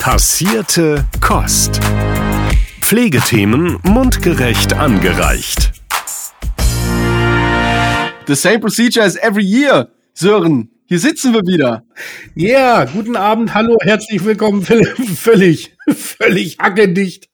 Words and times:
Passierte 0.00 1.06
Kost. 1.20 1.78
Pflegethemen 2.80 3.76
mundgerecht 3.82 4.72
angereicht. 4.72 5.72
The 8.26 8.34
same 8.34 8.60
procedure 8.60 9.04
as 9.04 9.16
every 9.16 9.44
year. 9.44 9.90
Sören, 10.14 10.70
hier 10.86 10.98
sitzen 10.98 11.34
wir 11.34 11.42
wieder. 11.42 11.84
Ja, 12.34 12.48
yeah, 12.48 12.84
guten 12.86 13.14
Abend, 13.14 13.52
hallo, 13.52 13.76
herzlich 13.82 14.24
willkommen. 14.24 14.62
Völlig, 14.62 15.76
völlig 15.86 16.56
hackedicht. 16.58 17.28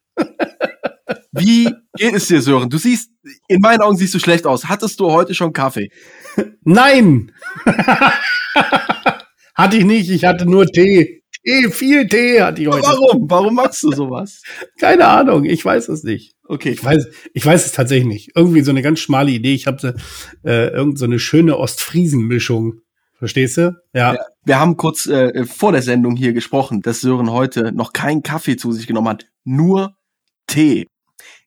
Wie 1.30 1.72
geht 1.96 2.14
es 2.14 2.26
dir, 2.26 2.42
Sören? 2.42 2.68
Du 2.68 2.78
siehst, 2.78 3.12
in 3.46 3.60
meinen 3.60 3.80
Augen 3.80 3.96
siehst 3.96 4.12
du 4.12 4.18
schlecht 4.18 4.44
aus. 4.44 4.64
Hattest 4.64 4.98
du 4.98 5.12
heute 5.12 5.36
schon 5.36 5.52
Kaffee? 5.52 5.88
Nein! 6.64 7.30
hatte 9.54 9.76
ich 9.76 9.84
nicht, 9.84 10.10
ich 10.10 10.24
hatte 10.24 10.46
nur 10.46 10.66
Tee. 10.66 11.22
Tee, 11.46 11.70
viel 11.70 12.08
Tee 12.08 12.42
hatte 12.42 12.60
ich 12.60 12.68
heute. 12.68 12.82
Warum? 12.82 13.30
Warum 13.30 13.54
machst 13.54 13.82
du 13.84 13.92
sowas? 13.92 14.42
Keine 14.80 15.06
Ahnung, 15.06 15.44
ich 15.44 15.64
weiß 15.64 15.88
es 15.88 16.02
nicht. 16.02 16.34
Okay. 16.44 16.70
Ich 16.70 16.84
weiß, 16.84 17.06
ich 17.34 17.46
weiß 17.46 17.66
es 17.66 17.72
tatsächlich 17.72 18.08
nicht. 18.08 18.30
Irgendwie 18.34 18.62
so 18.62 18.70
eine 18.70 18.82
ganz 18.82 18.98
schmale 18.98 19.30
Idee. 19.30 19.54
Ich 19.54 19.66
habe 19.66 19.94
äh, 20.44 20.68
irgend 20.68 20.98
so 20.98 21.04
eine 21.04 21.18
schöne 21.18 21.56
Ostfriesen-Mischung. 21.56 22.80
Verstehst 23.18 23.56
du? 23.56 23.76
Ja. 23.94 24.14
ja. 24.14 24.20
Wir 24.44 24.60
haben 24.60 24.76
kurz 24.76 25.06
äh, 25.06 25.44
vor 25.46 25.72
der 25.72 25.82
Sendung 25.82 26.16
hier 26.16 26.32
gesprochen, 26.32 26.82
dass 26.82 27.00
Sören 27.00 27.30
heute 27.30 27.72
noch 27.72 27.92
keinen 27.92 28.22
Kaffee 28.22 28.56
zu 28.56 28.72
sich 28.72 28.86
genommen 28.86 29.08
hat, 29.08 29.26
nur 29.44 29.96
Tee. 30.46 30.86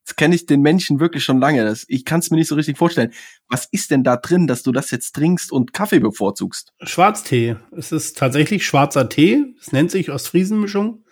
Jetzt 0.10 0.18
kenne 0.18 0.34
ich 0.34 0.48
den 0.48 0.62
Menschen 0.62 1.00
wirklich 1.00 1.24
schon 1.24 1.40
lange. 1.40 1.64
Das, 1.64 1.86
ich 1.88 2.04
kann 2.04 2.20
es 2.20 2.32
mir 2.32 2.38
nicht 2.38 2.48
so 2.48 2.56
richtig 2.56 2.80
vorstellen. 2.80 3.14
Was 3.48 3.68
ist 3.72 3.92
denn 3.92 4.04
da 4.04 4.18
drin, 4.18 4.48
dass 4.48 4.64
du 4.64 4.72
das 4.72 4.90
jetzt 4.90 5.16
trinkst 5.16 5.52
und 5.52 5.72
Kaffee 5.72 6.00
bevorzugst? 6.00 6.74
Schwarztee. 6.82 7.58
Es 7.78 7.92
ist 7.92 8.18
tatsächlich 8.18 8.66
schwarzer 8.66 9.08
Tee. 9.08 9.46
Es 9.62 9.72
nennt 9.72 9.92
sich 9.92 10.10
Ostfriesenmischung. 10.10 11.04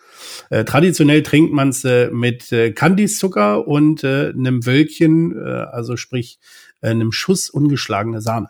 Äh, 0.50 0.64
traditionell 0.64 1.22
trinkt 1.22 1.54
man 1.54 1.70
es 1.70 1.86
äh, 1.86 2.10
mit 2.10 2.52
äh, 2.52 2.72
Kandiszucker 2.72 3.68
und 3.68 4.04
äh, 4.04 4.30
einem 4.30 4.66
Wölkchen, 4.66 5.38
äh, 5.38 5.48
also 5.72 5.96
sprich 5.96 6.40
äh, 6.82 6.90
einem 6.90 7.12
Schuss 7.12 7.52
ungeschlagene 7.52 8.20
Sahne. 8.20 8.50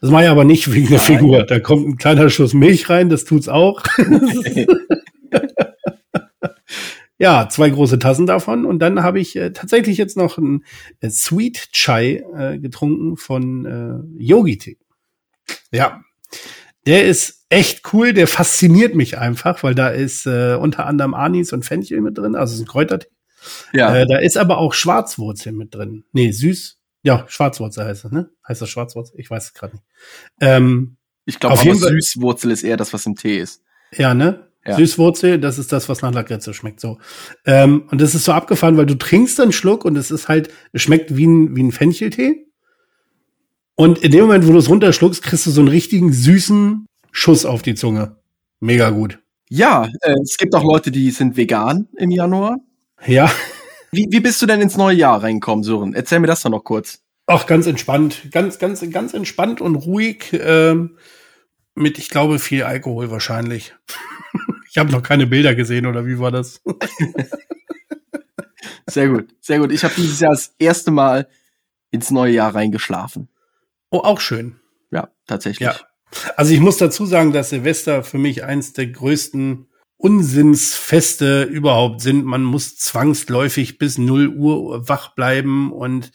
Das 0.00 0.10
mache 0.10 0.24
ich 0.24 0.30
aber 0.30 0.44
nicht 0.44 0.72
wegen 0.72 0.88
der 0.88 0.98
Figur. 0.98 1.42
Da 1.42 1.60
kommt 1.60 1.86
ein 1.86 1.96
kleiner 1.98 2.30
Schuss 2.30 2.54
Milch 2.54 2.88
rein, 2.88 3.10
das 3.10 3.26
tut's 3.26 3.50
auch. 3.50 3.82
Ja, 7.18 7.48
zwei 7.48 7.70
große 7.70 7.98
Tassen 7.98 8.26
davon. 8.26 8.66
Und 8.66 8.80
dann 8.80 9.02
habe 9.02 9.20
ich 9.20 9.36
äh, 9.36 9.52
tatsächlich 9.52 9.98
jetzt 9.98 10.16
noch 10.16 10.36
ein 10.38 10.64
äh, 11.00 11.10
Sweet 11.10 11.70
Chai 11.72 12.24
äh, 12.36 12.58
getrunken 12.58 13.16
von 13.16 13.64
äh, 13.66 14.22
Yogi 14.22 14.58
Tee. 14.58 14.78
Ja, 15.70 16.02
der 16.86 17.06
ist 17.06 17.46
echt 17.48 17.92
cool. 17.92 18.12
Der 18.12 18.26
fasziniert 18.26 18.94
mich 18.94 19.18
einfach, 19.18 19.62
weil 19.62 19.74
da 19.74 19.88
ist 19.88 20.26
äh, 20.26 20.56
unter 20.60 20.86
anderem 20.86 21.14
Anis 21.14 21.52
und 21.52 21.64
Fenchel 21.64 22.00
mit 22.00 22.18
drin. 22.18 22.34
Also 22.34 22.52
es 22.52 22.60
ist 22.60 22.66
ein 22.66 22.68
Kräutertee. 22.68 23.08
Ja. 23.72 23.94
Äh, 23.94 24.06
da 24.06 24.18
ist 24.18 24.36
aber 24.36 24.58
auch 24.58 24.74
Schwarzwurzel 24.74 25.52
mit 25.52 25.74
drin. 25.74 26.04
Nee, 26.12 26.32
süß. 26.32 26.78
Ja, 27.02 27.26
Schwarzwurzel 27.28 27.84
heißt 27.84 28.06
es, 28.06 28.12
ne? 28.12 28.30
Heißt 28.48 28.62
das 28.62 28.70
Schwarzwurzel? 28.70 29.20
Ich 29.20 29.30
weiß 29.30 29.44
es 29.44 29.54
gerade 29.54 29.74
nicht. 29.74 29.84
Ähm, 30.40 30.96
ich 31.26 31.38
glaube, 31.38 31.58
Süßwurzel 31.58 32.50
ist 32.50 32.62
eher 32.62 32.76
das, 32.76 32.92
was 32.92 33.06
im 33.06 33.14
Tee 33.14 33.38
ist. 33.38 33.62
Ja, 33.92 34.14
ne? 34.14 34.48
Ja. 34.66 34.76
Süßwurzel, 34.76 35.38
das 35.38 35.58
ist 35.58 35.72
das, 35.72 35.88
was 35.88 36.00
nach 36.00 36.12
Lakritze 36.12 36.54
schmeckt. 36.54 36.80
So. 36.80 36.98
Ähm, 37.44 37.84
und 37.90 38.00
das 38.00 38.14
ist 38.14 38.24
so 38.24 38.32
abgefahren, 38.32 38.76
weil 38.76 38.86
du 38.86 38.96
trinkst 38.96 39.38
einen 39.40 39.52
Schluck 39.52 39.84
und 39.84 39.96
es 39.96 40.10
ist 40.10 40.28
halt, 40.28 40.48
es 40.72 40.82
schmeckt 40.82 41.16
wie 41.16 41.26
ein, 41.26 41.54
wie 41.54 41.62
ein 41.62 41.72
Fencheltee. 41.72 42.46
Und 43.74 43.98
in 43.98 44.12
dem 44.12 44.22
Moment, 44.22 44.46
wo 44.46 44.52
du 44.52 44.58
es 44.58 44.68
runterschluckst, 44.68 45.22
kriegst 45.22 45.46
du 45.46 45.50
so 45.50 45.60
einen 45.60 45.68
richtigen 45.68 46.12
süßen 46.12 46.86
Schuss 47.10 47.44
auf 47.44 47.62
die 47.62 47.74
Zunge. 47.74 48.16
Mega 48.60 48.90
gut. 48.90 49.18
Ja, 49.50 49.88
äh, 50.00 50.14
es 50.22 50.36
gibt 50.38 50.54
auch 50.54 50.64
Leute, 50.64 50.90
die 50.90 51.10
sind 51.10 51.36
vegan 51.36 51.88
im 51.96 52.10
Januar. 52.10 52.58
Ja. 53.06 53.30
Wie, 53.92 54.08
wie 54.10 54.20
bist 54.20 54.40
du 54.40 54.46
denn 54.46 54.60
ins 54.60 54.76
neue 54.76 54.96
Jahr 54.96 55.22
reingekommen, 55.22 55.62
Sören? 55.62 55.94
Erzähl 55.94 56.20
mir 56.20 56.26
das 56.26 56.42
doch 56.42 56.50
noch 56.50 56.64
kurz. 56.64 57.00
Ach, 57.26 57.46
ganz 57.46 57.66
entspannt. 57.66 58.30
Ganz, 58.32 58.58
ganz, 58.58 58.84
ganz 58.90 59.14
entspannt 59.14 59.60
und 59.60 59.76
ruhig. 59.76 60.32
Ähm, 60.32 60.96
mit, 61.74 61.98
ich 61.98 62.08
glaube, 62.08 62.38
viel 62.38 62.62
Alkohol 62.62 63.10
wahrscheinlich. 63.10 63.74
Ich 64.74 64.78
habe 64.80 64.90
noch 64.90 65.04
keine 65.04 65.28
Bilder 65.28 65.54
gesehen, 65.54 65.86
oder 65.86 66.04
wie 66.04 66.18
war 66.18 66.32
das? 66.32 66.60
sehr 68.88 69.08
gut, 69.08 69.28
sehr 69.40 69.60
gut. 69.60 69.70
Ich 69.70 69.84
habe 69.84 69.94
dieses 69.96 70.18
Jahr 70.18 70.32
das 70.32 70.52
erste 70.58 70.90
Mal 70.90 71.28
ins 71.92 72.10
neue 72.10 72.32
Jahr 72.32 72.52
reingeschlafen. 72.52 73.28
Oh, 73.90 73.98
auch 73.98 74.20
schön. 74.20 74.56
Ja, 74.90 75.10
tatsächlich. 75.28 75.68
Ja. 75.68 75.76
Also 76.36 76.52
ich 76.52 76.58
muss 76.58 76.78
dazu 76.78 77.06
sagen, 77.06 77.32
dass 77.32 77.50
Silvester 77.50 78.02
für 78.02 78.18
mich 78.18 78.42
eins 78.42 78.72
der 78.72 78.88
größten 78.88 79.68
Unsinnsfeste 79.96 81.44
überhaupt 81.44 82.00
sind. 82.00 82.24
Man 82.24 82.42
muss 82.42 82.74
zwangsläufig 82.74 83.78
bis 83.78 83.96
0 83.96 84.26
Uhr 84.26 84.88
wach 84.88 85.14
bleiben 85.14 85.72
und 85.72 86.10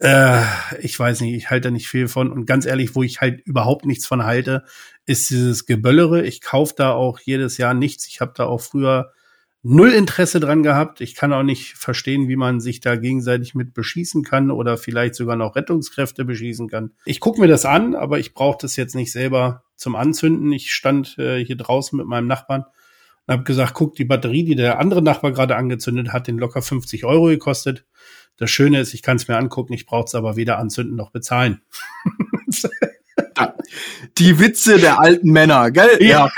äh, 0.00 0.42
ich 0.80 0.98
weiß 0.98 1.20
nicht, 1.22 1.34
ich 1.34 1.50
halte 1.50 1.68
da 1.68 1.70
nicht 1.70 1.88
viel 1.88 2.08
von. 2.08 2.30
Und 2.30 2.46
ganz 2.46 2.66
ehrlich, 2.66 2.94
wo 2.94 3.02
ich 3.02 3.20
halt 3.20 3.40
überhaupt 3.46 3.86
nichts 3.86 4.06
von 4.06 4.24
halte, 4.24 4.64
ist 5.06 5.30
dieses 5.30 5.66
Geböllere. 5.66 6.24
Ich 6.24 6.40
kaufe 6.40 6.74
da 6.76 6.92
auch 6.92 7.18
jedes 7.20 7.58
Jahr 7.58 7.74
nichts. 7.74 8.06
Ich 8.06 8.20
habe 8.20 8.32
da 8.34 8.44
auch 8.46 8.60
früher 8.60 9.12
null 9.62 9.90
Interesse 9.90 10.38
dran 10.38 10.62
gehabt. 10.62 11.00
Ich 11.00 11.14
kann 11.14 11.32
auch 11.32 11.42
nicht 11.42 11.74
verstehen, 11.74 12.28
wie 12.28 12.36
man 12.36 12.60
sich 12.60 12.80
da 12.80 12.96
gegenseitig 12.96 13.54
mit 13.54 13.74
beschießen 13.74 14.22
kann 14.22 14.50
oder 14.50 14.76
vielleicht 14.76 15.14
sogar 15.14 15.36
noch 15.36 15.56
Rettungskräfte 15.56 16.24
beschießen 16.24 16.68
kann. 16.68 16.92
Ich 17.04 17.18
gucke 17.18 17.40
mir 17.40 17.48
das 17.48 17.64
an, 17.64 17.94
aber 17.94 18.18
ich 18.18 18.32
brauche 18.34 18.58
das 18.60 18.76
jetzt 18.76 18.94
nicht 18.94 19.10
selber 19.10 19.64
zum 19.74 19.96
Anzünden. 19.96 20.52
Ich 20.52 20.72
stand 20.72 21.18
äh, 21.18 21.44
hier 21.44 21.56
draußen 21.56 21.96
mit 21.96 22.06
meinem 22.06 22.28
Nachbarn 22.28 22.64
und 23.26 23.32
habe 23.32 23.44
gesagt, 23.44 23.74
guck, 23.74 23.96
die 23.96 24.04
Batterie, 24.04 24.44
die 24.44 24.54
der 24.54 24.78
andere 24.78 25.02
Nachbar 25.02 25.32
gerade 25.32 25.56
angezündet 25.56 26.12
hat, 26.12 26.28
den 26.28 26.38
locker 26.38 26.62
50 26.62 27.04
Euro 27.04 27.26
gekostet. 27.26 27.84
Das 28.36 28.50
Schöne 28.50 28.80
ist, 28.80 28.94
ich 28.94 29.02
kann 29.02 29.16
es 29.16 29.28
mir 29.28 29.36
angucken, 29.36 29.72
ich 29.72 29.86
brauche 29.86 30.04
es 30.04 30.14
aber 30.14 30.36
weder 30.36 30.58
anzünden 30.58 30.96
noch 30.96 31.10
bezahlen. 31.10 31.62
Die 34.18 34.38
Witze 34.38 34.78
der 34.78 35.00
alten 35.00 35.30
Männer, 35.30 35.70
gell? 35.70 35.98
Ja. 36.00 36.30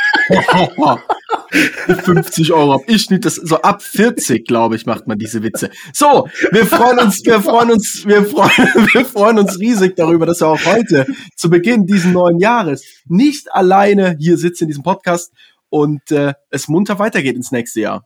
50 2.04 2.52
Euro 2.52 2.74
hab 2.74 2.88
ich 2.88 3.10
nicht, 3.10 3.24
das 3.24 3.36
so 3.36 3.62
ab 3.62 3.82
40, 3.82 4.46
glaube 4.46 4.76
ich, 4.76 4.86
macht 4.86 5.06
man 5.06 5.18
diese 5.18 5.42
Witze. 5.42 5.70
So, 5.92 6.28
wir 6.52 6.66
freuen 6.66 6.98
uns, 6.98 7.24
wir 7.24 7.40
freuen 7.40 7.70
uns, 7.70 8.04
wir 8.06 8.24
freuen, 8.24 8.50
wir 8.92 9.04
freuen 9.04 9.38
uns 9.38 9.58
riesig 9.58 9.96
darüber, 9.96 10.26
dass 10.26 10.40
wir 10.40 10.48
auch 10.48 10.64
heute 10.64 11.06
zu 11.36 11.48
Beginn 11.50 11.86
diesen 11.86 12.12
neuen 12.12 12.38
Jahres 12.38 12.84
nicht 13.06 13.52
alleine 13.52 14.16
hier 14.18 14.36
sitzen 14.36 14.64
in 14.64 14.68
diesem 14.68 14.82
Podcast 14.82 15.32
und 15.70 16.10
äh, 16.10 16.34
es 16.50 16.68
munter 16.68 16.98
weitergeht 16.98 17.36
ins 17.36 17.52
nächste 17.52 17.80
Jahr. 17.80 18.04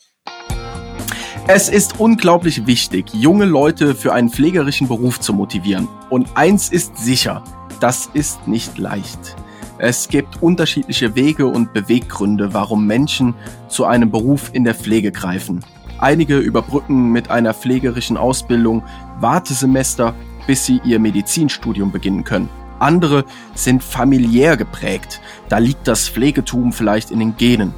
Es 1.48 1.69
ist 1.69 1.98
unglaublich 1.98 2.69
wichtig, 2.69 3.12
junge 3.12 3.47
Leute 3.47 3.97
für 3.97 4.12
einen 4.12 4.30
pflegerischen 4.30 4.86
Beruf 4.86 5.19
zu 5.19 5.34
motivieren. 5.34 5.88
Und 6.08 6.36
eins 6.36 6.69
ist 6.69 6.97
sicher, 6.97 7.42
das 7.80 8.08
ist 8.14 8.47
nicht 8.47 8.78
leicht. 8.78 9.34
Es 9.76 10.08
gibt 10.08 10.41
unterschiedliche 10.41 11.16
Wege 11.16 11.48
und 11.48 11.72
Beweggründe, 11.72 12.54
warum 12.54 12.86
Menschen 12.86 13.34
zu 13.66 13.84
einem 13.84 14.12
Beruf 14.12 14.50
in 14.53 14.62
der 14.62 14.76
Pflege 14.76 15.10
greifen. 15.10 15.64
Einige 15.98 16.38
überbrücken 16.38 17.10
mit 17.10 17.28
einer 17.28 17.54
pflegerischen 17.54 18.16
Ausbildung 18.16 18.84
Wartesemester, 19.19 20.14
bis 20.47 20.64
sie 20.64 20.80
ihr 20.84 21.00
Medizinstudium 21.00 21.91
beginnen 21.91 22.22
können. 22.22 22.50
Andere 22.78 23.24
sind 23.54 23.82
familiär 23.82 24.56
geprägt, 24.56 25.20
da 25.48 25.59
liegt 25.59 25.88
das 25.88 26.09
Pflegetum 26.09 26.72
vielleicht 26.72 27.10
in 27.10 27.19
den 27.19 27.36
Genen. 27.36 27.74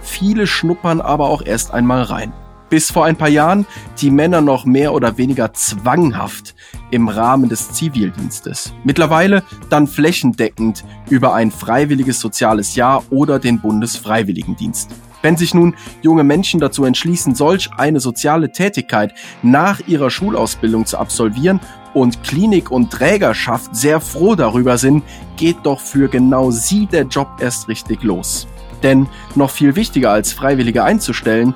Viele 0.00 0.46
schnuppern 0.46 1.00
aber 1.00 1.28
auch 1.28 1.42
erst 1.42 1.74
einmal 1.74 2.02
rein 2.02 2.32
bis 2.70 2.90
vor 2.90 3.04
ein 3.04 3.16
paar 3.16 3.28
Jahren 3.28 3.66
die 4.00 4.10
Männer 4.10 4.40
noch 4.40 4.64
mehr 4.64 4.94
oder 4.94 5.18
weniger 5.18 5.52
zwanghaft 5.52 6.54
im 6.90 7.08
Rahmen 7.08 7.48
des 7.48 7.72
Zivildienstes. 7.72 8.72
Mittlerweile 8.84 9.42
dann 9.68 9.86
flächendeckend 9.86 10.84
über 11.10 11.34
ein 11.34 11.50
freiwilliges 11.50 12.20
soziales 12.20 12.76
Jahr 12.76 13.02
oder 13.10 13.38
den 13.38 13.60
Bundesfreiwilligendienst. 13.60 14.90
Wenn 15.22 15.36
sich 15.36 15.52
nun 15.52 15.74
junge 16.00 16.24
Menschen 16.24 16.60
dazu 16.60 16.84
entschließen, 16.84 17.34
solch 17.34 17.68
eine 17.76 18.00
soziale 18.00 18.52
Tätigkeit 18.52 19.12
nach 19.42 19.80
ihrer 19.86 20.10
Schulausbildung 20.10 20.86
zu 20.86 20.96
absolvieren 20.96 21.60
und 21.92 22.22
Klinik 22.22 22.70
und 22.70 22.90
Trägerschaft 22.90 23.76
sehr 23.76 24.00
froh 24.00 24.34
darüber 24.34 24.78
sind, 24.78 25.02
geht 25.36 25.58
doch 25.64 25.80
für 25.80 26.08
genau 26.08 26.50
sie 26.50 26.86
der 26.86 27.02
Job 27.02 27.28
erst 27.40 27.68
richtig 27.68 28.02
los. 28.02 28.46
Denn 28.82 29.08
noch 29.34 29.50
viel 29.50 29.76
wichtiger 29.76 30.10
als 30.10 30.32
Freiwillige 30.32 30.84
einzustellen, 30.84 31.54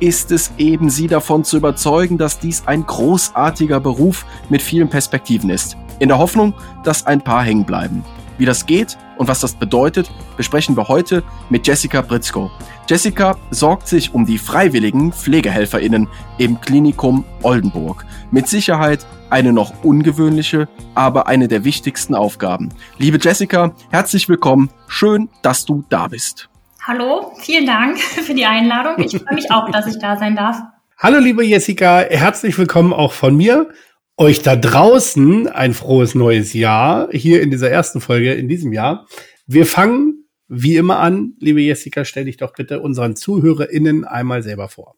ist 0.00 0.30
es 0.32 0.52
eben, 0.58 0.90
sie 0.90 1.06
davon 1.06 1.44
zu 1.44 1.56
überzeugen, 1.56 2.18
dass 2.18 2.38
dies 2.38 2.66
ein 2.66 2.86
großartiger 2.86 3.80
Beruf 3.80 4.26
mit 4.48 4.62
vielen 4.62 4.88
Perspektiven 4.88 5.50
ist. 5.50 5.76
In 5.98 6.08
der 6.08 6.18
Hoffnung, 6.18 6.54
dass 6.82 7.06
ein 7.06 7.22
paar 7.22 7.44
hängen 7.44 7.64
bleiben. 7.64 8.04
Wie 8.36 8.46
das 8.46 8.66
geht 8.66 8.98
und 9.16 9.28
was 9.28 9.40
das 9.40 9.54
bedeutet, 9.54 10.10
besprechen 10.36 10.76
wir 10.76 10.88
heute 10.88 11.22
mit 11.50 11.66
Jessica 11.66 12.00
Britzko. 12.00 12.50
Jessica 12.88 13.36
sorgt 13.50 13.86
sich 13.86 14.12
um 14.12 14.26
die 14.26 14.38
freiwilligen 14.38 15.12
PflegehelferInnen 15.12 16.08
im 16.38 16.60
Klinikum 16.60 17.24
Oldenburg. 17.42 18.04
Mit 18.30 18.48
Sicherheit 18.48 19.06
eine 19.30 19.52
noch 19.52 19.84
ungewöhnliche, 19.84 20.68
aber 20.94 21.26
eine 21.28 21.48
der 21.48 21.64
wichtigsten 21.64 22.14
Aufgaben. 22.14 22.70
Liebe 22.98 23.18
Jessica, 23.20 23.72
herzlich 23.90 24.28
willkommen. 24.28 24.70
Schön, 24.88 25.28
dass 25.42 25.64
du 25.64 25.84
da 25.88 26.08
bist. 26.08 26.50
Hallo, 26.86 27.32
vielen 27.40 27.64
Dank 27.64 27.98
für 28.26 28.34
die 28.34 28.44
Einladung. 28.44 29.02
Ich 29.02 29.16
freue 29.16 29.36
mich 29.36 29.50
auch, 29.50 29.70
dass 29.70 29.86
ich 29.86 29.98
da 29.98 30.18
sein 30.18 30.36
darf. 30.36 30.58
Hallo, 30.98 31.18
liebe 31.18 31.42
Jessica, 31.42 32.00
herzlich 32.00 32.58
willkommen 32.58 32.92
auch 32.92 33.14
von 33.14 33.34
mir. 33.34 33.70
Euch 34.18 34.42
da 34.42 34.54
draußen 34.54 35.48
ein 35.48 35.72
frohes 35.72 36.14
neues 36.14 36.52
Jahr, 36.52 37.08
hier 37.10 37.40
in 37.40 37.50
dieser 37.50 37.70
ersten 37.70 38.02
Folge 38.02 38.34
in 38.34 38.48
diesem 38.48 38.74
Jahr. 38.74 39.06
Wir 39.46 39.64
fangen 39.64 40.26
wie 40.46 40.76
immer 40.76 40.98
an. 40.98 41.32
Liebe 41.40 41.62
Jessica, 41.62 42.04
stell 42.04 42.26
dich 42.26 42.36
doch 42.36 42.52
bitte 42.52 42.80
unseren 42.80 43.16
ZuhörerInnen 43.16 44.04
einmal 44.04 44.42
selber 44.42 44.68
vor. 44.68 44.96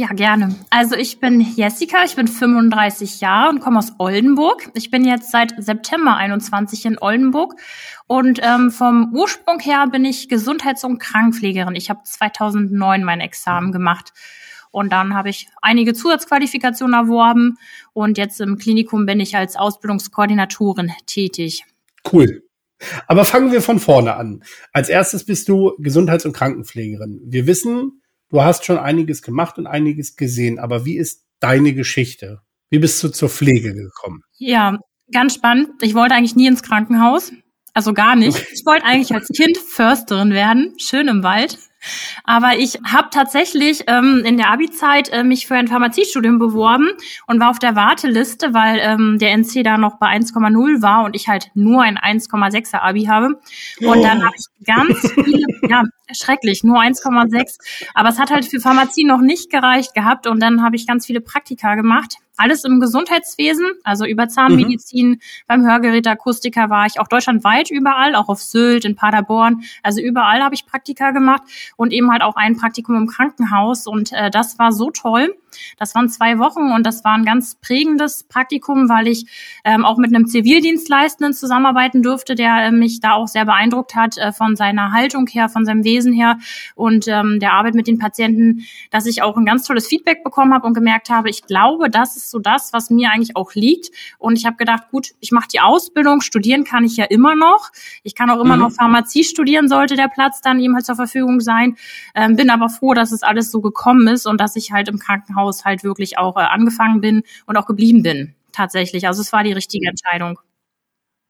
Ja, 0.00 0.06
gerne. 0.12 0.54
Also 0.70 0.94
ich 0.94 1.18
bin 1.18 1.40
Jessica, 1.40 2.04
ich 2.04 2.14
bin 2.14 2.28
35 2.28 3.20
Jahre 3.20 3.50
und 3.50 3.58
komme 3.58 3.78
aus 3.78 3.94
Oldenburg. 3.98 4.70
Ich 4.74 4.92
bin 4.92 5.04
jetzt 5.04 5.32
seit 5.32 5.60
September 5.60 6.14
21 6.14 6.86
in 6.86 6.98
Oldenburg 7.00 7.56
und 8.06 8.38
ähm, 8.40 8.70
vom 8.70 9.12
Ursprung 9.12 9.58
her 9.58 9.88
bin 9.90 10.04
ich 10.04 10.28
Gesundheits- 10.28 10.84
und 10.84 11.00
Krankenpflegerin. 11.00 11.74
Ich 11.74 11.90
habe 11.90 11.98
2009 12.04 13.02
mein 13.02 13.18
Examen 13.18 13.72
gemacht 13.72 14.12
und 14.70 14.92
dann 14.92 15.14
habe 15.14 15.30
ich 15.30 15.48
einige 15.62 15.94
Zusatzqualifikationen 15.94 16.94
erworben 16.94 17.56
und 17.92 18.18
jetzt 18.18 18.40
im 18.40 18.56
Klinikum 18.56 19.04
bin 19.04 19.18
ich 19.18 19.36
als 19.36 19.56
Ausbildungskoordinatorin 19.56 20.92
tätig. 21.06 21.64
Cool. 22.12 22.44
Aber 23.08 23.24
fangen 23.24 23.50
wir 23.50 23.62
von 23.62 23.80
vorne 23.80 24.14
an. 24.14 24.44
Als 24.72 24.90
erstes 24.90 25.24
bist 25.24 25.48
du 25.48 25.72
Gesundheits- 25.80 26.24
und 26.24 26.34
Krankenpflegerin. 26.34 27.20
Wir 27.24 27.48
wissen, 27.48 28.00
Du 28.30 28.42
hast 28.42 28.64
schon 28.64 28.78
einiges 28.78 29.22
gemacht 29.22 29.58
und 29.58 29.66
einiges 29.66 30.16
gesehen, 30.16 30.58
aber 30.58 30.84
wie 30.84 30.98
ist 30.98 31.24
deine 31.40 31.72
Geschichte? 31.72 32.42
Wie 32.70 32.78
bist 32.78 33.02
du 33.02 33.08
zur 33.08 33.28
Pflege 33.30 33.74
gekommen? 33.74 34.22
Ja, 34.36 34.78
ganz 35.12 35.34
spannend. 35.34 35.70
Ich 35.80 35.94
wollte 35.94 36.14
eigentlich 36.14 36.36
nie 36.36 36.46
ins 36.46 36.62
Krankenhaus. 36.62 37.32
Also 37.72 37.94
gar 37.94 38.16
nicht. 38.16 38.38
Ich 38.52 38.66
wollte 38.66 38.84
eigentlich 38.84 39.14
als 39.14 39.28
Kind 39.28 39.56
Försterin 39.56 40.30
werden, 40.30 40.74
schön 40.78 41.08
im 41.08 41.22
Wald. 41.22 41.58
Aber 42.24 42.56
ich 42.58 42.78
habe 42.84 43.08
tatsächlich 43.10 43.84
ähm, 43.86 44.22
in 44.24 44.36
der 44.36 44.50
Abi-Zeit 44.50 45.08
äh, 45.10 45.24
mich 45.24 45.46
für 45.46 45.54
ein 45.54 45.68
Pharmaziestudium 45.68 46.38
beworben 46.38 46.90
und 47.26 47.40
war 47.40 47.50
auf 47.50 47.58
der 47.58 47.76
Warteliste, 47.76 48.52
weil 48.54 48.78
ähm, 48.80 49.18
der 49.18 49.32
NC 49.32 49.62
da 49.62 49.78
noch 49.78 49.98
bei 49.98 50.08
1,0 50.08 50.82
war 50.82 51.04
und 51.04 51.14
ich 51.14 51.28
halt 51.28 51.50
nur 51.54 51.82
ein 51.82 51.98
1,6er 51.98 52.80
Abi 52.80 53.04
habe. 53.04 53.40
Und 53.80 54.02
dann 54.02 54.24
habe 54.24 54.34
ich 54.36 54.66
ganz 54.66 55.12
viele, 55.14 55.46
ja, 55.68 55.84
schrecklich, 56.12 56.64
nur 56.64 56.80
1,6. 56.80 57.58
Aber 57.94 58.08
es 58.08 58.18
hat 58.18 58.30
halt 58.30 58.46
für 58.46 58.60
Pharmazie 58.60 59.04
noch 59.04 59.20
nicht 59.20 59.50
gereicht 59.50 59.94
gehabt 59.94 60.26
und 60.26 60.40
dann 60.40 60.62
habe 60.62 60.76
ich 60.76 60.86
ganz 60.86 61.06
viele 61.06 61.20
Praktika 61.20 61.74
gemacht 61.74 62.16
alles 62.38 62.64
im 62.64 62.80
Gesundheitswesen, 62.80 63.66
also 63.84 64.04
über 64.06 64.28
Zahnmedizin, 64.28 65.10
mhm. 65.10 65.20
beim 65.46 65.66
Hörgeräteakustiker 65.66 66.70
war 66.70 66.86
ich 66.86 67.00
auch 67.00 67.08
deutschlandweit 67.08 67.70
überall, 67.70 68.14
auch 68.14 68.28
auf 68.28 68.40
Sylt, 68.42 68.84
in 68.84 68.96
Paderborn, 68.96 69.62
also 69.82 70.00
überall 70.00 70.42
habe 70.42 70.54
ich 70.54 70.66
Praktika 70.66 71.10
gemacht 71.10 71.42
und 71.76 71.92
eben 71.92 72.10
halt 72.10 72.22
auch 72.22 72.36
ein 72.36 72.56
Praktikum 72.56 72.96
im 72.96 73.06
Krankenhaus 73.06 73.86
und 73.86 74.12
äh, 74.12 74.30
das 74.30 74.58
war 74.58 74.72
so 74.72 74.90
toll. 74.90 75.34
Das 75.78 75.94
waren 75.94 76.08
zwei 76.08 76.38
Wochen 76.38 76.72
und 76.72 76.84
das 76.84 77.04
war 77.04 77.14
ein 77.14 77.24
ganz 77.24 77.54
prägendes 77.56 78.24
Praktikum, 78.24 78.88
weil 78.88 79.08
ich 79.08 79.26
ähm, 79.64 79.84
auch 79.84 79.96
mit 79.96 80.14
einem 80.14 80.26
Zivildienstleistenden 80.26 81.34
zusammenarbeiten 81.34 82.02
durfte, 82.02 82.34
der 82.34 82.66
äh, 82.66 82.70
mich 82.70 83.00
da 83.00 83.12
auch 83.12 83.28
sehr 83.28 83.44
beeindruckt 83.44 83.94
hat 83.94 84.18
äh, 84.18 84.32
von 84.32 84.56
seiner 84.56 84.92
Haltung 84.92 85.26
her, 85.26 85.48
von 85.48 85.64
seinem 85.64 85.84
Wesen 85.84 86.12
her 86.12 86.38
und 86.74 87.08
ähm, 87.08 87.38
der 87.40 87.52
Arbeit 87.52 87.74
mit 87.74 87.86
den 87.86 87.98
Patienten, 87.98 88.64
dass 88.90 89.06
ich 89.06 89.22
auch 89.22 89.36
ein 89.36 89.44
ganz 89.44 89.66
tolles 89.66 89.86
Feedback 89.86 90.22
bekommen 90.22 90.52
habe 90.54 90.66
und 90.66 90.74
gemerkt 90.74 91.10
habe, 91.10 91.30
ich 91.30 91.44
glaube, 91.44 91.90
das 91.90 92.16
ist 92.16 92.27
so 92.30 92.38
das, 92.38 92.72
was 92.72 92.90
mir 92.90 93.10
eigentlich 93.10 93.36
auch 93.36 93.54
liegt. 93.54 93.90
Und 94.18 94.36
ich 94.36 94.46
habe 94.46 94.56
gedacht, 94.56 94.90
gut, 94.90 95.10
ich 95.20 95.32
mache 95.32 95.48
die 95.52 95.60
Ausbildung, 95.60 96.20
studieren 96.20 96.64
kann 96.64 96.84
ich 96.84 96.96
ja 96.96 97.04
immer 97.04 97.34
noch. 97.34 97.70
Ich 98.02 98.14
kann 98.14 98.30
auch 98.30 98.40
immer 98.40 98.56
mhm. 98.56 98.62
noch 98.62 98.72
Pharmazie 98.72 99.24
studieren, 99.24 99.68
sollte 99.68 99.96
der 99.96 100.08
Platz 100.08 100.40
dann 100.40 100.60
eben 100.60 100.74
halt 100.74 100.86
zur 100.86 100.96
Verfügung 100.96 101.40
sein. 101.40 101.76
Ähm, 102.14 102.36
bin 102.36 102.50
aber 102.50 102.68
froh, 102.68 102.94
dass 102.94 103.12
es 103.12 103.22
alles 103.22 103.50
so 103.50 103.60
gekommen 103.60 104.06
ist 104.08 104.26
und 104.26 104.40
dass 104.40 104.56
ich 104.56 104.72
halt 104.72 104.88
im 104.88 104.98
Krankenhaus 104.98 105.64
halt 105.64 105.84
wirklich 105.84 106.18
auch 106.18 106.36
äh, 106.36 106.40
angefangen 106.40 107.00
bin 107.00 107.22
und 107.46 107.56
auch 107.56 107.66
geblieben 107.66 108.02
bin, 108.02 108.34
tatsächlich. 108.52 109.06
Also 109.06 109.22
es 109.22 109.32
war 109.32 109.44
die 109.44 109.52
richtige 109.52 109.88
Entscheidung. 109.88 110.38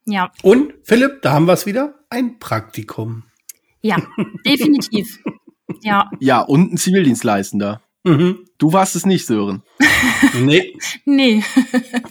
Ja. 0.07 0.33
Und 0.43 0.73
Philipp, 0.85 1.23
da 1.23 1.33
haben 1.33 1.47
wir 1.47 1.53
es 1.53 1.67
wieder, 1.67 1.95
ein 2.09 2.39
Praktikum. 2.39 3.25
Ja, 3.83 3.97
definitiv. 4.45 5.19
ja. 5.83 6.11
Ja, 6.19 6.41
und 6.41 6.73
ein 6.73 6.77
Zivildienstleistender. 6.77 7.83
Mhm. 8.09 8.47
Du 8.57 8.73
warst 8.73 8.97
es 8.97 9.05
nicht, 9.05 9.27
Sören. 9.27 9.63
nee. 10.41 10.75
Nee. 11.05 11.43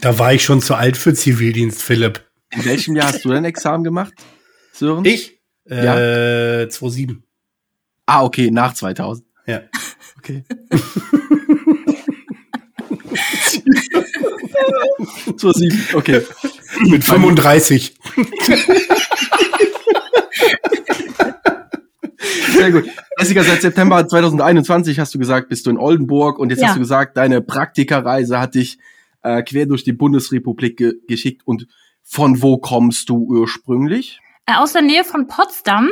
da 0.02 0.20
war 0.20 0.34
ich 0.34 0.44
schon 0.44 0.62
zu 0.62 0.76
alt 0.76 0.98
für 0.98 1.14
Zivildienst, 1.14 1.82
Philipp. 1.82 2.24
In 2.52 2.66
welchem 2.66 2.96
Jahr 2.96 3.08
hast 3.08 3.26
du 3.26 3.30
dein 3.30 3.46
Examen 3.46 3.84
gemacht, 3.84 4.14
Sören? 4.74 5.06
Ich? 5.06 5.40
Ja. 5.66 6.62
Äh, 6.62 6.70
2007. 6.70 7.24
Ah, 8.06 8.24
okay, 8.24 8.52
nach 8.52 8.74
2000. 8.74 9.26
Ja. 9.48 9.62
Okay. 10.18 10.44
2007, 15.38 15.96
okay. 15.96 16.22
Mit 16.86 17.04
35. 17.04 17.96
Sehr 22.52 22.72
gut. 22.72 22.86
Jessica, 23.20 23.44
seit 23.44 23.62
September 23.62 24.08
2021 24.08 25.00
hast 25.00 25.14
du 25.14 25.20
gesagt, 25.20 25.50
bist 25.50 25.66
du 25.66 25.70
in 25.70 25.78
Oldenburg 25.78 26.40
und 26.40 26.50
jetzt 26.50 26.62
ja. 26.62 26.68
hast 26.68 26.76
du 26.76 26.80
gesagt, 26.80 27.18
deine 27.18 27.42
Praktikareise 27.42 28.40
hat 28.40 28.56
dich 28.56 28.78
äh, 29.24 29.44
quer 29.44 29.66
durch 29.66 29.84
die 29.84 29.94
Bundesrepublik 29.94 30.78
ge 30.78 30.94
geschickt. 31.08 31.42
Und 31.46 31.68
von 32.04 32.42
wo 32.42 32.58
kommst 32.58 33.10
du 33.10 33.18
ursprünglich? 33.18 34.20
Äh, 34.46 34.56
aus 34.56 34.74
der 34.74 34.82
Nähe 34.82 35.04
von 35.04 35.28
Potsdam. 35.28 35.90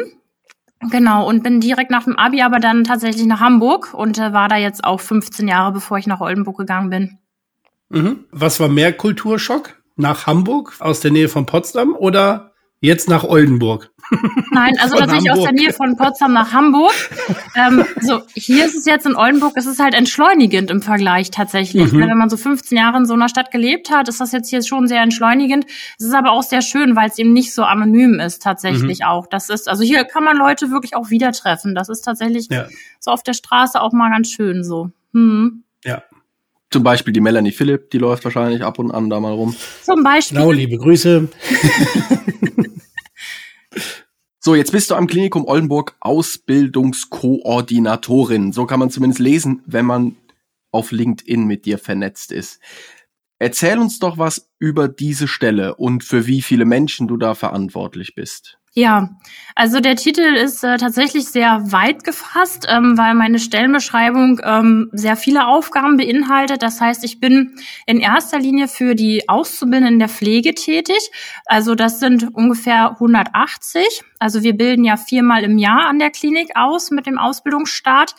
Genau, 0.92 1.28
und 1.28 1.44
bin 1.44 1.62
direkt 1.62 1.90
nach 1.90 2.04
dem 2.04 2.18
Abi 2.18 2.42
aber 2.42 2.60
dann 2.60 2.84
tatsächlich 2.84 3.26
nach 3.26 3.40
Hamburg 3.40 3.94
und 3.94 4.18
äh, 4.18 4.34
war 4.34 4.48
da 4.48 4.58
jetzt 4.58 4.84
auch 4.84 5.00
15 5.00 5.48
Jahre, 5.48 5.72
bevor 5.72 5.98
ich 5.98 6.08
nach 6.08 6.22
Oldenburg 6.22 6.58
gegangen 6.58 6.90
bin. 6.90 7.18
Mhm. 7.90 8.26
Was 8.31 8.60
war 8.60 8.68
mehr 8.68 8.94
Kulturschock? 8.94 9.81
Nach 9.96 10.28
Hamburg 10.28 10.76
aus 10.80 11.00
der 11.00 11.12
Nähe 11.12 11.30
von 11.30 11.46
Potsdam 11.46 11.96
oder 11.96 12.52
Jetzt 12.86 13.10
nach 13.10 13.24
Oldenburg. 13.24 13.90
Nein, 14.52 14.78
also 14.80 14.96
tatsächlich 14.96 15.32
Hamburg. 15.32 15.38
aus 15.38 15.44
der 15.44 15.54
Nähe 15.54 15.74
von 15.74 15.98
Potsdam 15.98 16.34
nach 16.34 16.54
Hamburg. 16.54 16.94
ähm, 17.56 17.84
so, 18.00 18.22
hier 18.36 18.66
ist 18.66 18.76
es 18.76 18.86
jetzt 18.86 19.08
in 19.08 19.16
Oldenburg, 19.16 19.54
es 19.56 19.66
ist 19.66 19.80
halt 19.80 19.96
entschleunigend 19.96 20.70
im 20.70 20.84
Vergleich 20.84 21.32
tatsächlich. 21.32 21.92
Mhm. 21.92 22.02
Wenn 22.02 22.18
man 22.18 22.30
so 22.30 22.38
15 22.38 22.78
Jahre 22.78 22.98
in 22.98 23.06
so 23.08 23.16
einer 23.16 23.28
Stadt 23.28 23.50
gelebt 23.50 23.90
hat, 23.90 24.08
ist 24.08 24.22
das 24.22 24.32
jetzt 24.34 24.52
hier 24.52 24.62
schon 24.62 24.88
sehr 24.88 25.02
entschleunigend. 25.02 25.66
Es 25.98 26.06
ist 26.06 26.14
aber 26.14 26.32
auch 26.32 26.44
sehr 26.44 26.62
schön, 26.62 26.96
weil 26.96 27.10
es 27.10 27.18
eben 27.18 27.34
nicht 27.34 27.56
so 27.56 27.64
anonym 27.64 28.20
ist 28.20 28.44
tatsächlich 28.44 29.00
mhm. 29.00 29.06
auch. 29.08 29.26
Das 29.26 29.50
ist, 29.50 29.68
also 29.68 29.84
hier 29.84 30.04
kann 30.04 30.24
man 30.24 30.38
Leute 30.38 30.70
wirklich 30.70 30.96
auch 30.96 31.10
wieder 31.10 31.31
treffen. 31.31 31.74
Das 31.74 31.90
ist 31.90 32.02
tatsächlich 32.02 32.50
ja. 32.52 32.68
so 33.00 33.10
auf 33.10 33.24
der 33.24 33.34
Straße 33.34 33.81
auch 33.81 33.94
mal 33.94 34.12
ganz 34.12 34.30
schön 34.30 34.64
so. 34.64 34.92
Hm. 35.14 35.64
Ja, 35.83 36.04
zum 36.76 36.83
Beispiel 36.83 37.14
die 37.14 37.21
Melanie 37.21 37.52
Philipp, 37.54 37.90
die 37.92 38.00
läuft 38.00 38.26
wahrscheinlich 38.26 38.62
ab 38.62 38.80
und 38.80 38.92
an 38.92 39.09
da 39.09 39.19
mal 39.19 39.31
rum. 39.31 39.56
Zum 39.83 40.04
Beispiel. 40.04 40.38
Genau, 40.38 40.52
liebe 40.52 40.78
Grüße. 40.78 41.30
so, 44.45 44.54
jetzt 44.54 44.71
bist 44.71 44.92
du 44.92 44.95
am 44.95 45.07
Klinikum 45.07 45.45
Oldenburg 45.45 45.95
Ausbildungskoordinatorin. 46.02 48.54
So 48.54 48.68
kann 48.68 48.80
man 48.80 48.92
zumindest 48.92 49.19
lesen, 49.19 49.64
wenn 49.66 49.87
man 49.87 50.18
auf 50.71 50.92
LinkedIn 50.92 51.47
mit 51.47 51.66
dir 51.66 51.80
vernetzt 51.80 52.31
ist. 52.31 52.59
Erzähl 53.40 53.80
uns 53.80 53.97
doch 53.97 54.19
was 54.19 54.52
über 54.59 54.87
diese 54.87 55.28
Stelle 55.28 55.73
und 55.73 56.04
für 56.04 56.28
wie 56.28 56.44
viele 56.44 56.66
Menschen 56.66 57.07
du 57.07 57.18
da 57.18 57.33
verantwortlich 57.33 58.14
bist. 58.14 58.59
Ja, 58.78 59.08
also 59.56 59.80
der 59.80 59.96
Titel 59.96 60.36
ist 60.36 60.62
äh, 60.66 60.76
tatsächlich 60.76 61.28
sehr 61.28 61.72
weit 61.72 62.04
gefasst, 62.04 62.68
ähm, 62.70 62.98
weil 62.98 63.14
meine 63.16 63.40
Stellenbeschreibung 63.40 64.42
ähm, 64.44 64.90
sehr 64.92 65.16
viele 65.16 65.48
Aufgaben 65.48 65.96
beinhaltet. 65.96 66.62
Das 66.62 66.82
heißt, 66.82 67.06
ich 67.06 67.22
bin 67.22 67.56
in 67.86 68.02
erster 68.02 68.38
Linie 68.38 68.68
für 68.68 68.94
die 68.94 69.30
Auszubildenden 69.30 70.00
der 70.00 70.10
Pflege 70.10 70.56
tätig. 70.56 71.10
Also 71.46 71.74
das 71.74 72.02
sind 72.02 72.36
ungefähr 72.36 72.92
180. 72.92 74.02
Also 74.20 74.44
wir 74.44 74.58
bilden 74.58 74.84
ja 74.84 74.98
viermal 74.98 75.46
im 75.46 75.58
Jahr 75.58 75.86
an 75.86 76.00
der 76.00 76.10
Klinik 76.10 76.50
aus 76.56 76.92
mit 76.92 77.06
dem 77.06 77.18
Ausbildungsstart. 77.18 78.14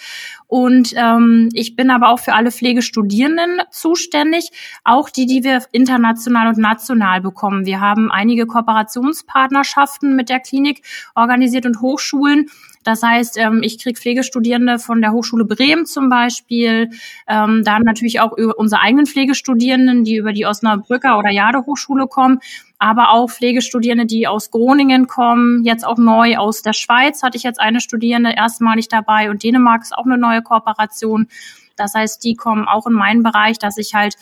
Und 0.46 0.92
ähm, 0.96 1.48
ich 1.52 1.74
bin 1.74 1.90
aber 1.90 2.10
auch 2.10 2.20
für 2.20 2.34
alle 2.34 2.52
Pflegestudierenden 2.52 3.62
zuständig, 3.70 4.50
auch 4.84 5.10
die, 5.10 5.26
die 5.26 5.42
wir 5.42 5.62
international 5.72 6.48
und 6.48 6.58
national 6.58 7.20
bekommen. 7.20 7.66
Wir 7.66 7.80
haben 7.80 8.10
einige 8.10 8.46
Kooperationspartnerschaften 8.46 10.14
mit 10.14 10.28
der 10.28 10.40
Klinik 10.40 10.82
organisiert 11.14 11.66
und 11.66 11.80
Hochschulen. 11.80 12.48
Das 12.86 13.02
heißt, 13.02 13.36
ähm, 13.38 13.62
ich 13.64 13.82
kriege 13.82 13.98
Pflegestudierende 13.98 14.78
von 14.78 15.00
der 15.00 15.10
Hochschule 15.10 15.44
Bremen 15.44 15.86
zum 15.86 16.08
Beispiel, 16.08 16.90
ähm, 17.26 17.64
dann 17.64 17.82
natürlich 17.82 18.20
auch 18.20 18.32
über 18.38 18.56
unsere 18.56 18.80
eigenen 18.80 19.06
Pflegestudierenden, 19.06 20.04
die 20.04 20.14
über 20.14 20.32
die 20.32 20.46
Osnabrücker 20.46 21.18
oder 21.18 21.32
Jade 21.32 21.66
Hochschule 21.66 22.06
kommen, 22.06 22.38
aber 22.78 23.10
auch 23.10 23.28
Pflegestudierende, 23.28 24.06
die 24.06 24.28
aus 24.28 24.52
Groningen 24.52 25.08
kommen, 25.08 25.64
jetzt 25.64 25.84
auch 25.84 25.98
neu 25.98 26.36
aus 26.36 26.62
der 26.62 26.74
Schweiz 26.74 27.24
hatte 27.24 27.36
ich 27.36 27.42
jetzt 27.42 27.58
eine 27.58 27.80
Studierende 27.80 28.30
erstmalig 28.36 28.86
dabei 28.86 29.30
und 29.30 29.42
Dänemark 29.42 29.82
ist 29.82 29.92
auch 29.92 30.04
eine 30.04 30.16
neue 30.16 30.42
Kooperation. 30.42 31.26
Das 31.74 31.94
heißt, 31.94 32.22
die 32.22 32.36
kommen 32.36 32.68
auch 32.68 32.86
in 32.86 32.92
meinen 32.92 33.24
Bereich, 33.24 33.58
dass 33.58 33.78
ich 33.78 33.94
halt 33.94 34.14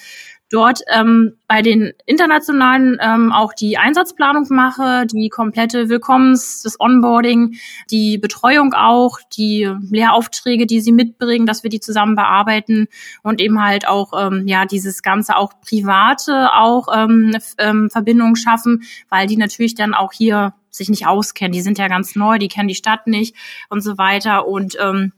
dort 0.55 0.81
ähm, 0.89 1.37
bei 1.49 1.63
den 1.63 1.93
internationalen 2.07 2.97
ähm, 3.03 3.33
auch 3.33 3.53
die 3.53 3.77
Einsatzplanung 3.77 4.47
mache, 4.51 5.05
die 5.07 5.29
komplette 5.29 5.89
Willkommens, 5.89 6.63
das 6.63 6.79
Onboarding, 6.79 7.57
die 7.91 8.19
Betreuung 8.19 8.73
auch, 8.73 9.19
die 9.37 9.69
Lehraufträge, 9.91 10.67
die 10.67 10.81
sie 10.81 10.93
mitbringen, 10.93 11.45
dass 11.45 11.65
wir 11.65 11.71
die 11.71 11.81
zusammen 11.81 12.15
bearbeiten 12.15 12.87
und 13.23 13.41
eben 13.41 13.63
halt 13.63 13.89
auch 13.89 14.13
ähm, 14.17 14.47
ja 14.47 14.65
dieses 14.65 15.03
ganze 15.03 15.37
auch 15.37 15.53
private 15.61 16.53
auch 16.55 16.87
ähm, 16.95 17.37
ähm, 17.59 17.91
Verbindungen 17.91 18.37
schaffen, 18.37 18.85
weil 19.09 19.27
die 19.27 19.37
natürlich 19.37 19.75
dann 19.75 19.93
auch 19.93 20.13
hier 20.13 20.55
sich 20.71 20.89
nicht 20.89 21.07
auskennen. 21.07 21.53
Die 21.53 21.63
sind 21.63 21.79
ja 21.79 21.89
ganz 21.89 22.15
neu, 22.15 22.39
die 22.39 22.49
kennen 22.49 22.69
die 22.69 22.75
Stadt 22.75 23.07
nicht 23.07 23.35
und 23.71 23.81
so 23.81 23.99
weiter 23.99 24.47
und 24.47 24.77
ähm, 24.81 25.13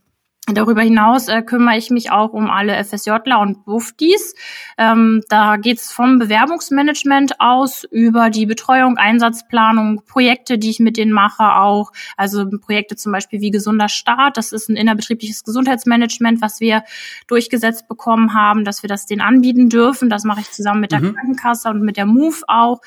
Darüber 0.53 0.83
hinaus 0.83 1.26
äh, 1.26 1.43
kümmere 1.43 1.76
ich 1.76 1.91
mich 1.91 2.12
auch 2.12 2.33
um 2.33 2.50
alle 2.50 2.73
FSJler 2.85 3.41
und 3.41 3.65
Buftis. 3.65 4.35
Ähm, 4.79 5.23
da 5.29 5.57
geht's 5.57 5.91
vom 5.91 6.21
Bewerbungsmanagement 6.21 7.41
aus 7.41 7.83
über 7.91 8.31
die 8.31 8.47
Betreuung, 8.47 8.97
Einsatzplanung, 8.97 10.03
Projekte, 10.07 10.57
die 10.57 10.71
ich 10.71 10.79
mit 10.79 10.99
denen 10.99 11.11
mache, 11.11 11.57
auch. 11.57 11.91
Also 12.17 12.49
Projekte 12.49 12.95
zum 12.95 13.11
Beispiel 13.11 13.41
wie 13.41 13.50
Gesunder 13.50 13.88
Start. 13.88 14.37
Das 14.37 14.53
ist 14.53 14.69
ein 14.69 14.76
innerbetriebliches 14.76 15.43
Gesundheitsmanagement, 15.43 16.41
was 16.41 16.61
wir 16.61 16.85
durchgesetzt 17.26 17.88
bekommen 17.88 18.33
haben, 18.33 18.65
dass 18.65 18.85
wir 18.85 18.88
das 18.88 19.07
denen 19.07 19.23
anbieten 19.23 19.69
dürfen. 19.69 20.11
Das 20.11 20.23
mache 20.23 20.43
ich 20.43 20.53
zusammen 20.53 20.81
mit 20.81 20.93
der 20.93 21.00
mhm. 21.00 21.15
Krankenkasse 21.15 21.69
und 21.71 21.83
mit 21.83 21.97
der 21.97 22.07
MOVE 22.07 22.45
auch. 22.47 22.81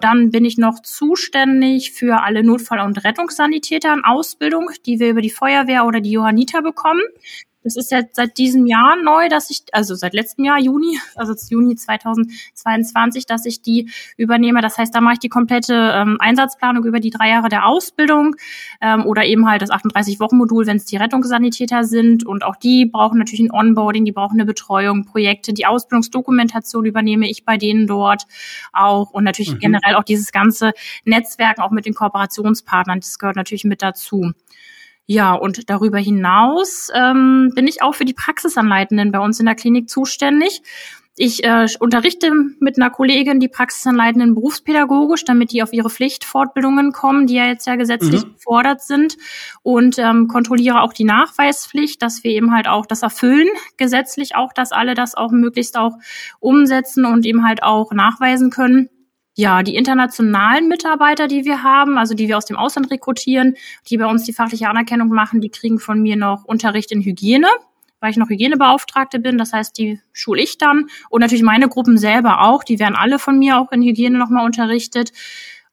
Dann 0.00 0.30
bin 0.30 0.44
ich 0.44 0.58
noch 0.58 0.80
zuständig 0.80 1.92
für 1.92 2.22
alle 2.22 2.44
Notfall- 2.44 2.80
und 2.80 3.04
Rettungssanitäter 3.04 3.92
in 3.92 4.04
Ausbildung, 4.04 4.70
die 4.86 5.00
wir 5.00 5.10
über 5.10 5.22
die 5.22 5.30
Feuerwehr 5.30 5.84
oder 5.86 6.00
die 6.00 6.12
Johanniter 6.12 6.62
bekommen. 6.62 7.02
Das 7.64 7.76
ist 7.76 7.90
jetzt 7.90 8.14
seit 8.14 8.38
diesem 8.38 8.66
Jahr 8.66 8.96
neu, 9.02 9.28
dass 9.28 9.50
ich, 9.50 9.64
also 9.72 9.96
seit 9.96 10.14
letztem 10.14 10.44
Jahr, 10.44 10.60
Juni, 10.60 10.98
also 11.16 11.34
Juni 11.50 11.74
2022, 11.74 13.26
dass 13.26 13.44
ich 13.46 13.62
die 13.62 13.90
übernehme. 14.16 14.60
Das 14.60 14.78
heißt, 14.78 14.94
da 14.94 15.00
mache 15.00 15.14
ich 15.14 15.18
die 15.18 15.28
komplette 15.28 15.74
ähm, 15.74 16.18
Einsatzplanung 16.20 16.84
über 16.84 17.00
die 17.00 17.10
drei 17.10 17.30
Jahre 17.30 17.48
der 17.48 17.66
Ausbildung 17.66 18.36
ähm, 18.80 19.04
oder 19.04 19.24
eben 19.24 19.48
halt 19.50 19.62
das 19.62 19.70
38-Wochen-Modul, 19.70 20.66
wenn 20.66 20.76
es 20.76 20.84
die 20.84 20.96
Rettungssanitäter 20.96 21.82
sind. 21.82 22.24
Und 22.24 22.44
auch 22.44 22.56
die 22.56 22.86
brauchen 22.86 23.18
natürlich 23.18 23.40
ein 23.40 23.52
Onboarding, 23.52 24.04
die 24.04 24.12
brauchen 24.12 24.34
eine 24.34 24.46
Betreuung, 24.46 25.04
Projekte. 25.04 25.52
Die 25.52 25.66
Ausbildungsdokumentation 25.66 26.84
übernehme 26.84 27.28
ich 27.28 27.44
bei 27.44 27.56
denen 27.56 27.88
dort 27.88 28.22
auch. 28.72 29.10
Und 29.10 29.24
natürlich 29.24 29.54
mhm. 29.54 29.58
generell 29.58 29.96
auch 29.96 30.04
dieses 30.04 30.30
ganze 30.30 30.72
Netzwerken, 31.04 31.62
auch 31.62 31.72
mit 31.72 31.86
den 31.86 31.94
Kooperationspartnern, 31.94 33.00
das 33.00 33.18
gehört 33.18 33.36
natürlich 33.36 33.64
mit 33.64 33.82
dazu. 33.82 34.32
Ja, 35.10 35.32
und 35.32 35.70
darüber 35.70 35.96
hinaus 35.96 36.90
ähm, 36.94 37.50
bin 37.54 37.66
ich 37.66 37.80
auch 37.80 37.94
für 37.94 38.04
die 38.04 38.12
Praxisanleitenden 38.12 39.10
bei 39.10 39.18
uns 39.18 39.40
in 39.40 39.46
der 39.46 39.54
Klinik 39.54 39.88
zuständig. 39.88 40.60
Ich 41.16 41.42
äh, 41.44 41.66
unterrichte 41.80 42.30
mit 42.60 42.76
einer 42.76 42.90
Kollegin 42.90 43.40
die 43.40 43.48
Praxisanleitenden 43.48 44.34
berufspädagogisch, 44.34 45.24
damit 45.24 45.50
die 45.50 45.62
auf 45.62 45.72
ihre 45.72 45.88
Pflichtfortbildungen 45.88 46.92
kommen, 46.92 47.26
die 47.26 47.36
ja 47.36 47.46
jetzt 47.46 47.66
ja 47.66 47.76
gesetzlich 47.76 48.26
mhm. 48.26 48.34
gefordert 48.34 48.82
sind 48.82 49.16
und 49.62 49.98
ähm, 49.98 50.28
kontrolliere 50.28 50.82
auch 50.82 50.92
die 50.92 51.04
Nachweispflicht, 51.04 52.02
dass 52.02 52.22
wir 52.22 52.32
eben 52.32 52.54
halt 52.54 52.68
auch 52.68 52.84
das 52.84 53.02
erfüllen, 53.02 53.48
gesetzlich 53.78 54.36
auch, 54.36 54.52
dass 54.52 54.72
alle 54.72 54.94
das 54.94 55.14
auch 55.14 55.32
möglichst 55.32 55.78
auch 55.78 55.94
umsetzen 56.38 57.06
und 57.06 57.24
eben 57.24 57.46
halt 57.46 57.62
auch 57.62 57.92
nachweisen 57.92 58.50
können. 58.50 58.90
Ja, 59.40 59.62
die 59.62 59.76
internationalen 59.76 60.66
Mitarbeiter, 60.66 61.28
die 61.28 61.44
wir 61.44 61.62
haben, 61.62 61.96
also 61.96 62.12
die 62.12 62.26
wir 62.26 62.36
aus 62.36 62.46
dem 62.46 62.56
Ausland 62.56 62.90
rekrutieren, 62.90 63.54
die 63.88 63.96
bei 63.96 64.06
uns 64.06 64.24
die 64.24 64.32
fachliche 64.32 64.68
Anerkennung 64.68 65.10
machen, 65.10 65.40
die 65.40 65.48
kriegen 65.48 65.78
von 65.78 66.02
mir 66.02 66.16
noch 66.16 66.44
Unterricht 66.44 66.90
in 66.90 67.02
Hygiene, 67.02 67.46
weil 68.00 68.10
ich 68.10 68.16
noch 68.16 68.30
Hygienebeauftragte 68.30 69.20
bin. 69.20 69.38
Das 69.38 69.52
heißt, 69.52 69.78
die 69.78 70.00
schule 70.12 70.42
ich 70.42 70.58
dann. 70.58 70.86
Und 71.08 71.20
natürlich 71.20 71.44
meine 71.44 71.68
Gruppen 71.68 71.98
selber 71.98 72.40
auch. 72.40 72.64
Die 72.64 72.80
werden 72.80 72.96
alle 72.96 73.20
von 73.20 73.38
mir 73.38 73.60
auch 73.60 73.70
in 73.70 73.80
Hygiene 73.80 74.18
nochmal 74.18 74.44
unterrichtet. 74.44 75.12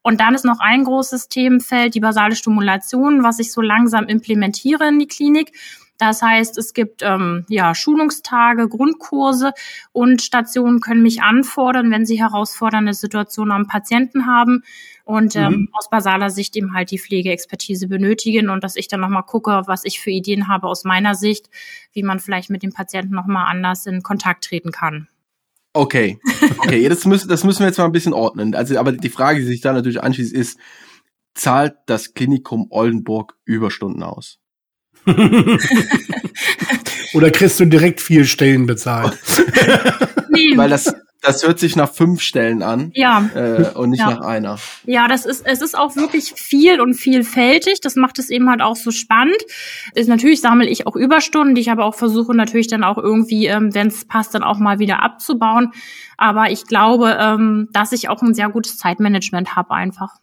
Und 0.03 0.19
dann 0.19 0.35
ist 0.35 0.45
noch 0.45 0.59
ein 0.59 0.83
großes 0.83 1.29
Themenfeld, 1.29 1.95
die 1.95 2.01
basale 2.01 2.35
Stimulation, 2.35 3.23
was 3.23 3.39
ich 3.39 3.51
so 3.51 3.61
langsam 3.61 4.05
implementiere 4.05 4.87
in 4.87 4.99
die 4.99 5.07
Klinik. 5.07 5.53
Das 5.97 6.21
heißt, 6.21 6.57
es 6.57 6.73
gibt 6.73 7.01
ähm, 7.03 7.45
ja 7.47 7.73
Schulungstage, 7.73 8.67
Grundkurse 8.67 9.53
und 9.93 10.21
Stationen 10.21 10.81
können 10.81 11.01
mich 11.01 11.21
anfordern, 11.21 11.89
wenn 11.91 12.05
sie 12.05 12.19
herausfordernde 12.19 12.93
Situationen 12.93 13.53
am 13.53 13.67
Patienten 13.67 14.25
haben 14.25 14.63
und 15.05 15.35
ähm, 15.35 15.51
mhm. 15.51 15.69
aus 15.71 15.89
basaler 15.89 16.29
Sicht 16.29 16.55
eben 16.57 16.73
halt 16.73 16.91
die 16.91 16.99
Pflegeexpertise 16.99 17.87
benötigen 17.87 18.49
und 18.49 18.63
dass 18.63 18.75
ich 18.75 18.87
dann 18.87 18.99
nochmal 18.99 19.23
gucke, 19.23 19.61
was 19.67 19.85
ich 19.85 20.01
für 20.01 20.11
Ideen 20.11 20.47
habe 20.47 20.67
aus 20.67 20.83
meiner 20.83 21.15
Sicht, 21.15 21.49
wie 21.93 22.03
man 22.03 22.19
vielleicht 22.19 22.49
mit 22.49 22.63
dem 22.63 22.73
Patienten 22.73 23.13
nochmal 23.13 23.45
anders 23.47 23.85
in 23.85 24.03
Kontakt 24.03 24.43
treten 24.43 24.71
kann. 24.71 25.07
Okay, 25.73 26.19
okay, 26.57 26.89
das 26.89 27.05
müssen, 27.05 27.29
das 27.29 27.43
müssen 27.43 27.59
wir 27.59 27.67
jetzt 27.67 27.77
mal 27.77 27.85
ein 27.85 27.91
bisschen 27.91 28.13
ordnen. 28.13 28.55
Also, 28.55 28.77
aber 28.79 28.93
die 28.93 29.09
Frage, 29.09 29.39
die 29.39 29.45
sich 29.45 29.61
da 29.61 29.73
natürlich 29.73 30.01
anschließt, 30.01 30.33
ist, 30.33 30.57
zahlt 31.33 31.75
das 31.85 32.13
Klinikum 32.13 32.67
Oldenburg 32.69 33.37
Überstunden 33.43 34.01
aus? 34.01 34.39
Oder 37.13 37.31
kriegst 37.31 37.59
du 37.59 37.65
direkt 37.65 38.01
vier 38.01 38.25
Stellen 38.25 38.65
bezahlt? 38.65 39.17
nee. 40.29 40.57
Weil 40.57 40.69
das, 40.69 40.93
das 41.25 41.45
hört 41.45 41.59
sich 41.59 41.75
nach 41.75 41.91
fünf 41.91 42.21
Stellen 42.21 42.61
an. 42.61 42.91
Ja. 42.93 43.29
Äh, 43.33 43.71
und 43.73 43.91
nicht 43.91 43.99
ja. 43.99 44.11
nach 44.11 44.21
einer. 44.21 44.57
Ja, 44.85 45.07
das 45.07 45.25
ist, 45.25 45.45
es 45.45 45.61
ist 45.61 45.77
auch 45.77 45.95
wirklich 45.95 46.33
viel 46.33 46.79
und 46.79 46.93
vielfältig. 46.93 47.79
Das 47.81 47.95
macht 47.95 48.19
es 48.19 48.29
eben 48.29 48.49
halt 48.49 48.61
auch 48.61 48.75
so 48.75 48.91
spannend. 48.91 49.37
Ist, 49.93 50.07
natürlich 50.07 50.41
sammle 50.41 50.67
ich 50.67 50.87
auch 50.87 50.95
Überstunden, 50.95 51.55
die 51.55 51.61
ich 51.61 51.71
aber 51.71 51.85
auch 51.85 51.95
versuche 51.95 52.35
natürlich 52.35 52.67
dann 52.67 52.83
auch 52.83 52.97
irgendwie, 52.97 53.47
ähm, 53.47 53.73
wenn 53.73 53.87
es 53.87 54.05
passt, 54.05 54.35
dann 54.35 54.43
auch 54.43 54.59
mal 54.59 54.79
wieder 54.79 55.01
abzubauen. 55.01 55.71
Aber 56.17 56.51
ich 56.51 56.65
glaube, 56.65 57.17
ähm, 57.19 57.69
dass 57.71 57.91
ich 57.91 58.09
auch 58.09 58.21
ein 58.21 58.33
sehr 58.33 58.49
gutes 58.49 58.77
Zeitmanagement 58.77 59.55
habe 59.55 59.71
einfach. 59.71 60.19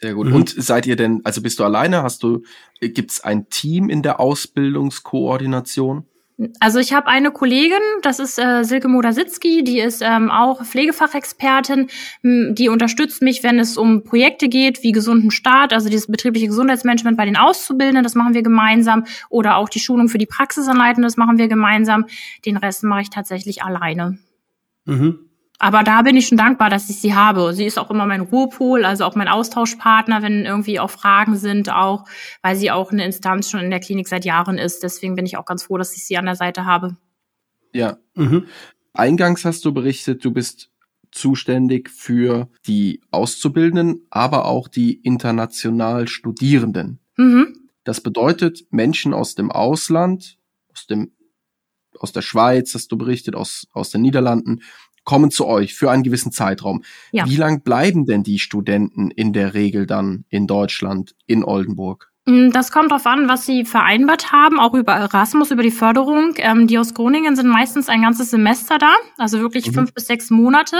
Sehr 0.00 0.14
gut. 0.14 0.28
Mhm. 0.28 0.34
Und 0.34 0.54
seid 0.56 0.86
ihr 0.86 0.96
denn, 0.96 1.20
also 1.24 1.42
bist 1.42 1.58
du 1.58 1.64
alleine? 1.64 2.02
Hast 2.02 2.22
du, 2.22 2.42
gibt's 2.80 3.22
ein 3.22 3.48
Team 3.48 3.88
in 3.88 4.02
der 4.02 4.20
Ausbildungskoordination? 4.20 6.06
Also 6.58 6.80
ich 6.80 6.92
habe 6.92 7.06
eine 7.06 7.30
Kollegin, 7.30 7.78
das 8.02 8.18
ist 8.18 8.40
äh, 8.40 8.64
Silke 8.64 8.88
Modasitzki, 8.88 9.62
die 9.62 9.78
ist 9.78 10.02
ähm, 10.02 10.32
auch 10.32 10.64
Pflegefachexpertin, 10.64 11.88
die 12.24 12.68
unterstützt 12.68 13.22
mich, 13.22 13.44
wenn 13.44 13.60
es 13.60 13.76
um 13.76 14.02
Projekte 14.02 14.48
geht, 14.48 14.82
wie 14.82 14.90
gesunden 14.90 15.30
Start, 15.30 15.72
also 15.72 15.88
dieses 15.88 16.08
betriebliche 16.08 16.48
Gesundheitsmanagement 16.48 17.16
bei 17.16 17.24
den 17.24 17.36
Auszubildenden, 17.36 18.02
das 18.02 18.16
machen 18.16 18.34
wir 18.34 18.42
gemeinsam, 18.42 19.04
oder 19.30 19.56
auch 19.56 19.68
die 19.68 19.78
Schulung 19.78 20.08
für 20.08 20.18
die 20.18 20.26
Praxisanleitenden, 20.26 21.04
das 21.04 21.16
machen 21.16 21.38
wir 21.38 21.46
gemeinsam. 21.46 22.06
Den 22.44 22.56
Rest 22.56 22.82
mache 22.82 23.02
ich 23.02 23.10
tatsächlich 23.10 23.62
alleine. 23.62 24.18
Mhm. 24.86 25.23
Aber 25.58 25.82
da 25.82 26.02
bin 26.02 26.16
ich 26.16 26.26
schon 26.26 26.38
dankbar, 26.38 26.68
dass 26.68 26.90
ich 26.90 27.00
sie 27.00 27.14
habe. 27.14 27.54
Sie 27.54 27.64
ist 27.64 27.78
auch 27.78 27.90
immer 27.90 28.06
mein 28.06 28.22
Ruhepol, 28.22 28.84
also 28.84 29.04
auch 29.04 29.14
mein 29.14 29.28
Austauschpartner, 29.28 30.20
wenn 30.22 30.44
irgendwie 30.44 30.80
auch 30.80 30.90
Fragen 30.90 31.36
sind, 31.36 31.70
auch 31.70 32.04
weil 32.42 32.56
sie 32.56 32.70
auch 32.70 32.90
eine 32.90 33.04
Instanz 33.04 33.50
schon 33.50 33.60
in 33.60 33.70
der 33.70 33.80
Klinik 33.80 34.08
seit 34.08 34.24
Jahren 34.24 34.58
ist. 34.58 34.82
Deswegen 34.82 35.14
bin 35.14 35.26
ich 35.26 35.36
auch 35.36 35.44
ganz 35.44 35.64
froh, 35.64 35.78
dass 35.78 35.96
ich 35.96 36.04
sie 36.04 36.16
an 36.16 36.26
der 36.26 36.34
Seite 36.34 36.64
habe. 36.64 36.96
Ja. 37.72 37.98
Mhm. 38.14 38.46
Eingangs 38.92 39.44
hast 39.44 39.64
du 39.64 39.72
berichtet, 39.72 40.24
du 40.24 40.32
bist 40.32 40.70
zuständig 41.10 41.88
für 41.90 42.48
die 42.66 43.00
Auszubildenden, 43.12 44.06
aber 44.10 44.46
auch 44.46 44.66
die 44.66 44.94
international 44.94 46.08
Studierenden. 46.08 46.98
Mhm. 47.16 47.68
Das 47.84 48.00
bedeutet, 48.00 48.66
Menschen 48.70 49.14
aus 49.14 49.34
dem 49.36 49.52
Ausland, 49.52 50.38
aus 50.72 50.86
dem 50.86 51.12
aus 51.98 52.12
der 52.12 52.22
Schweiz, 52.22 52.74
hast 52.74 52.90
du 52.90 52.98
berichtet, 52.98 53.34
aus, 53.34 53.68
aus 53.72 53.90
den 53.90 54.02
Niederlanden, 54.02 54.62
kommen 55.04 55.30
zu 55.30 55.46
euch 55.46 55.74
für 55.74 55.90
einen 55.90 56.02
gewissen 56.02 56.32
Zeitraum. 56.32 56.82
Ja. 57.12 57.26
Wie 57.26 57.36
lang 57.36 57.62
bleiben 57.62 58.06
denn 58.06 58.22
die 58.22 58.38
Studenten 58.38 59.10
in 59.10 59.32
der 59.32 59.54
Regel 59.54 59.86
dann 59.86 60.24
in 60.28 60.46
Deutschland, 60.46 61.14
in 61.26 61.44
Oldenburg? 61.44 62.10
Mm, 62.26 62.50
das 62.50 62.72
kommt 62.72 62.90
darauf 62.90 63.06
an, 63.06 63.28
was 63.28 63.44
sie 63.44 63.64
vereinbart 63.64 64.32
haben, 64.32 64.58
auch 64.58 64.72
über 64.72 64.94
Erasmus, 64.94 65.50
über 65.50 65.62
die 65.62 65.70
Förderung. 65.70 66.34
Ähm, 66.38 66.66
die 66.66 66.78
aus 66.78 66.94
Groningen 66.94 67.36
sind 67.36 67.48
meistens 67.48 67.88
ein 67.88 68.02
ganzes 68.02 68.30
Semester 68.30 68.78
da, 68.78 68.94
also 69.18 69.40
wirklich 69.40 69.66
mhm. 69.68 69.74
fünf 69.74 69.94
bis 69.94 70.06
sechs 70.06 70.30
Monate. 70.30 70.76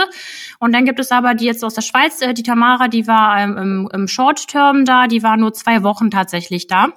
Und 0.59 0.73
dann 0.73 0.85
gibt 0.85 0.99
es 0.99 1.11
aber 1.11 1.35
die 1.35 1.45
jetzt 1.45 1.63
aus 1.63 1.75
der 1.75 1.83
Schweiz, 1.83 2.21
äh, 2.21 2.33
die 2.33 2.43
Tamara, 2.43 2.87
die 2.87 3.05
war 3.05 3.39
ähm, 3.39 3.57
im, 3.57 3.89
im 3.93 4.07
Short-Term 4.07 4.85
da, 4.85 5.07
die 5.07 5.21
war 5.21 5.37
nur 5.37 5.53
zwei 5.53 5.83
Wochen 5.83 6.09
tatsächlich 6.09 6.65
da. 6.67 6.93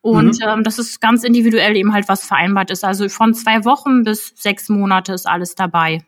Und 0.00 0.40
mhm. 0.40 0.48
ähm, 0.48 0.62
das 0.64 0.78
ist 0.78 1.00
ganz 1.00 1.22
individuell 1.22 1.76
eben 1.76 1.92
halt, 1.92 2.08
was 2.08 2.24
vereinbart 2.24 2.70
ist. 2.72 2.84
Also 2.84 3.08
von 3.08 3.34
zwei 3.34 3.64
Wochen 3.64 4.02
bis 4.02 4.32
sechs 4.34 4.68
Monate 4.68 5.12
ist 5.12 5.26
alles 5.28 5.54
dabei. 5.54 6.04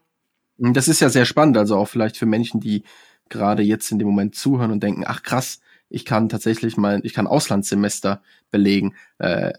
Das 0.58 0.88
ist 0.88 1.00
ja 1.00 1.08
sehr 1.08 1.24
spannend, 1.24 1.56
also 1.56 1.76
auch 1.76 1.88
vielleicht 1.88 2.16
für 2.16 2.26
Menschen, 2.26 2.60
die 2.60 2.82
gerade 3.28 3.62
jetzt 3.62 3.90
in 3.92 3.98
dem 3.98 4.08
Moment 4.08 4.34
zuhören 4.34 4.72
und 4.72 4.82
denken, 4.82 5.04
ach 5.06 5.22
krass, 5.22 5.60
ich 5.88 6.04
kann 6.04 6.28
tatsächlich 6.28 6.76
mal, 6.76 7.00
ich 7.04 7.14
kann 7.14 7.26
Auslandssemester 7.26 8.22
belegen. 8.50 8.94
Äh, 9.18 9.52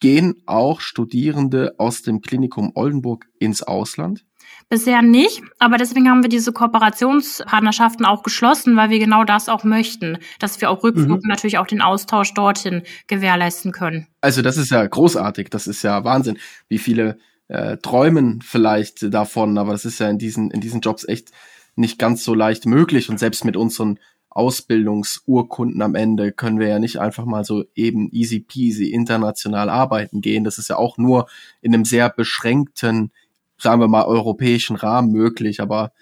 gehen 0.00 0.42
auch 0.46 0.80
Studierende 0.80 1.74
aus 1.78 2.02
dem 2.02 2.20
Klinikum 2.20 2.72
Oldenburg 2.74 3.26
ins 3.38 3.62
Ausland? 3.62 4.24
Bisher 4.68 5.02
nicht, 5.02 5.42
aber 5.58 5.76
deswegen 5.76 6.08
haben 6.10 6.22
wir 6.22 6.28
diese 6.28 6.52
Kooperationspartnerschaften 6.52 8.04
auch 8.04 8.22
geschlossen, 8.22 8.76
weil 8.76 8.90
wir 8.90 8.98
genau 8.98 9.24
das 9.24 9.48
auch 9.48 9.64
möchten, 9.64 10.18
dass 10.38 10.60
wir 10.60 10.70
auch 10.70 10.82
rückwirkend 10.82 11.24
mhm. 11.24 11.28
natürlich 11.28 11.58
auch 11.58 11.66
den 11.66 11.82
Austausch 11.82 12.34
dorthin 12.34 12.82
gewährleisten 13.06 13.72
können. 13.72 14.08
Also 14.20 14.42
das 14.42 14.56
ist 14.56 14.70
ja 14.70 14.84
großartig, 14.84 15.50
das 15.50 15.66
ist 15.66 15.82
ja 15.82 16.04
Wahnsinn, 16.04 16.38
wie 16.68 16.78
viele 16.78 17.18
äh, 17.48 17.76
träumen 17.78 18.42
vielleicht 18.42 19.12
davon, 19.12 19.58
aber 19.58 19.72
das 19.72 19.84
ist 19.84 19.98
ja 20.00 20.08
in 20.08 20.18
diesen, 20.18 20.50
in 20.50 20.60
diesen 20.60 20.80
Jobs 20.80 21.06
echt 21.06 21.30
nicht 21.76 21.98
ganz 21.98 22.24
so 22.24 22.34
leicht 22.34 22.66
möglich. 22.66 23.10
Und 23.10 23.18
selbst 23.18 23.44
mit 23.44 23.56
unseren 23.56 23.98
Ausbildungsurkunden 24.30 25.80
am 25.80 25.94
Ende 25.94 26.32
können 26.32 26.58
wir 26.58 26.68
ja 26.68 26.78
nicht 26.78 26.98
einfach 26.98 27.24
mal 27.24 27.44
so 27.44 27.64
eben 27.74 28.10
easy 28.12 28.40
peasy 28.40 28.90
international 28.90 29.70
arbeiten 29.70 30.20
gehen. 30.20 30.44
Das 30.44 30.58
ist 30.58 30.68
ja 30.68 30.76
auch 30.76 30.98
nur 30.98 31.28
in 31.62 31.72
einem 31.72 31.84
sehr 31.84 32.10
beschränkten, 32.10 33.12
sagen 33.56 33.80
wir 33.80 33.88
mal, 33.88 34.04
europäischen 34.04 34.76
Rahmen 34.76 35.10
möglich. 35.10 35.60
Aber 35.60 35.92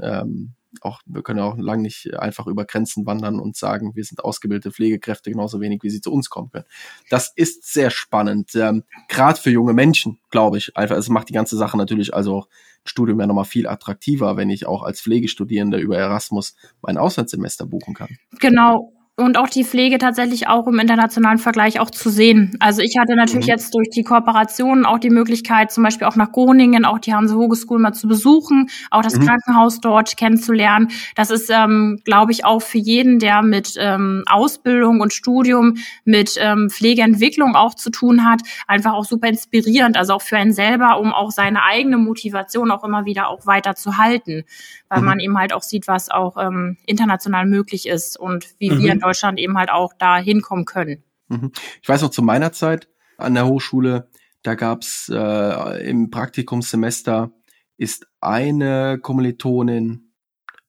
ähm, 0.00 0.55
auch, 0.82 1.00
wir 1.06 1.22
können 1.22 1.40
auch 1.40 1.56
lang 1.56 1.82
nicht 1.82 2.14
einfach 2.18 2.46
über 2.46 2.64
Grenzen 2.64 3.06
wandern 3.06 3.38
und 3.38 3.56
sagen, 3.56 3.94
wir 3.94 4.04
sind 4.04 4.24
ausgebildete 4.24 4.72
Pflegekräfte 4.72 5.30
genauso 5.30 5.60
wenig, 5.60 5.82
wie 5.82 5.90
sie 5.90 6.00
zu 6.00 6.12
uns 6.12 6.30
kommen 6.30 6.50
können. 6.50 6.66
Das 7.10 7.32
ist 7.34 7.72
sehr 7.72 7.90
spannend, 7.90 8.54
ähm, 8.54 8.84
gerade 9.08 9.40
für 9.40 9.50
junge 9.50 9.72
Menschen, 9.72 10.18
glaube 10.30 10.58
ich. 10.58 10.76
Einfach, 10.76 10.96
es 10.96 11.08
macht 11.08 11.28
die 11.28 11.34
ganze 11.34 11.56
Sache 11.56 11.76
natürlich 11.76 12.14
also 12.14 12.36
auch 12.36 12.48
Studium 12.84 13.20
ja 13.20 13.26
nochmal 13.26 13.44
viel 13.44 13.66
attraktiver, 13.66 14.36
wenn 14.36 14.50
ich 14.50 14.66
auch 14.66 14.82
als 14.82 15.00
Pflegestudierender 15.00 15.78
über 15.78 15.96
Erasmus 15.96 16.54
mein 16.82 16.98
Auslandssemester 16.98 17.66
buchen 17.66 17.94
kann. 17.94 18.16
Genau 18.38 18.95
und 19.18 19.38
auch 19.38 19.48
die 19.48 19.64
Pflege 19.64 19.96
tatsächlich 19.96 20.46
auch 20.46 20.66
im 20.66 20.78
internationalen 20.78 21.38
Vergleich 21.38 21.80
auch 21.80 21.90
zu 21.90 22.10
sehen. 22.10 22.54
Also 22.60 22.82
ich 22.82 22.98
hatte 22.98 23.16
natürlich 23.16 23.46
mhm. 23.46 23.52
jetzt 23.52 23.74
durch 23.74 23.88
die 23.88 24.02
Kooperation 24.02 24.84
auch 24.84 24.98
die 24.98 25.08
Möglichkeit, 25.08 25.72
zum 25.72 25.84
Beispiel 25.84 26.06
auch 26.06 26.16
nach 26.16 26.32
Groningen, 26.32 26.84
auch 26.84 26.98
die 26.98 27.14
Hanse 27.14 27.34
Hogeschool 27.34 27.78
mal 27.78 27.94
zu 27.94 28.08
besuchen, 28.08 28.68
auch 28.90 29.00
das 29.00 29.16
mhm. 29.16 29.24
Krankenhaus 29.24 29.80
dort 29.80 30.18
kennenzulernen. 30.18 30.88
Das 31.14 31.30
ist, 31.30 31.50
ähm, 31.50 31.98
glaube 32.04 32.32
ich, 32.32 32.44
auch 32.44 32.60
für 32.60 32.76
jeden, 32.76 33.18
der 33.18 33.40
mit 33.40 33.74
ähm, 33.78 34.22
Ausbildung 34.26 35.00
und 35.00 35.14
Studium, 35.14 35.78
mit 36.04 36.36
ähm, 36.38 36.68
Pflegeentwicklung 36.68 37.56
auch 37.56 37.74
zu 37.74 37.88
tun 37.88 38.22
hat, 38.22 38.42
einfach 38.66 38.92
auch 38.92 39.06
super 39.06 39.28
inspirierend. 39.28 39.96
Also 39.96 40.12
auch 40.12 40.22
für 40.22 40.36
einen 40.36 40.52
selber, 40.52 41.00
um 41.00 41.14
auch 41.14 41.30
seine 41.30 41.62
eigene 41.62 41.96
Motivation 41.96 42.70
auch 42.70 42.84
immer 42.84 43.06
wieder 43.06 43.28
auch 43.28 43.46
weiter 43.46 43.76
zu 43.76 43.96
halten, 43.96 44.44
weil 44.90 45.00
mhm. 45.00 45.06
man 45.06 45.20
eben 45.20 45.38
halt 45.38 45.54
auch 45.54 45.62
sieht, 45.62 45.88
was 45.88 46.10
auch 46.10 46.36
ähm, 46.36 46.76
international 46.84 47.46
möglich 47.46 47.88
ist 47.88 48.20
und 48.20 48.44
wie 48.58 48.78
wir 48.78 48.94
mhm. 48.94 49.05
Deutschland 49.06 49.38
eben 49.38 49.56
halt 49.56 49.70
auch 49.70 49.92
da 49.98 50.18
hinkommen 50.18 50.64
können. 50.64 51.04
Mhm. 51.28 51.52
Ich 51.82 51.88
weiß 51.88 52.02
noch 52.02 52.10
zu 52.10 52.22
meiner 52.22 52.52
Zeit 52.52 52.88
an 53.18 53.34
der 53.34 53.46
Hochschule, 53.46 54.10
da 54.42 54.54
gab's 54.54 55.10
äh, 55.12 55.88
im 55.88 56.10
Praktikumssemester 56.10 57.32
ist 57.78 58.06
eine 58.20 58.98
Kommilitonin 59.00 60.12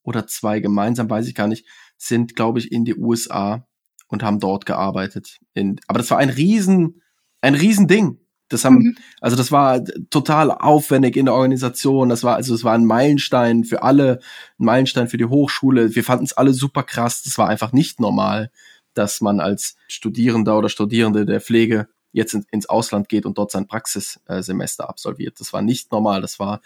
oder 0.04 0.28
zwei 0.28 0.60
gemeinsam, 0.60 1.10
weiß 1.10 1.28
ich 1.28 1.36
gar 1.36 1.48
nicht, 1.48 1.66
sind, 1.98 2.36
glaube 2.36 2.60
ich, 2.60 2.72
in 2.72 2.86
die 2.86 2.96
USA 2.96 3.68
und 4.08 4.24
haben 4.24 4.40
dort 4.40 4.66
gearbeitet. 4.66 5.40
In, 5.54 5.80
aber 5.88 6.00
das 6.00 6.12
war 6.12 6.18
ein 6.18 6.30
riesen, 6.30 7.02
ein 7.42 7.56
riesen. 7.56 7.88
Das 8.50 8.64
haben, 8.64 8.78
mhm. 8.78 8.98
also 9.20 9.36
das 9.36 9.52
war 9.52 9.84
total 10.10 10.52
aufwendig 10.52 11.18
in 11.18 11.26
der 11.26 11.34
Organisation. 11.34 12.10
Das 12.10 12.24
war, 12.24 12.36
also 12.36 12.56
es 12.56 12.64
war 12.64 12.74
ein 12.74 12.86
Meilenstein 12.86 13.64
für 13.64 13.84
alle, 13.84 14.20
ein 14.60 14.66
Meilenstein 14.66 15.10
für 15.10 15.18
die 15.18 15.26
Hochschule. 15.26 15.96
Wir 15.96 16.04
fanden 16.04 16.26
es 16.26 16.34
alle 16.34 16.54
super 16.54 16.84
krass. 16.84 17.24
Das 17.24 17.38
war 17.38 17.50
einfach 17.50 17.74
nicht 17.74 18.00
normal, 18.00 18.52
dass 18.94 19.22
man 19.22 19.40
als 19.40 19.76
Studierender 19.88 20.58
oder 20.58 20.70
Studierende 20.70 21.26
der 21.26 21.42
Pflege 21.42 21.88
jetzt 22.14 22.34
in, 22.34 22.46
ins 22.52 22.70
Ausland 22.70 23.10
geht 23.10 23.26
und 23.26 23.38
dort 23.38 23.52
sein 23.52 23.68
Praxissemester 23.68 24.90
absolviert. 24.90 25.40
Das 25.40 25.52
war 25.52 25.62
nicht 25.62 25.92
normal. 25.92 26.22
Das 26.22 26.40
war 26.40 26.62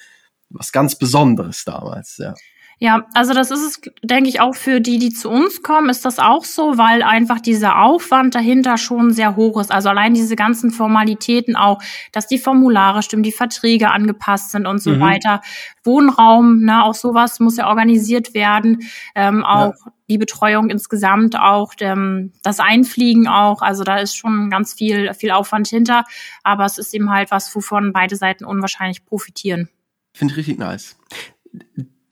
was 0.49 0.71
ganz 0.71 0.95
Besonderes 0.95 1.63
damals, 1.65 2.17
ja. 2.17 2.35
Ja, 2.83 3.05
also 3.13 3.35
das 3.35 3.51
ist 3.51 3.61
es, 3.61 3.81
denke 4.01 4.27
ich, 4.27 4.39
auch 4.39 4.55
für 4.55 4.81
die, 4.81 4.97
die 4.97 5.11
zu 5.11 5.29
uns 5.29 5.61
kommen, 5.61 5.87
ist 5.87 6.03
das 6.03 6.17
auch 6.17 6.43
so, 6.43 6.79
weil 6.79 7.03
einfach 7.03 7.39
dieser 7.39 7.79
Aufwand 7.79 8.33
dahinter 8.33 8.79
schon 8.79 9.13
sehr 9.13 9.35
hoch 9.35 9.61
ist. 9.61 9.71
Also 9.71 9.89
allein 9.89 10.15
diese 10.15 10.35
ganzen 10.35 10.71
Formalitäten 10.71 11.55
auch, 11.55 11.79
dass 12.11 12.25
die 12.25 12.39
Formulare 12.39 13.03
stimmen, 13.03 13.21
die 13.21 13.31
Verträge 13.31 13.91
angepasst 13.91 14.49
sind 14.49 14.65
und 14.65 14.79
so 14.79 14.93
mhm. 14.93 14.99
weiter. 14.99 15.41
Wohnraum, 15.83 16.63
ne, 16.63 16.83
auch 16.83 16.95
sowas 16.95 17.39
muss 17.39 17.57
ja 17.57 17.67
organisiert 17.67 18.33
werden. 18.33 18.79
Ähm, 19.13 19.43
auch 19.43 19.75
ja. 19.75 19.91
die 20.09 20.17
Betreuung 20.17 20.71
insgesamt, 20.71 21.37
auch 21.37 21.73
ähm, 21.81 22.33
das 22.41 22.59
Einfliegen 22.59 23.27
auch. 23.27 23.61
Also 23.61 23.83
da 23.83 23.97
ist 23.97 24.15
schon 24.15 24.49
ganz 24.49 24.73
viel, 24.73 25.13
viel 25.13 25.29
Aufwand 25.29 25.67
hinter. 25.67 26.03
Aber 26.41 26.65
es 26.65 26.79
ist 26.79 26.95
eben 26.95 27.11
halt 27.11 27.29
was, 27.29 27.55
wovon 27.55 27.93
beide 27.93 28.15
Seiten 28.15 28.43
unwahrscheinlich 28.43 29.05
profitieren. 29.05 29.69
Finde 30.15 30.31
ich 30.33 30.39
richtig 30.39 30.57
nice 30.57 30.97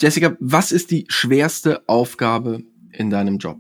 Jessica, 0.02 0.36
was 0.40 0.72
ist 0.72 0.92
die 0.92 1.06
schwerste 1.10 1.84
Aufgabe 1.88 2.64
in 2.92 3.10
deinem 3.10 3.38
Job? 3.38 3.58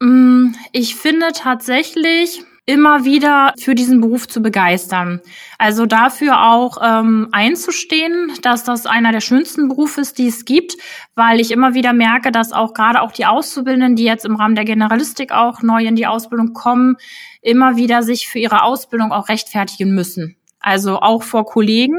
Mm, 0.00 0.54
ich 0.72 0.96
finde 0.96 1.28
tatsächlich 1.34 2.42
immer 2.66 3.04
wieder 3.04 3.54
für 3.58 3.76
diesen 3.76 4.00
Beruf 4.00 4.26
zu 4.26 4.42
begeistern. 4.42 5.20
Also 5.56 5.86
dafür 5.86 6.42
auch 6.46 6.78
ähm, 6.82 7.28
einzustehen, 7.30 8.32
dass 8.42 8.64
das 8.64 8.86
einer 8.86 9.12
der 9.12 9.20
schönsten 9.20 9.68
Berufe 9.68 10.00
ist, 10.00 10.18
die 10.18 10.26
es 10.26 10.44
gibt, 10.44 10.76
weil 11.14 11.40
ich 11.40 11.52
immer 11.52 11.74
wieder 11.74 11.92
merke, 11.92 12.32
dass 12.32 12.52
auch 12.52 12.74
gerade 12.74 13.02
auch 13.02 13.12
die 13.12 13.24
Auszubildenden, 13.24 13.94
die 13.94 14.04
jetzt 14.04 14.24
im 14.24 14.34
Rahmen 14.34 14.56
der 14.56 14.64
Generalistik 14.64 15.30
auch 15.30 15.62
neu 15.62 15.84
in 15.84 15.94
die 15.94 16.08
Ausbildung 16.08 16.54
kommen, 16.54 16.96
immer 17.40 17.76
wieder 17.76 18.02
sich 18.02 18.26
für 18.26 18.40
ihre 18.40 18.62
Ausbildung 18.62 19.12
auch 19.12 19.28
rechtfertigen 19.28 19.94
müssen. 19.94 20.36
Also 20.58 20.98
auch 20.98 21.22
vor 21.22 21.46
Kollegen, 21.46 21.98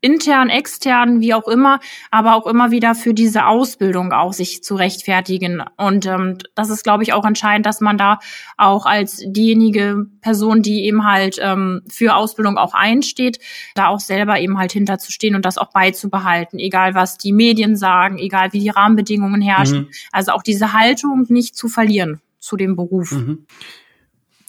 intern, 0.00 0.48
extern, 0.48 1.20
wie 1.20 1.34
auch 1.34 1.48
immer, 1.48 1.80
aber 2.10 2.34
auch 2.34 2.46
immer 2.46 2.70
wieder 2.70 2.94
für 2.94 3.14
diese 3.14 3.46
Ausbildung 3.46 4.12
auch 4.12 4.32
sich 4.32 4.62
zu 4.62 4.76
rechtfertigen. 4.76 5.62
Und 5.76 6.06
ähm, 6.06 6.38
das 6.54 6.70
ist, 6.70 6.84
glaube 6.84 7.02
ich, 7.02 7.12
auch 7.12 7.24
entscheidend, 7.24 7.66
dass 7.66 7.80
man 7.80 7.98
da 7.98 8.18
auch 8.56 8.86
als 8.86 9.22
diejenige 9.26 10.06
Person, 10.20 10.62
die 10.62 10.84
eben 10.84 11.04
halt 11.06 11.38
ähm, 11.40 11.82
für 11.88 12.14
Ausbildung 12.14 12.58
auch 12.58 12.74
einsteht, 12.74 13.40
da 13.74 13.88
auch 13.88 14.00
selber 14.00 14.38
eben 14.38 14.58
halt 14.58 14.72
hinterzustehen 14.72 15.34
und 15.34 15.44
das 15.44 15.58
auch 15.58 15.72
beizubehalten, 15.72 16.58
egal 16.58 16.94
was 16.94 17.18
die 17.18 17.32
Medien 17.32 17.76
sagen, 17.76 18.18
egal 18.18 18.52
wie 18.52 18.60
die 18.60 18.70
Rahmenbedingungen 18.70 19.40
herrschen. 19.40 19.80
Mhm. 19.80 19.88
Also 20.12 20.32
auch 20.32 20.42
diese 20.42 20.72
Haltung 20.72 21.26
nicht 21.28 21.56
zu 21.56 21.68
verlieren 21.68 22.20
zu 22.38 22.56
dem 22.56 22.76
Beruf. 22.76 23.12
Mhm. 23.12 23.46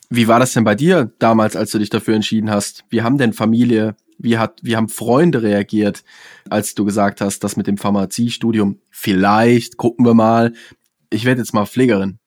Wie 0.09 0.27
war 0.27 0.39
das 0.39 0.53
denn 0.53 0.63
bei 0.63 0.75
dir 0.75 1.11
damals, 1.19 1.55
als 1.55 1.71
du 1.71 1.77
dich 1.77 1.89
dafür 1.89 2.15
entschieden 2.15 2.49
hast? 2.49 2.83
Wie 2.89 3.03
haben 3.03 3.17
denn 3.17 3.33
Familie, 3.33 3.95
wie 4.19 4.37
hat, 4.37 4.59
wie 4.61 4.75
haben 4.75 4.89
Freunde 4.89 5.41
reagiert, 5.41 6.03
als 6.49 6.75
du 6.75 6.85
gesagt 6.85 7.21
hast, 7.21 7.43
das 7.43 7.57
mit 7.57 7.67
dem 7.67 7.77
Pharmaziestudium, 7.77 8.79
vielleicht, 8.91 9.77
gucken 9.77 10.05
wir 10.05 10.13
mal, 10.13 10.53
ich 11.09 11.25
werde 11.25 11.41
jetzt 11.41 11.53
mal 11.53 11.65
Pflegerin? 11.65 12.19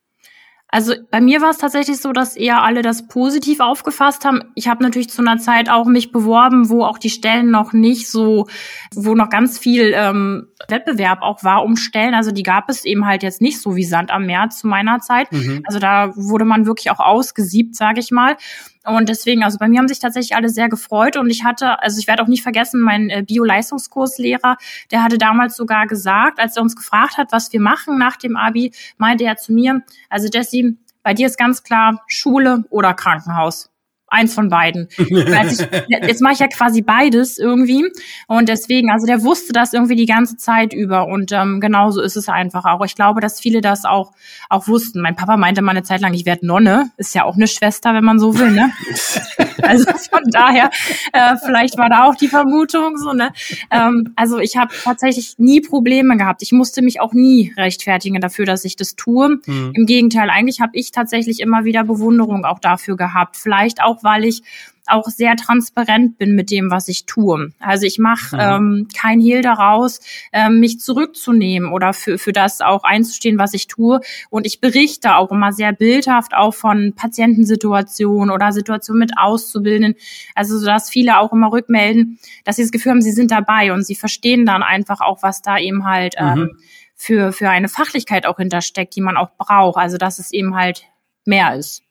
Also 0.74 0.94
bei 1.10 1.20
mir 1.20 1.42
war 1.42 1.50
es 1.50 1.58
tatsächlich 1.58 1.98
so, 1.98 2.12
dass 2.12 2.34
eher 2.34 2.62
alle 2.62 2.80
das 2.80 3.06
positiv 3.06 3.60
aufgefasst 3.60 4.24
haben. 4.24 4.40
Ich 4.54 4.68
habe 4.68 4.82
natürlich 4.82 5.10
zu 5.10 5.20
einer 5.20 5.36
Zeit 5.36 5.68
auch 5.68 5.84
mich 5.84 6.12
beworben, 6.12 6.70
wo 6.70 6.82
auch 6.82 6.96
die 6.96 7.10
Stellen 7.10 7.50
noch 7.50 7.74
nicht 7.74 8.08
so, 8.08 8.48
wo 8.94 9.14
noch 9.14 9.28
ganz 9.28 9.58
viel 9.58 9.92
ähm, 9.94 10.48
Wettbewerb 10.68 11.20
auch 11.20 11.44
war 11.44 11.62
um 11.62 11.76
Stellen. 11.76 12.14
Also 12.14 12.32
die 12.32 12.42
gab 12.42 12.70
es 12.70 12.86
eben 12.86 13.04
halt 13.04 13.22
jetzt 13.22 13.42
nicht 13.42 13.60
so 13.60 13.76
wie 13.76 13.84
Sand 13.84 14.10
am 14.10 14.24
Meer 14.24 14.48
zu 14.48 14.66
meiner 14.66 15.00
Zeit. 15.00 15.30
Mhm. 15.30 15.62
Also 15.66 15.78
da 15.78 16.10
wurde 16.16 16.46
man 16.46 16.64
wirklich 16.64 16.90
auch 16.90 17.00
ausgesiebt, 17.00 17.76
sage 17.76 18.00
ich 18.00 18.10
mal. 18.10 18.38
Und 18.84 19.08
deswegen, 19.08 19.44
also 19.44 19.58
bei 19.58 19.68
mir 19.68 19.78
haben 19.78 19.88
sich 19.88 20.00
tatsächlich 20.00 20.34
alle 20.34 20.48
sehr 20.48 20.68
gefreut 20.68 21.16
und 21.16 21.30
ich 21.30 21.44
hatte, 21.44 21.80
also 21.80 21.98
ich 21.98 22.06
werde 22.06 22.22
auch 22.22 22.28
nicht 22.28 22.42
vergessen, 22.42 22.80
mein 22.80 23.10
äh, 23.10 23.22
Bio-Leistungskurslehrer, 23.26 24.56
der 24.90 25.02
hatte 25.02 25.18
damals 25.18 25.56
sogar 25.56 25.86
gesagt, 25.86 26.40
als 26.40 26.56
er 26.56 26.62
uns 26.62 26.74
gefragt 26.74 27.16
hat, 27.16 27.32
was 27.32 27.52
wir 27.52 27.60
machen 27.60 27.98
nach 27.98 28.16
dem 28.16 28.36
Abi, 28.36 28.72
meinte 28.98 29.24
er 29.24 29.36
zu 29.36 29.52
mir, 29.52 29.82
also 30.08 30.28
Jessie, 30.32 30.76
bei 31.02 31.14
dir 31.14 31.26
ist 31.26 31.38
ganz 31.38 31.62
klar 31.62 32.02
Schule 32.06 32.64
oder 32.70 32.94
Krankenhaus 32.94 33.71
eins 34.12 34.34
von 34.34 34.48
beiden. 34.48 34.88
ich, 34.98 35.58
jetzt 35.88 36.20
mache 36.20 36.34
ich 36.34 36.38
ja 36.38 36.48
quasi 36.48 36.82
beides 36.82 37.38
irgendwie. 37.38 37.84
Und 38.26 38.48
deswegen, 38.48 38.90
also 38.90 39.06
der 39.06 39.22
wusste 39.22 39.52
das 39.52 39.72
irgendwie 39.72 39.96
die 39.96 40.06
ganze 40.06 40.36
Zeit 40.36 40.72
über. 40.72 41.06
Und 41.06 41.32
ähm, 41.32 41.60
genauso 41.60 42.02
ist 42.02 42.16
es 42.16 42.28
einfach 42.28 42.64
auch. 42.64 42.84
Ich 42.84 42.94
glaube, 42.94 43.20
dass 43.20 43.40
viele 43.40 43.60
das 43.60 43.84
auch, 43.84 44.12
auch 44.48 44.68
wussten. 44.68 45.00
Mein 45.00 45.16
Papa 45.16 45.36
meinte 45.36 45.62
mal 45.62 45.72
eine 45.72 45.82
Zeit 45.82 46.00
lang, 46.00 46.14
ich 46.14 46.26
werde 46.26 46.46
Nonne. 46.46 46.90
Ist 46.96 47.14
ja 47.14 47.24
auch 47.24 47.36
eine 47.36 47.46
Schwester, 47.46 47.94
wenn 47.94 48.04
man 48.04 48.18
so 48.18 48.38
will, 48.38 48.50
ne? 48.50 48.70
also 49.62 49.84
von 49.84 50.24
daher, 50.30 50.70
äh, 51.12 51.36
vielleicht 51.44 51.78
war 51.78 51.88
da 51.88 52.04
auch 52.04 52.14
die 52.14 52.28
Vermutung 52.28 52.96
so, 52.98 53.12
ne? 53.12 53.32
Ähm, 53.70 54.12
also 54.16 54.38
ich 54.38 54.56
habe 54.56 54.74
tatsächlich 54.82 55.34
nie 55.38 55.60
Probleme 55.60 56.16
gehabt. 56.16 56.42
Ich 56.42 56.52
musste 56.52 56.82
mich 56.82 57.00
auch 57.00 57.12
nie 57.12 57.52
rechtfertigen 57.56 58.20
dafür, 58.20 58.44
dass 58.44 58.64
ich 58.64 58.76
das 58.76 58.96
tue. 58.96 59.40
Mhm. 59.46 59.72
Im 59.74 59.86
Gegenteil, 59.86 60.30
eigentlich 60.30 60.60
habe 60.60 60.72
ich 60.74 60.92
tatsächlich 60.92 61.40
immer 61.40 61.64
wieder 61.64 61.84
Bewunderung 61.84 62.44
auch 62.44 62.58
dafür 62.58 62.96
gehabt. 62.96 63.36
Vielleicht 63.36 63.82
auch 63.82 64.01
weil 64.02 64.24
ich 64.24 64.42
auch 64.86 65.06
sehr 65.06 65.36
transparent 65.36 66.18
bin 66.18 66.34
mit 66.34 66.50
dem, 66.50 66.70
was 66.70 66.88
ich 66.88 67.06
tue. 67.06 67.52
Also 67.60 67.86
ich 67.86 67.98
mache 67.98 68.36
mhm. 68.36 68.40
ähm, 68.40 68.88
kein 68.96 69.20
Hehl 69.20 69.42
daraus, 69.42 70.00
ähm, 70.32 70.60
mich 70.60 70.80
zurückzunehmen 70.80 71.70
oder 71.70 71.92
für, 71.92 72.18
für 72.18 72.32
das 72.32 72.60
auch 72.60 72.82
einzustehen, 72.84 73.38
was 73.38 73.54
ich 73.54 73.68
tue. 73.68 74.00
Und 74.30 74.46
ich 74.46 74.60
berichte 74.60 75.16
auch 75.16 75.30
immer 75.30 75.52
sehr 75.52 75.72
bildhaft 75.72 76.34
auch 76.34 76.54
von 76.54 76.94
Patientensituationen 76.94 78.30
oder 78.30 78.52
Situationen 78.52 78.98
mit 78.98 79.12
Auszubildenden. 79.16 79.94
Also 80.34 80.58
so 80.58 80.66
dass 80.66 80.90
viele 80.90 81.18
auch 81.18 81.32
immer 81.32 81.52
rückmelden, 81.52 82.18
dass 82.44 82.56
sie 82.56 82.62
das 82.62 82.72
Gefühl 82.72 82.92
haben, 82.92 83.02
sie 83.02 83.12
sind 83.12 83.30
dabei 83.30 83.72
und 83.72 83.84
sie 83.84 83.94
verstehen 83.94 84.46
dann 84.46 84.62
einfach 84.62 85.00
auch, 85.00 85.22
was 85.22 85.42
da 85.42 85.58
eben 85.58 85.84
halt 85.84 86.14
ähm, 86.18 86.38
mhm. 86.38 86.58
für, 86.96 87.32
für 87.32 87.50
eine 87.50 87.68
Fachlichkeit 87.68 88.26
auch 88.26 88.38
hintersteckt, 88.38 88.96
die 88.96 89.00
man 89.00 89.16
auch 89.16 89.30
braucht. 89.38 89.78
Also 89.78 89.96
dass 89.96 90.18
es 90.18 90.32
eben 90.32 90.56
halt 90.56 90.84
mehr 91.24 91.54
ist. 91.54 91.82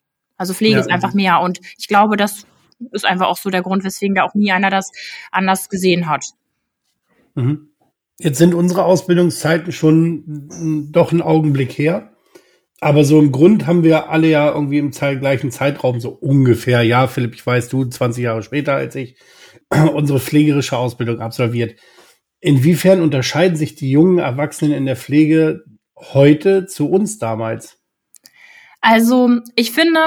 Also 0.42 0.56
Pflege 0.56 0.74
ja, 0.74 0.80
ist 0.80 0.90
einfach 0.90 1.14
mehr. 1.14 1.40
Und 1.42 1.62
ich 1.78 1.88
glaube, 1.88 2.18
das 2.18 2.48
ist 2.94 3.06
einfach 3.06 3.28
auch 3.28 3.38
so 3.38 3.52
der 3.52 3.62
Grund, 3.62 3.84
weswegen 3.84 4.16
da 4.16 4.24
auch 4.24 4.34
nie 4.34 4.52
einer 4.52 4.72
das 4.72 4.92
anders 5.30 5.70
gesehen 5.70 6.10
hat. 6.10 6.26
Mhm. 7.36 7.70
Jetzt 8.18 8.40
sind 8.40 8.56
unsere 8.56 8.86
Ausbildungszeiten 8.86 9.72
schon 9.72 10.90
doch 10.92 11.12
ein 11.12 11.22
Augenblick 11.22 11.78
her. 11.78 12.14
Aber 12.80 13.06
so 13.06 13.20
im 13.20 13.32
Grund 13.32 13.68
haben 13.68 13.84
wir 13.84 14.10
alle 14.10 14.30
ja 14.30 14.52
irgendwie 14.52 14.80
im 14.80 14.90
gleichen 14.90 15.52
Zeitraum 15.52 16.00
so 16.00 16.10
ungefähr, 16.10 16.82
ja, 16.82 17.06
Philipp, 17.06 17.36
ich 17.36 17.46
weiß, 17.46 17.70
du 17.70 17.86
20 17.86 18.24
Jahre 18.24 18.42
später 18.42 18.74
als 18.74 18.96
ich, 18.96 19.18
unsere 19.94 20.20
pflegerische 20.20 20.76
Ausbildung 20.76 21.20
absolviert. 21.20 21.76
Inwiefern 22.40 23.02
unterscheiden 23.02 23.58
sich 23.58 23.76
die 23.76 23.92
jungen 23.92 24.18
Erwachsenen 24.18 24.74
in 24.74 24.88
der 24.88 24.96
Pflege 24.96 25.64
heute 25.96 26.66
zu 26.66 26.90
uns 26.90 27.20
damals? 27.20 27.81
Also 28.82 29.40
ich 29.56 29.72
finde, 29.72 30.00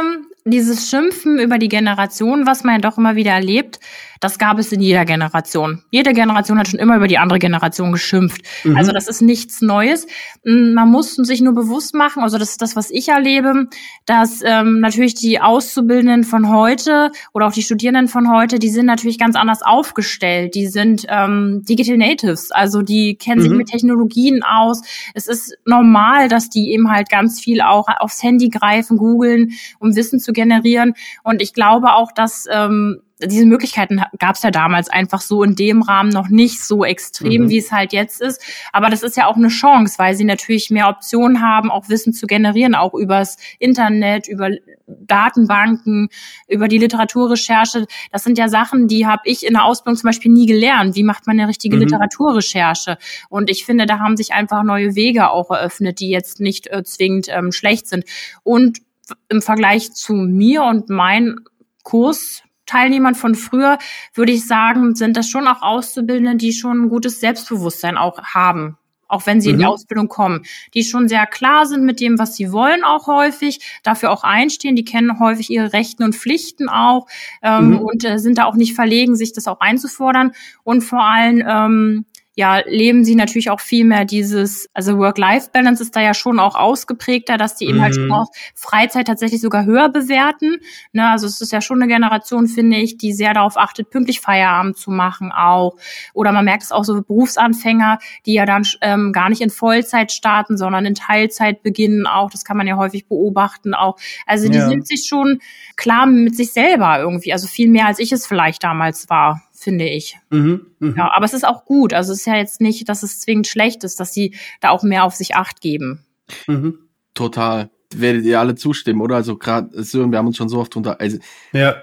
dieses 0.45 0.91
Schimpfen 0.91 1.39
über 1.39 1.59
die 1.59 1.69
Generation, 1.69 2.47
was 2.47 2.65
man 2.65 2.75
ja 2.75 2.81
doch 2.81 2.99
immer 2.99 3.17
wieder 3.17 3.31
erlebt, 3.31 3.81
das 4.21 4.39
gab 4.39 4.59
es 4.59 4.73
in 4.73 4.81
jeder 4.81 5.05
Generation. 5.05 5.83
Jede 5.91 6.13
Generation 6.13 6.59
hat 6.59 6.69
schon 6.69 6.81
immer 6.81 6.97
über 6.97 7.09
die 7.09 7.19
andere 7.19 7.39
Generation 7.39 7.93
geschimpft. 7.93 8.43
Mhm. 8.65 8.77
Also 8.77 8.93
das 8.93 9.09
ist 9.09 9.23
nichts 9.23 9.61
Neues. 9.61 10.07
Mm, 10.45 10.75
man 10.75 10.91
muss 10.91 11.15
sich 11.15 11.41
nur 11.41 11.55
bewusst 11.55 11.95
machen, 11.95 12.23
also 12.23 12.39
das 12.39 12.51
ist 12.51 12.63
das, 12.63 12.77
was 12.77 12.91
ich 12.91 13.09
erlebe, 13.09 13.69
dass 14.07 14.41
ähm, 14.45 14.81
natürlich 14.81 15.15
die 15.15 15.41
Auszubildenden 15.41 16.25
von 16.25 16.49
heute 16.49 17.11
oder 17.33 17.47
auch 17.47 17.53
die 17.53 17.63
Studierenden 17.63 18.09
von 18.09 18.31
heute, 18.31 18.59
die 18.59 18.69
sind 18.69 18.87
natürlich 18.87 19.19
ganz 19.19 19.37
anders 19.37 19.63
aufgestellt. 19.63 20.55
Die 20.55 20.67
sind 20.67 21.07
ähm, 21.09 21.63
Digital 21.69 21.97
Natives, 21.97 22.51
also 22.51 22.83
die 22.83 23.17
kennen 23.17 23.41
mhm. 23.41 23.43
sich 23.43 23.53
mit 23.53 23.69
Technologien 23.69 24.43
aus. 24.43 24.83
Es 25.15 25.27
ist 25.27 25.57
normal, 25.65 26.29
dass 26.29 26.51
die 26.51 26.73
eben 26.73 26.91
halt 26.91 27.09
ganz 27.09 27.41
viel 27.41 27.61
auch 27.61 27.87
aufs 27.99 28.23
Handy 28.23 28.49
greifen, 28.49 28.97
googeln, 28.97 29.53
um 29.79 29.97
Wissen 29.97 30.21
zu 30.21 30.33
generieren. 30.33 30.95
Und 31.23 31.43
ich 31.43 31.53
glaube 31.53 31.95
auch, 31.95 32.13
dass 32.13 32.47
ähm, 32.51 33.01
diese 33.21 33.47
Möglichkeiten 33.47 34.03
gab 34.19 34.35
es 34.35 34.43
ja 34.43 34.51
damals 34.51 34.89
einfach 34.89 35.21
so 35.21 35.43
in 35.45 35.55
dem 35.55 35.83
Rahmen 35.83 36.11
noch 36.11 36.29
nicht 36.29 36.65
so 36.65 36.85
extrem, 36.85 37.45
mhm. 37.45 37.49
wie 37.49 37.59
es 37.59 37.71
halt 37.71 37.93
jetzt 37.93 38.21
ist. 38.21 38.43
Aber 38.73 38.91
das 38.91 39.03
ist 39.03 39.17
ja 39.17 39.27
auch 39.27 39.37
eine 39.37 39.49
Chance, 39.49 39.95
weil 39.99 40.15
sie 40.17 40.25
natürlich 40.25 40.71
mehr 40.71 40.89
Optionen 40.89 41.41
haben, 41.41 41.71
auch 41.71 41.89
Wissen 41.89 42.13
zu 42.13 42.27
generieren, 42.27 42.75
auch 42.75 42.93
übers 42.93 43.37
Internet, 43.61 44.27
über 44.27 44.51
Datenbanken, 44.87 46.09
über 46.49 46.67
die 46.67 46.79
Literaturrecherche. 46.79 47.87
Das 48.11 48.25
sind 48.25 48.37
ja 48.37 48.49
Sachen, 48.49 48.89
die 48.89 49.07
habe 49.07 49.23
ich 49.25 49.47
in 49.47 49.55
der 49.55 49.65
Ausbildung 49.65 49.97
zum 49.97 50.09
Beispiel 50.09 50.33
nie 50.33 50.47
gelernt. 50.47 50.97
Wie 50.97 51.05
macht 51.05 51.27
man 51.27 51.39
eine 51.39 51.49
richtige 51.49 51.77
mhm. 51.77 51.83
Literaturrecherche? 51.83 52.99
Und 53.29 53.49
ich 53.49 53.65
finde, 53.65 53.87
da 53.87 54.01
haben 54.01 54.17
sich 54.17 54.33
einfach 54.33 54.65
neue 54.65 54.97
Wege 54.97 55.31
auch 55.31 55.51
eröffnet, 55.51 56.01
die 56.01 56.11
jetzt 56.11 56.41
nicht 56.41 56.67
äh, 56.67 56.83
zwingend 56.83 57.29
ähm, 57.31 57.53
schlecht 57.53 57.87
sind. 57.87 58.05
Und 58.43 58.81
im 59.29 59.41
Vergleich 59.43 59.93
zu 59.93 60.15
mir 60.15 60.65
und 60.65 60.89
mein 60.89 61.37
Kurs 61.83 62.44
Teilnehmern 62.67 63.15
von 63.15 63.35
früher, 63.35 63.79
würde 64.15 64.33
ich 64.33 64.47
sagen, 64.47 64.95
sind 64.95 65.17
das 65.17 65.29
schon 65.29 65.47
auch 65.47 65.63
Auszubildende, 65.63 66.37
die 66.37 66.53
schon 66.53 66.85
ein 66.85 66.89
gutes 66.89 67.21
Selbstbewusstsein 67.21 67.97
auch 67.97 68.23
haben. 68.23 68.79
Auch 69.07 69.27
wenn 69.27 69.41
sie 69.41 69.49
mhm. 69.49 69.55
in 69.55 69.59
die 69.59 69.65
mhm. 69.65 69.71
Ausbildung 69.71 70.09
kommen, 70.09 70.45
die 70.73 70.83
schon 70.83 71.09
sehr 71.09 71.27
klar 71.27 71.67
sind 71.67 71.85
mit 71.85 72.01
dem, 72.01 72.19
was 72.19 72.37
sie 72.37 72.53
wollen, 72.53 72.85
auch 72.85 73.07
häufig, 73.07 73.81
dafür 73.83 74.11
auch 74.11 74.25
einstehen, 74.25 74.77
die 74.77 74.85
kennen 74.85 75.21
häufig 75.21 75.51
ihre 75.51 75.73
Rechten 75.73 76.03
und 76.03 76.17
Pflichten 76.17 76.69
auch 76.69 77.07
ähm, 77.43 77.71
mhm. 77.71 77.79
und 77.79 78.05
äh, 78.05 78.19
sind 78.19 78.39
da 78.39 78.47
auch 78.47 78.57
nicht 78.57 78.75
verlegen, 78.75 79.15
sich 79.15 79.33
das 79.33 79.47
auch 79.47 79.61
einzufordern 79.61 80.33
und 80.63 80.83
vor 80.83 81.05
allem 81.05 81.45
ähm, 81.47 82.07
ja, 82.37 82.59
leben 82.67 83.05
sie 83.05 83.15
natürlich 83.15 83.51
auch 83.51 83.61
viel 83.61 83.85
mehr 83.85 84.05
dieses, 84.05 84.69
also 84.75 84.99
Work-Life-Balance 84.99 85.83
ist 85.83 85.95
da 85.95 86.01
ja 86.01 86.15
schon 86.15 86.41
auch 86.41 86.57
ausgeprägter, 86.57 87.37
dass 87.37 87.55
die 87.55 87.67
eben 87.67 87.81
halt 87.81 87.97
mhm. 87.97 88.13
halt 88.13 88.13
auch 88.13 88.33
Freizeit 88.55 89.07
tatsächlich 89.07 89.41
sogar 89.41 89.65
höher 89.65 89.89
bewerten. 89.89 90.59
Ne, 90.93 91.09
also 91.09 91.27
es 91.27 91.41
ist 91.41 91.53
ja 91.53 91.61
schon 91.61 91.81
eine 91.81 91.93
Generation, 91.93 92.49
finde 92.49 92.79
ich, 92.79 92.99
die 92.99 93.13
sehr 93.13 93.35
darauf 93.35 93.57
achtet, 93.57 93.91
pünktlich 93.91 94.21
Feierabend 94.21 94.77
zu 94.77 94.91
machen 94.91 95.31
auch. 95.31 95.77
Oder 96.13 96.33
man 96.33 96.45
merkt 96.45 96.65
es 96.65 96.73
auch 96.73 96.85
so 96.85 97.01
Berufsanfänger, 97.03 97.99
die 98.27 98.35
ja 98.35 98.47
dann 98.47 98.65
ähm, 98.81 99.13
gar 99.13 99.29
nicht 99.29 99.41
in 99.41 99.51
Vollzeit 99.51 100.11
starten, 100.11 100.57
sondern 100.57 100.87
in 100.87 100.97
Teilzeit 100.97 101.63
beginnen 101.63 102.07
auch. 102.07 102.31
Das 102.31 102.45
kann 102.45 102.57
man 102.57 102.67
ja 102.67 102.77
häufig 102.77 103.07
beobachten 103.07 103.75
auch. 103.75 103.97
Also 104.27 104.49
die 104.49 104.59
ja. 104.59 104.69
sind 104.69 104.89
sich 104.89 105.07
schon 105.07 105.39
klar 105.77 106.07
mit 106.07 106.37
sich 106.37 106.53
selber 106.53 106.99
irgendwie, 106.99 107.33
also 107.33 107.47
viel 107.47 107.69
mehr 107.69 107.87
als 107.87 108.01
ich 108.01 108.11
es 108.11 108.27
vielleicht 108.27 108.65
damals 108.65 109.09
war 109.09 109.43
finde 109.65 109.89
ich. 109.89 110.17
Mhm, 110.31 110.67
mh. 110.79 110.95
Ja, 110.97 111.13
aber 111.15 111.25
es 111.25 111.33
ist 111.33 111.47
auch 111.47 111.65
gut. 111.65 111.93
Also 111.93 112.13
es 112.13 112.21
ist 112.21 112.27
ja 112.27 112.37
jetzt 112.37 112.61
nicht, 112.61 112.89
dass 112.89 113.03
es 113.03 113.21
zwingend 113.21 113.47
schlecht 113.47 113.83
ist, 113.83 113.99
dass 113.99 114.15
sie 114.15 114.37
da 114.61 114.71
auch 114.71 114.83
mehr 114.83 115.05
auf 115.05 115.15
sich 115.15 115.35
Acht 115.35 115.61
geben. 115.61 116.05
Mhm. 116.47 116.79
Total. 117.15 117.71
Werdet 117.95 118.25
ihr 118.25 118.39
alle 118.39 118.55
zustimmen, 118.55 119.01
oder? 119.01 119.17
Also 119.17 119.37
gerade, 119.37 119.83
Sören, 119.83 120.11
wir 120.13 120.19
haben 120.19 120.27
uns 120.27 120.37
schon 120.37 120.49
so 120.49 120.61
oft 120.61 120.77
unter. 120.77 121.01
Also, 121.01 121.19
ja. 121.53 121.77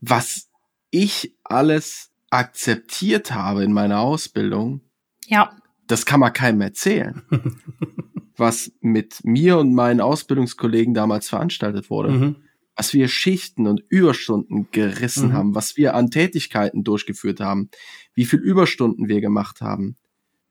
Was 0.00 0.48
ich 0.90 1.34
alles 1.44 2.10
akzeptiert 2.30 3.32
habe 3.32 3.64
in 3.64 3.72
meiner 3.72 4.00
Ausbildung, 4.00 4.80
ja. 5.26 5.50
das 5.86 6.06
kann 6.06 6.20
man 6.20 6.32
keinem 6.32 6.60
erzählen. 6.60 7.22
was 8.36 8.72
mit 8.80 9.24
mir 9.24 9.58
und 9.58 9.74
meinen 9.74 10.00
Ausbildungskollegen 10.00 10.94
damals 10.94 11.28
veranstaltet 11.28 11.90
wurde. 11.90 12.10
Mhm 12.10 12.36
was 12.78 12.94
wir 12.94 13.08
Schichten 13.08 13.66
und 13.66 13.82
Überstunden 13.88 14.68
gerissen 14.70 15.30
mhm. 15.30 15.32
haben, 15.32 15.54
was 15.56 15.76
wir 15.76 15.94
an 15.94 16.10
Tätigkeiten 16.10 16.84
durchgeführt 16.84 17.40
haben, 17.40 17.70
wie 18.14 18.24
viel 18.24 18.38
Überstunden 18.38 19.08
wir 19.08 19.20
gemacht 19.20 19.60
haben. 19.60 19.96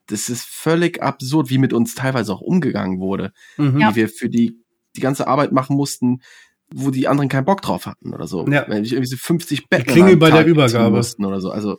Das 0.08 0.28
ist 0.28 0.46
völlig 0.46 1.02
absurd, 1.02 1.50
wie 1.50 1.58
mit 1.58 1.72
uns 1.72 1.96
teilweise 1.96 2.34
auch 2.34 2.42
umgegangen 2.42 3.00
wurde, 3.00 3.32
mhm. 3.56 3.78
wie 3.78 3.96
wir 3.96 4.10
für 4.10 4.30
die 4.30 4.60
die 4.98 5.02
ganze 5.02 5.28
Arbeit 5.28 5.52
machen 5.52 5.78
mussten, 5.78 6.22
wo 6.74 6.92
die 6.92 7.08
anderen 7.08 7.30
keinen 7.30 7.46
Bock 7.46 7.62
drauf 7.62 7.86
hatten 7.86 8.14
oder 8.14 8.28
so. 8.28 8.46
Ja. 8.48 8.66
Wenn 8.68 8.84
ich 8.84 8.92
irgendwie 8.92 9.10
so 9.10 9.16
50 9.18 9.70
Betten 9.70 9.86
Klingel 9.86 10.18
bei 10.18 10.30
der 10.30 10.46
Übergabe 10.46 11.02
oder 11.20 11.40
so. 11.40 11.52
Also 11.52 11.78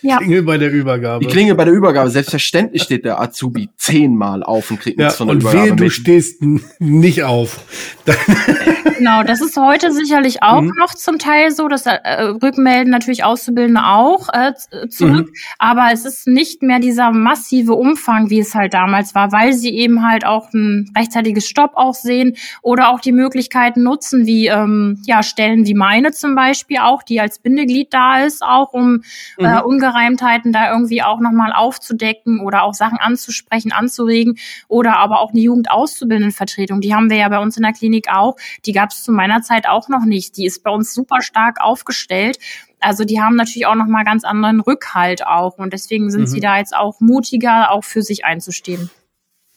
ja. 0.00 0.18
Klingel 0.18 0.42
bei 0.42 0.58
der 0.58 0.70
Übergabe. 0.70 1.24
Die 1.24 1.30
Klingel 1.30 1.56
bei 1.56 1.64
der 1.64 1.74
Übergabe. 1.74 2.08
Selbstverständlich 2.10 2.82
steht 2.82 3.04
der 3.04 3.20
Azubi 3.20 3.68
zehnmal 3.76 4.44
auf 4.44 4.70
und 4.70 4.78
kriegt 4.80 4.98
nichts 4.98 5.14
ja, 5.14 5.16
von 5.16 5.26
der 5.26 5.34
und 5.34 5.42
Übergabe. 5.42 5.72
Und 5.72 5.80
wehe, 5.80 5.86
du 5.86 5.90
stehst 5.90 6.42
nicht 6.78 7.24
auf. 7.24 7.60
genau, 8.98 9.24
das 9.24 9.40
ist 9.40 9.56
heute 9.56 9.92
sicherlich 9.92 10.42
auch 10.42 10.60
mhm. 10.60 10.72
noch 10.78 10.94
zum 10.94 11.18
Teil 11.18 11.50
so. 11.50 11.66
Das 11.66 11.86
äh, 11.86 12.22
rückmelden 12.22 12.92
natürlich 12.92 13.24
Auszubildende 13.24 13.82
auch 13.84 14.28
äh, 14.32 14.52
zurück. 14.88 15.28
Mhm. 15.28 15.34
Aber 15.58 15.88
es 15.92 16.04
ist 16.04 16.28
nicht 16.28 16.62
mehr 16.62 16.78
dieser 16.78 17.10
massive 17.10 17.74
Umfang, 17.74 18.30
wie 18.30 18.38
es 18.38 18.54
halt 18.54 18.72
damals 18.72 19.16
war, 19.16 19.32
weil 19.32 19.52
sie 19.52 19.70
eben 19.70 20.06
halt 20.06 20.24
auch 20.24 20.52
ein 20.52 20.92
rechtzeitiges 20.96 21.48
Stopp 21.48 21.72
auch 21.74 21.94
sehen 21.94 22.36
oder 22.62 22.90
auch 22.90 23.00
die 23.00 23.12
Möglichkeiten 23.12 23.82
nutzen, 23.82 24.27
wie 24.28 24.46
ähm, 24.46 25.02
ja 25.04 25.24
Stellen 25.24 25.66
wie 25.66 25.74
meine 25.74 26.12
zum 26.12 26.36
Beispiel 26.36 26.78
auch, 26.78 27.02
die 27.02 27.20
als 27.20 27.40
Bindeglied 27.40 27.92
da 27.92 28.24
ist, 28.24 28.42
auch 28.42 28.72
um 28.72 29.02
äh, 29.38 29.42
mhm. 29.42 29.46
äh, 29.46 29.62
Ungereimtheiten 29.62 30.52
da 30.52 30.70
irgendwie 30.70 31.02
auch 31.02 31.18
nochmal 31.18 31.52
aufzudecken 31.52 32.38
oder 32.38 32.62
auch 32.62 32.74
Sachen 32.74 32.98
anzusprechen, 32.98 33.72
anzuregen 33.72 34.38
oder 34.68 34.98
aber 34.98 35.20
auch 35.20 35.32
eine 35.32 35.40
Jugendauszubildendenvertretung, 35.40 36.80
die 36.80 36.94
haben 36.94 37.10
wir 37.10 37.16
ja 37.16 37.28
bei 37.28 37.40
uns 37.40 37.56
in 37.56 37.64
der 37.64 37.72
Klinik 37.72 38.08
auch, 38.12 38.36
die 38.64 38.72
gab 38.72 38.90
es 38.90 39.02
zu 39.02 39.10
meiner 39.10 39.42
Zeit 39.42 39.68
auch 39.68 39.88
noch 39.88 40.04
nicht, 40.04 40.36
die 40.36 40.46
ist 40.46 40.62
bei 40.62 40.70
uns 40.70 40.94
super 40.94 41.22
stark 41.22 41.60
aufgestellt 41.60 42.38
also 42.80 43.04
die 43.04 43.20
haben 43.20 43.34
natürlich 43.34 43.66
auch 43.66 43.74
noch 43.74 43.88
mal 43.88 44.04
ganz 44.04 44.22
anderen 44.22 44.60
Rückhalt 44.60 45.26
auch 45.26 45.58
und 45.58 45.72
deswegen 45.72 46.10
sind 46.12 46.22
mhm. 46.22 46.26
sie 46.26 46.38
da 46.38 46.58
jetzt 46.58 46.76
auch 46.76 47.00
mutiger, 47.00 47.72
auch 47.72 47.82
für 47.82 48.02
sich 48.02 48.24
einzustehen. 48.24 48.88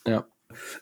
Ja. 0.07 0.25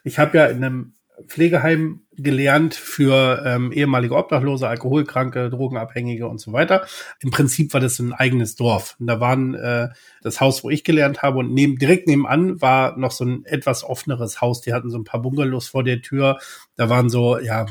Ich 0.04 0.20
habe 0.20 0.38
ja 0.38 0.46
in 0.46 0.64
einem 0.64 0.94
Pflegeheim 1.28 2.02
gelernt 2.12 2.76
für 2.76 3.44
ähm, 3.46 3.72
ehemalige 3.72 4.16
Obdachlose, 4.16 4.68
Alkoholkranke, 4.68 5.50
Drogenabhängige 5.50 6.28
und 6.28 6.40
so 6.40 6.52
weiter. 6.54 6.86
Im 7.22 7.32
Prinzip 7.32 7.74
war 7.74 7.80
das 7.80 8.00
ein 8.00 8.14
eigenes 8.14 8.56
Dorf. 8.56 8.96
Und 9.00 9.08
da 9.08 9.20
waren 9.20 9.54
äh, 9.54 9.90
das 10.22 10.42
Haus, 10.42 10.64
wo 10.64 10.70
ich 10.70 10.84
gelernt 10.84 11.22
habe, 11.22 11.40
und 11.40 11.54
neben, 11.54 11.78
direkt 11.78 12.08
nebenan 12.08 12.62
war 12.62 12.98
noch 12.98 13.12
so 13.12 13.26
ein 13.26 13.46
etwas 13.46 13.84
offeneres 13.84 14.42
Haus. 14.42 14.62
Die 14.62 14.74
hatten 14.74 14.90
so 14.90 14.98
ein 14.98 15.06
paar 15.06 15.22
Bungalows 15.22 15.68
vor 15.68 15.84
der 15.84 16.02
Tür. 16.02 16.40
Da 16.76 16.90
waren 16.90 17.10
so 17.10 17.40
ja 17.40 17.66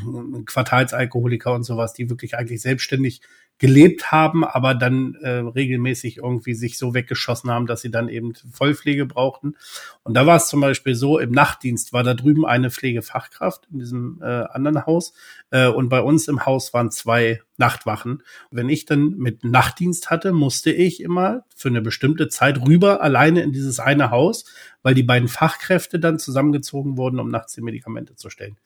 Quartalsalkoholiker 0.47 1.53
und 1.53 1.65
sowas, 1.65 1.93
die 1.93 2.09
wirklich 2.09 2.37
eigentlich 2.37 2.63
selbstständig 2.63 3.21
gelebt 3.59 4.13
haben, 4.13 4.45
aber 4.45 4.75
dann 4.75 5.15
äh, 5.17 5.31
regelmäßig 5.31 6.19
irgendwie 6.19 6.55
sich 6.55 6.79
so 6.79 6.95
weggeschossen 6.95 7.51
haben, 7.51 7.67
dass 7.67 7.81
sie 7.81 7.91
dann 7.91 8.09
eben 8.09 8.33
Vollpflege 8.53 9.05
brauchten. 9.05 9.57
Und 10.05 10.15
da 10.15 10.27
war 10.27 10.37
es 10.37 10.49
zum 10.49 10.61
Beispiel 10.61 10.95
so, 10.95 11.19
im 11.19 11.33
Nachtdienst 11.33 11.93
war 11.93 12.05
da 12.05 12.15
drüben 12.15 12.47
eine 12.47 12.71
Pflegefachkraft 12.71 13.67
in 13.73 13.81
diesem 13.81 14.21
äh, 14.23 14.27
anderen 14.27 14.87
Haus 14.87 15.13
äh, 15.51 15.67
und 15.67 15.89
bei 15.89 16.01
uns 16.01 16.29
im 16.29 16.47
Haus 16.47 16.73
waren 16.73 16.91
zwei 16.91 17.43
Nachtwachen. 17.57 18.23
Wenn 18.51 18.69
ich 18.69 18.85
dann 18.85 19.17
mit 19.19 19.45
Nachtdienst 19.45 20.11
hatte, 20.11 20.33
musste 20.33 20.71
ich 20.71 21.03
immer 21.03 21.45
für 21.55 21.69
eine 21.69 21.83
bestimmte 21.83 22.29
Zeit 22.29 22.61
rüber 22.65 23.03
alleine 23.03 23.43
in 23.43 23.53
dieses 23.53 23.81
eine 23.81 24.11
Haus, 24.11 24.45
weil 24.83 24.95
die 24.95 25.03
beiden 25.03 25.29
Fachkräfte 25.29 25.99
dann 25.99 26.21
zusammengezogen 26.21 26.97
wurden, 26.97 27.19
um 27.19 27.29
nachts 27.29 27.55
die 27.55 27.63
Medikamente 27.63 28.15
zu 28.15 28.31
stellen. 28.31 28.57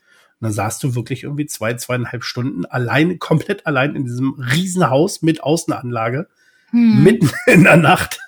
Und 0.43 0.47
dann 0.47 0.55
saßt 0.55 0.83
du 0.83 0.97
wirklich 0.97 1.23
irgendwie 1.23 1.47
zwei, 1.47 1.75
zweieinhalb 1.75 2.25
Stunden 2.25 2.67
allein, 2.67 3.21
komplett 3.21 3.65
allein 3.65 3.95
in 3.95 4.05
diesem 4.05 4.33
Riesenhaus 4.33 5.23
mit 5.23 5.41
Außenanlage, 5.41 6.27
hm. 6.71 7.05
mitten 7.05 7.31
in 7.47 7.63
der 7.63 7.77
Nacht. 7.77 8.19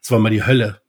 Das 0.00 0.10
war 0.10 0.18
mal 0.18 0.30
die 0.30 0.46
Hölle. 0.46 0.80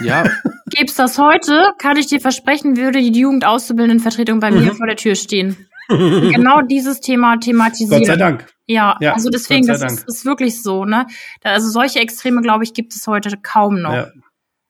Ja. 0.00 0.24
Gibt's 0.66 0.96
das 0.96 1.16
heute, 1.16 1.72
kann 1.78 1.96
ich 1.96 2.06
dir 2.06 2.20
versprechen, 2.20 2.76
würde 2.76 3.00
die 3.00 3.18
Jugendauszubildendenvertretung 3.18 4.40
bei 4.40 4.50
mhm. 4.50 4.62
mir 4.62 4.74
vor 4.74 4.86
der 4.86 4.96
Tür 4.96 5.14
stehen. 5.14 5.56
genau 5.88 6.60
dieses 6.60 7.00
Thema 7.00 7.38
thematisieren. 7.38 8.00
Gott 8.00 8.06
sei 8.06 8.16
Dank. 8.16 8.46
Ja, 8.66 8.98
Ja, 9.00 9.14
also 9.14 9.30
deswegen, 9.30 9.66
das 9.66 9.82
ist, 9.82 10.06
ist 10.06 10.26
wirklich 10.26 10.62
so, 10.62 10.84
ne? 10.84 11.06
Da- 11.40 11.52
Also 11.52 11.70
solche 11.70 11.98
Extreme, 11.98 12.42
glaube 12.42 12.64
ich, 12.64 12.74
gibt 12.74 12.94
es 12.94 13.06
heute 13.06 13.38
kaum 13.42 13.80
noch. 13.80 13.94
Ja. 13.94 14.10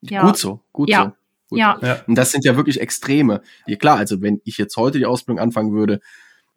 Ja. 0.02 0.22
Gut 0.22 0.38
so, 0.38 0.60
gut 0.72 0.88
Ja. 0.88 1.06
so. 1.06 1.12
Gut 1.50 1.58
Ja. 1.58 1.78
Ja. 1.82 2.02
Und 2.06 2.14
das 2.16 2.32
sind 2.32 2.44
ja 2.44 2.56
wirklich 2.56 2.80
Extreme. 2.80 3.42
Ja 3.66 3.76
klar, 3.76 3.98
also 3.98 4.22
wenn 4.22 4.40
ich 4.44 4.56
jetzt 4.58 4.76
heute 4.76 4.98
die 4.98 5.06
Ausbildung 5.06 5.40
anfangen 5.40 5.72
würde, 5.72 6.00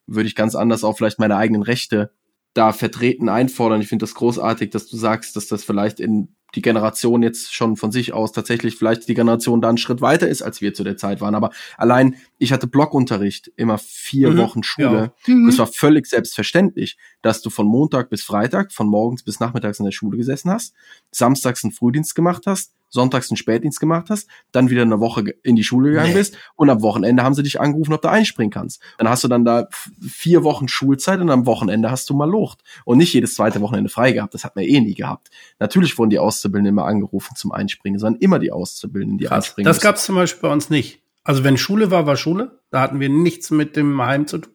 würde 0.08 0.28
ich 0.28 0.36
ganz 0.36 0.56
anders 0.56 0.84
auch 0.84 0.98
vielleicht 0.98 1.20
meine 1.20 1.36
eigenen 1.36 1.64
Rechte 1.64 2.12
da 2.54 2.72
vertreten, 2.72 3.30
einfordern. 3.30 3.82
Ich 3.82 3.88
finde 3.88 4.04
das 4.04 4.14
großartig, 4.16 4.70
dass 4.70 4.88
du 4.88 4.96
sagst, 4.96 5.36
dass 5.36 5.48
das 5.48 5.64
vielleicht 5.64 6.00
in 6.00 6.36
die 6.56 6.62
Generation 6.62 7.24
jetzt 7.24 7.54
schon 7.54 7.78
von 7.78 7.92
sich 7.92 8.14
aus 8.14 8.32
tatsächlich 8.32 8.76
vielleicht 8.76 9.08
die 9.08 9.16
Generation 9.16 9.60
da 9.60 9.70
einen 9.70 9.80
Schritt 9.80 10.02
weiter 10.02 10.28
ist, 10.28 10.44
als 10.44 10.62
wir 10.62 10.74
zu 10.74 10.84
der 10.84 10.98
Zeit 10.98 11.20
waren. 11.20 11.34
Aber 11.34 11.50
allein, 11.78 12.16
ich 12.44 12.52
hatte 12.54 12.68
Blockunterricht, 12.68 13.52
immer 13.56 13.78
vier 13.78 14.32
Mhm, 14.32 14.38
Wochen 14.38 14.64
Schule. 14.64 15.14
Mhm. 15.28 15.48
Es 15.48 15.58
war 15.58 15.68
völlig 15.68 16.06
selbstverständlich, 16.08 16.98
dass 17.22 17.42
du 17.42 17.50
von 17.50 17.66
Montag 17.66 18.10
bis 18.10 18.24
Freitag, 18.24 18.72
von 18.72 18.88
morgens 18.88 19.24
bis 19.24 19.40
nachmittags 19.40 19.80
in 19.80 19.86
der 19.86 19.92
Schule 19.92 20.18
gesessen 20.18 20.52
hast, 20.52 20.74
samstags 21.12 21.64
einen 21.64 21.72
Frühdienst 21.72 22.16
gemacht 22.16 22.44
hast, 22.46 22.74
sonntags 22.90 23.32
einen 23.32 23.38
Spätdienst 23.38 23.80
gemacht 23.80 24.10
hast, 24.10 24.28
dann 24.52 24.70
wieder 24.70 24.84
eine 24.84 25.00
Woche 25.00 25.24
in 25.42 25.56
die 25.56 25.64
Schule 25.64 25.90
gegangen 25.90 26.10
Nee. 26.10 26.18
bist 26.20 26.38
und 26.56 26.70
am 26.70 26.82
Wochenende 26.84 27.24
haben 27.24 27.34
sie 27.34 27.42
dich 27.42 27.60
angerufen, 27.60 27.92
ob 27.94 28.02
du 28.04 28.10
einspringen 28.10 28.52
kannst. 28.52 28.82
Dann 29.00 29.10
hast 29.10 29.24
du 29.24 29.28
dann 29.28 29.46
da 29.46 29.68
vier 30.02 30.44
Wochen 30.44 30.68
Schulzeit 30.68 31.20
und 31.20 31.32
am 31.32 31.46
Wochenende 31.48 31.90
hast 31.90 32.08
du 32.10 32.14
mal 32.14 32.30
Lucht. 32.30 32.60
Und 32.86 33.00
nicht 33.00 33.14
jedes 33.14 33.34
zweite 33.36 33.62
Wochenende 33.62 33.90
frei 33.90 34.12
gehabt, 34.12 34.34
das 34.36 34.44
hat 34.44 34.56
man 34.56 34.66
eh 34.66 34.80
nie 34.80 34.94
gehabt. 34.94 35.30
Natürlich 35.60 35.98
wurden 35.98 36.12
die 36.12 36.20
Auszubildenden 36.20 36.74
immer 36.74 36.86
angerufen 36.86 37.36
zum 37.36 37.52
Einspringen, 37.52 38.00
sondern 38.00 38.22
immer 38.22 38.38
die 38.38 38.52
Auszubildenden, 38.52 39.18
die 39.18 39.26
Krass. 39.26 39.46
einspringen 39.46 39.66
Das 39.66 39.82
gab 39.82 39.96
es 39.96 40.04
zum 40.06 40.16
Beispiel 40.16 40.42
bei 40.48 40.54
uns 40.54 40.70
nicht. 40.70 41.02
Also 41.24 41.44
wenn 41.44 41.58
Schule 41.58 41.92
war, 41.92 42.06
war 42.06 42.18
Schule. 42.18 42.60
Da 42.70 42.82
hatten 42.82 43.00
wir 43.00 43.10
nichts 43.10 43.52
mit 43.52 43.76
dem 43.76 44.02
Heim 44.02 44.28
zu 44.28 44.40
tun. 44.40 44.54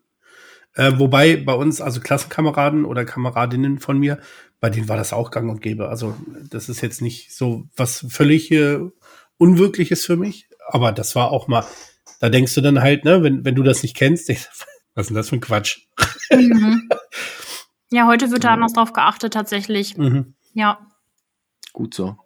Äh, 0.75 0.93
wobei 0.97 1.37
bei 1.37 1.55
uns, 1.55 1.81
also 1.81 2.01
Klassenkameraden 2.01 2.85
oder 2.85 3.05
Kameradinnen 3.05 3.79
von 3.79 3.99
mir, 3.99 4.19
bei 4.61 4.71
denen 4.71 4.89
war 4.89 4.97
das 4.97 5.13
auch 5.13 5.31
gang 5.31 5.51
und 5.51 5.63
gäbe. 5.63 5.89
Also 5.89 6.17
das 6.51 6.69
ist 6.69 6.81
jetzt 6.81 7.01
nicht 7.01 7.35
so 7.35 7.65
was 7.77 8.07
völlig 8.09 8.51
äh, 8.51 8.79
Unwirkliches 9.39 10.05
für 10.05 10.17
mich. 10.17 10.49
Aber 10.69 10.93
das 10.93 11.15
war 11.15 11.31
auch 11.31 11.49
mal, 11.49 11.65
da 12.21 12.29
denkst 12.29 12.55
du 12.55 12.61
dann 12.61 12.81
halt, 12.81 13.05
ne, 13.05 13.23
wenn, 13.23 13.45
wenn 13.45 13.55
du 13.55 13.63
das 13.63 13.83
nicht 13.83 13.97
kennst, 13.97 14.29
denkst, 14.29 14.49
was 14.95 15.05
ist 15.05 15.09
denn 15.09 15.17
das 15.17 15.29
für 15.31 15.37
ein 15.37 15.41
Quatsch? 15.41 15.81
Mhm. 16.31 16.89
Ja, 17.91 18.07
heute 18.07 18.31
wird 18.31 18.45
da 18.45 18.53
anders 18.53 18.75
drauf 18.75 18.93
geachtet, 18.93 19.33
tatsächlich. 19.33 19.97
Mhm. 19.97 20.35
Ja. 20.53 20.87
Gut 21.73 21.95
so. 21.95 22.19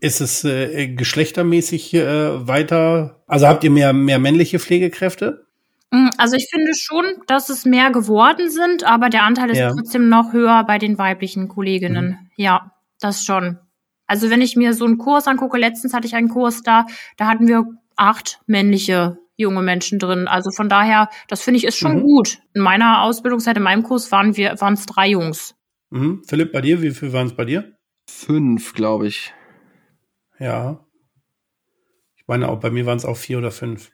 Ist 0.00 0.20
es 0.20 0.44
äh, 0.44 0.88
geschlechtermäßig 0.88 1.94
äh, 1.94 2.46
weiter? 2.46 3.22
Also 3.26 3.46
habt 3.48 3.64
ihr 3.64 3.70
mehr, 3.70 3.92
mehr 3.92 4.18
männliche 4.18 4.58
Pflegekräfte? 4.58 5.46
Mm, 5.90 6.10
Also 6.16 6.36
ich 6.36 6.48
finde 6.52 6.72
schon, 6.76 7.04
dass 7.26 7.48
es 7.48 7.64
mehr 7.64 7.90
geworden 7.90 8.50
sind, 8.50 8.84
aber 8.84 9.08
der 9.10 9.24
Anteil 9.24 9.50
ist 9.50 9.58
Ja. 9.58 9.72
trotzdem 9.72 10.08
noch 10.08 10.32
höher 10.32 10.62
bei 10.64 10.78
den 10.78 10.96
weiblichen 10.98 11.48
Kolleginnen. 11.48 12.30
Ja, 12.36 12.72
das 13.00 13.24
schon. 13.24 13.58
Also 14.06 14.30
wenn 14.30 14.40
ich 14.42 14.54
mir 14.56 14.74
so 14.74 14.84
einen 14.84 14.98
Kurs 14.98 15.26
angucke, 15.26 15.58
letztens 15.58 15.92
hatte 15.92 16.06
ich 16.06 16.14
einen 16.14 16.28
Kurs 16.28 16.62
da, 16.62 16.86
da 17.16 17.26
hatten 17.26 17.48
wir 17.48 17.64
acht 17.96 18.40
männliche 18.46 19.18
junge 19.36 19.62
Menschen 19.62 19.98
drin. 19.98 20.28
Also 20.28 20.50
von 20.50 20.68
daher, 20.68 21.08
das 21.28 21.42
finde 21.42 21.58
ich 21.58 21.64
ist 21.64 21.76
schon 21.76 21.98
Mhm. 21.98 22.02
gut. 22.02 22.38
In 22.54 22.62
meiner 22.62 23.02
Ausbildungszeit, 23.02 23.56
in 23.56 23.62
meinem 23.64 23.82
Kurs 23.82 24.10
waren 24.12 24.36
wir, 24.36 24.60
waren 24.60 24.74
es 24.74 24.86
drei 24.86 25.08
Jungs. 25.08 25.54
Mhm. 25.90 26.22
Philipp, 26.26 26.52
bei 26.52 26.60
dir, 26.60 26.80
wie 26.82 26.90
viel 26.92 27.12
waren 27.12 27.26
es 27.26 27.34
bei 27.34 27.44
dir? 27.44 27.72
Fünf, 28.08 28.72
glaube 28.74 29.06
ich. 29.08 29.32
Ja. 30.38 30.84
Ich 32.16 32.26
meine, 32.26 32.48
auch 32.48 32.60
bei 32.60 32.70
mir 32.70 32.86
waren 32.86 32.98
es 32.98 33.04
auch 33.04 33.16
vier 33.16 33.38
oder 33.38 33.50
fünf. 33.50 33.90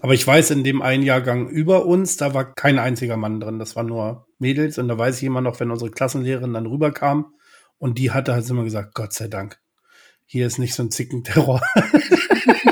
Aber 0.00 0.14
ich 0.14 0.26
weiß, 0.26 0.50
in 0.50 0.64
dem 0.64 0.82
einen 0.82 1.02
Jahrgang 1.02 1.48
über 1.48 1.86
uns, 1.86 2.16
da 2.16 2.34
war 2.34 2.54
kein 2.54 2.78
einziger 2.78 3.16
Mann 3.16 3.40
drin. 3.40 3.58
Das 3.58 3.76
waren 3.76 3.86
nur 3.86 4.26
Mädels. 4.38 4.78
Und 4.78 4.88
da 4.88 4.98
weiß 4.98 5.18
ich 5.18 5.24
immer 5.24 5.40
noch, 5.40 5.60
wenn 5.60 5.70
unsere 5.70 5.90
Klassenlehrerin 5.90 6.52
dann 6.54 6.66
rüberkam 6.66 7.34
und 7.78 7.98
die 7.98 8.10
hatte 8.10 8.34
halt 8.34 8.48
immer 8.50 8.64
gesagt, 8.64 8.94
Gott 8.94 9.12
sei 9.12 9.28
Dank, 9.28 9.58
hier 10.26 10.46
ist 10.46 10.58
nicht 10.58 10.74
so 10.74 10.82
ein 10.82 10.90
Zickenterror. 10.90 11.60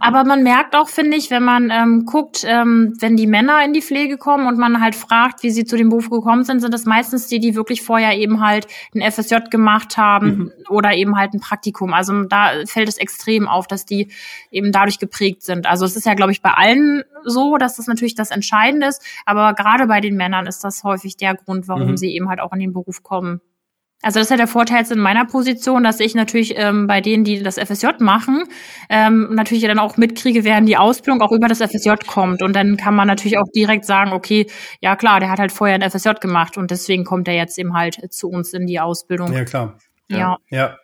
Aber 0.00 0.24
man 0.24 0.42
merkt 0.42 0.74
auch, 0.76 0.88
finde 0.88 1.16
ich, 1.16 1.30
wenn 1.30 1.42
man 1.42 1.70
ähm, 1.70 2.04
guckt, 2.04 2.44
ähm, 2.46 2.94
wenn 3.00 3.16
die 3.16 3.26
Männer 3.26 3.64
in 3.64 3.72
die 3.72 3.82
Pflege 3.82 4.18
kommen 4.18 4.46
und 4.46 4.58
man 4.58 4.80
halt 4.80 4.94
fragt, 4.94 5.42
wie 5.42 5.50
sie 5.50 5.64
zu 5.64 5.76
dem 5.76 5.88
Beruf 5.88 6.10
gekommen 6.10 6.44
sind, 6.44 6.60
sind 6.60 6.74
das 6.74 6.84
meistens 6.84 7.26
die, 7.26 7.38
die 7.40 7.54
wirklich 7.54 7.82
vorher 7.82 8.16
eben 8.16 8.40
halt 8.40 8.66
ein 8.94 9.00
FSJ 9.10 9.36
gemacht 9.50 9.96
haben 9.96 10.52
oder 10.68 10.92
eben 10.94 11.16
halt 11.16 11.34
ein 11.34 11.40
Praktikum. 11.40 11.94
Also 11.94 12.24
da 12.24 12.52
fällt 12.66 12.88
es 12.88 12.98
extrem 12.98 13.48
auf, 13.48 13.66
dass 13.66 13.86
die 13.86 14.08
eben 14.50 14.72
dadurch 14.72 14.98
geprägt 14.98 15.42
sind. 15.42 15.66
Also 15.66 15.84
es 15.84 15.96
ist 15.96 16.06
ja, 16.06 16.14
glaube 16.14 16.32
ich, 16.32 16.42
bei 16.42 16.52
allen 16.52 17.02
so, 17.24 17.56
dass 17.56 17.76
das 17.76 17.86
natürlich 17.86 18.14
das 18.14 18.30
Entscheidende 18.30 18.86
ist, 18.88 19.02
aber 19.26 19.54
gerade 19.54 19.86
bei 19.86 20.00
den 20.00 20.16
Männern 20.16 20.46
ist 20.46 20.64
das 20.64 20.84
häufig 20.84 21.16
der 21.16 21.34
Grund, 21.34 21.68
warum 21.68 21.88
Mhm. 21.92 21.96
sie 21.96 22.14
eben 22.14 22.28
halt 22.28 22.40
auch 22.40 22.52
in 22.52 22.60
den 22.60 22.72
Beruf 22.72 23.02
kommen. 23.02 23.40
Also 24.00 24.20
das 24.20 24.26
ist 24.26 24.30
ja 24.30 24.36
der 24.36 24.46
Vorteil 24.46 24.78
jetzt 24.78 24.92
in 24.92 25.00
meiner 25.00 25.24
Position, 25.24 25.82
dass 25.82 25.98
ich 25.98 26.14
natürlich 26.14 26.54
ähm, 26.56 26.86
bei 26.86 27.00
denen, 27.00 27.24
die 27.24 27.42
das 27.42 27.56
FSJ 27.58 27.86
machen, 27.98 28.44
ähm, 28.88 29.28
natürlich 29.34 29.64
dann 29.64 29.80
auch 29.80 29.96
mitkriege, 29.96 30.44
während 30.44 30.68
die 30.68 30.76
Ausbildung 30.76 31.20
auch 31.20 31.32
über 31.32 31.48
das 31.48 31.58
FSJ 31.58 31.94
kommt. 32.06 32.42
Und 32.42 32.54
dann 32.54 32.76
kann 32.76 32.94
man 32.94 33.08
natürlich 33.08 33.38
auch 33.38 33.48
direkt 33.54 33.84
sagen, 33.84 34.12
okay, 34.12 34.46
ja 34.80 34.94
klar, 34.94 35.18
der 35.18 35.30
hat 35.30 35.40
halt 35.40 35.50
vorher 35.50 35.74
ein 35.74 35.90
FSJ 35.90 36.10
gemacht 36.20 36.56
und 36.56 36.70
deswegen 36.70 37.04
kommt 37.04 37.26
er 37.26 37.34
jetzt 37.34 37.58
eben 37.58 37.74
halt 37.74 38.12
zu 38.12 38.28
uns 38.28 38.52
in 38.52 38.66
die 38.66 38.78
Ausbildung. 38.78 39.32
ja, 39.32 39.44
klar. 39.44 39.78
ja. 40.08 40.36
Ja. 40.48 40.76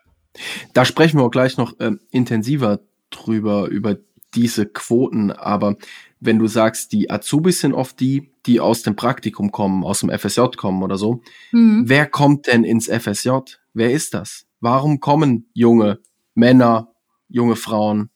Da 0.72 0.84
sprechen 0.84 1.20
wir 1.20 1.24
auch 1.24 1.30
gleich 1.30 1.56
noch 1.56 1.74
ähm, 1.78 2.00
intensiver 2.10 2.80
drüber, 3.10 3.68
über 3.68 3.96
diese 4.34 4.66
Quoten. 4.66 5.30
Aber 5.30 5.76
wenn 6.24 6.38
du 6.38 6.46
sagst, 6.46 6.92
die 6.92 7.10
Azubis 7.10 7.60
sind 7.60 7.72
oft 7.72 8.00
die, 8.00 8.32
die 8.46 8.60
aus 8.60 8.82
dem 8.82 8.96
Praktikum 8.96 9.50
kommen, 9.50 9.84
aus 9.84 10.00
dem 10.00 10.10
FSJ 10.10 10.56
kommen 10.56 10.82
oder 10.82 10.96
so. 10.96 11.22
Mhm. 11.52 11.84
Wer 11.86 12.06
kommt 12.06 12.46
denn 12.46 12.64
ins 12.64 12.88
FSJ? 12.88 13.30
Wer 13.72 13.92
ist 13.92 14.14
das? 14.14 14.46
Warum 14.60 15.00
kommen 15.00 15.50
junge 15.52 16.00
Männer, 16.34 16.92
junge 17.28 17.56
Frauen 17.56 18.10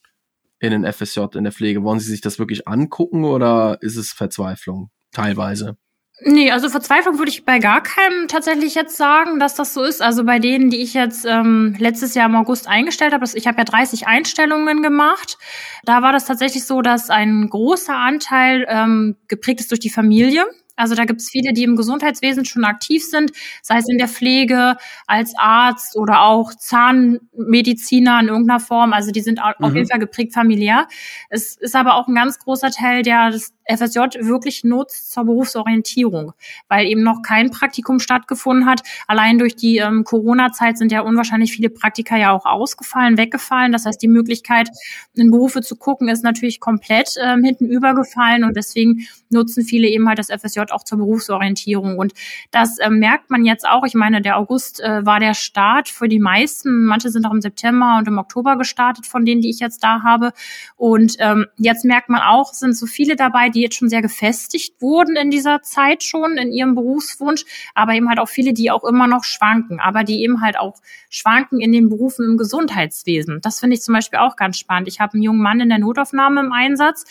in 0.61 0.71
den 0.71 0.91
FSJ 0.91 1.21
in 1.35 1.45
der 1.45 1.53
Pflege? 1.53 1.83
Wollen 1.83 2.01
sie 2.01 2.11
sich 2.11 2.21
das 2.21 2.39
wirklich 2.39 2.67
angucken 2.67 3.25
oder 3.25 3.79
ist 3.83 3.97
es 3.97 4.13
Verzweiflung? 4.13 4.91
Teilweise. 5.13 5.77
Nee, 6.21 6.51
also 6.51 6.69
Verzweiflung 6.69 7.19
würde 7.19 7.31
ich 7.31 7.45
bei 7.45 7.61
gar 7.61 7.81
keinem 7.81 8.27
tatsächlich 8.27 8.75
jetzt 8.75 8.97
sagen, 8.97 9.39
dass 9.39 9.55
das 9.55 9.73
so 9.73 9.85
ist. 9.85 10.03
Also 10.03 10.25
bei 10.25 10.41
denen, 10.41 10.69
die 10.69 10.79
ich 10.83 10.93
jetzt 10.95 11.25
ähm, 11.25 11.77
letztes 11.79 12.15
Jahr 12.15 12.27
im 12.27 12.35
August 12.35 12.67
eingestellt 12.67 13.13
habe, 13.13 13.25
ich 13.35 13.47
habe 13.47 13.59
ja 13.59 13.65
30 13.65 14.09
Einstellungen 14.09 14.83
gemacht, 14.83 15.39
da 15.85 16.03
war 16.03 16.13
das 16.13 16.25
tatsächlich 16.25 16.65
so, 16.65 16.83
dass 16.83 17.09
ein 17.11 17.49
großer 17.49 17.95
Anteil 17.97 18.67
ähm, 18.69 19.17
geprägt 19.29 19.61
ist 19.61 19.71
durch 19.71 19.79
die 19.81 19.91
Familie. 19.91 20.45
Also 20.75 20.95
da 20.95 21.05
gibt 21.07 21.21
es 21.21 21.29
viele, 21.29 21.53
die 21.53 21.65
im 21.65 21.75
Gesundheitswesen 21.77 22.45
schon 22.45 22.65
aktiv 22.65 23.05
sind, 23.05 23.33
sei 23.63 23.79
es 23.79 23.89
in 23.89 23.99
der 23.99 24.07
Pflege, 24.09 24.77
als 25.09 25.35
Arzt 25.37 25.97
oder 25.97 26.23
auch 26.23 26.53
Zahnmediziner 26.55 28.21
in 28.21 28.29
irgendeiner 28.29 28.61
Form. 28.61 28.93
Also 28.93 29.11
die 29.11 29.21
sind 29.21 29.41
au- 29.43 29.53
auf 29.61 29.71
Mhm. 29.71 29.77
jeden 29.77 29.89
Fall 29.89 29.99
geprägt 29.99 30.35
familiär. 30.35 30.87
Es 31.31 31.57
ist 31.57 31.75
aber 31.75 31.95
auch 31.97 32.07
ein 32.07 32.15
ganz 32.15 32.39
großer 32.39 32.71
Teil, 32.71 33.03
der 33.03 33.31
das 33.31 33.53
FSJ 33.69 34.27
wirklich 34.27 34.65
nutzt 34.65 35.13
zur 35.13 35.25
Berufsorientierung, 35.25 36.33
weil 36.69 36.87
eben 36.87 37.03
noch 37.03 37.23
kein 37.23 37.51
Praktikum 37.51 38.01
stattgefunden 38.01 38.67
hat. 38.67 38.83
Allein 39.07 39.39
durch 39.39 39.57
die 39.57 39.79
ähm, 39.79 40.05
Corona-Zeit 40.05 40.79
sind 40.79 40.91
ja 40.91 41.03
unwahrscheinlich 41.03 41.53
viele 41.53 41.71
Praktika 41.71 42.17
ja 42.17 42.33
auch 42.33 42.47
ausgefallen, 42.47 43.19
weggefallen. 43.19 43.73
Das 43.73 43.85
heißt, 43.85 44.01
die 44.01 44.09
Möglichkeit, 44.09 44.71
in 45.15 45.31
Berufe 45.31 45.61
zu 45.61 45.77
gucken, 45.77 46.09
ist 46.09 46.25
natürlich 46.25 46.61
komplett 46.61 47.15
ähm, 47.23 47.45
hinten 47.45 47.67
übergefallen 47.67 48.45
und 48.45 48.57
deswegen 48.57 49.07
nutzen 49.31 49.65
viele 49.65 49.89
eben 49.89 50.09
halt 50.09 50.19
das 50.19 50.29
FSJ 50.29 50.61
auch 50.71 50.85
zur 50.85 50.99
Berufsorientierung. 50.99 51.99
Und 51.99 52.15
das 52.51 52.79
ähm, 52.81 52.99
merkt 52.99 53.31
man 53.31 53.45
jetzt 53.45 53.69
auch. 53.69 53.85
Ich 53.85 53.95
meine, 53.95 54.23
der 54.23 54.39
August 54.39 54.81
äh, 54.81 55.05
war 55.05 55.21
der 55.21 55.35
Start 55.35 55.89
für 55.89 56.09
die 56.09 56.19
meisten. 56.19 56.85
Manche 56.87 57.11
sind 57.11 57.27
auch 57.27 57.33
im 57.33 57.41
September 57.41 57.97
und 57.99 58.09
im 58.09 58.19
Oktober 58.19 58.57
gestartet, 58.57 59.07
von 59.07 59.25
denen, 59.25 59.41
die 59.41 59.51
ich 59.51 59.61
jetzt 59.61 59.85
da 59.85 60.03
habe. 60.03 60.33
Und 60.77 61.17
ähm, 61.19 61.47
jetzt 61.57 61.85
merkt 61.85 62.09
man 62.09 62.21
auch, 62.21 62.55
sind 62.55 62.77
so 62.77 62.87
viele 62.87 63.17
dabei, 63.17 63.51
die 63.51 63.58
jetzt 63.61 63.77
schon 63.77 63.89
sehr 63.89 64.03
gefestigt 64.03 64.81
wurden 64.81 65.17
in 65.17 65.31
dieser 65.31 65.63
Zeit 65.63 66.03
schon, 66.03 66.37
in 66.37 66.53
ihrem 66.53 66.75
Berufswunsch, 66.75 67.45
aber 67.75 67.95
eben 67.95 68.09
halt 68.09 68.19
auch 68.19 68.29
viele, 68.29 68.53
die 68.53 68.71
auch 68.71 68.85
immer 68.85 69.07
noch 69.07 69.25
schwanken, 69.25 69.81
aber 69.81 70.05
die 70.05 70.23
eben 70.23 70.41
halt 70.41 70.59
auch 70.59 70.77
schwanken 71.11 71.61
in 71.61 71.73
den 71.73 71.89
Berufen 71.89 72.25
im 72.25 72.37
Gesundheitswesen. 72.37 73.41
Das 73.43 73.61
finde 73.61 73.75
ich 73.75 73.83
zum 73.83 73.95
Beispiel 73.95 74.19
auch 74.19 74.37
ganz 74.37 74.59
spannend. 74.59 74.89
Ich 74.89 75.01
habe 75.01 75.15
einen 75.15 75.23
jungen 75.23 75.43
Mann 75.43 75.61
in 75.61 75.69
der 75.69 75.79
Notaufnahme 75.79 76.41
im 76.41 76.53
Einsatz, 76.53 77.05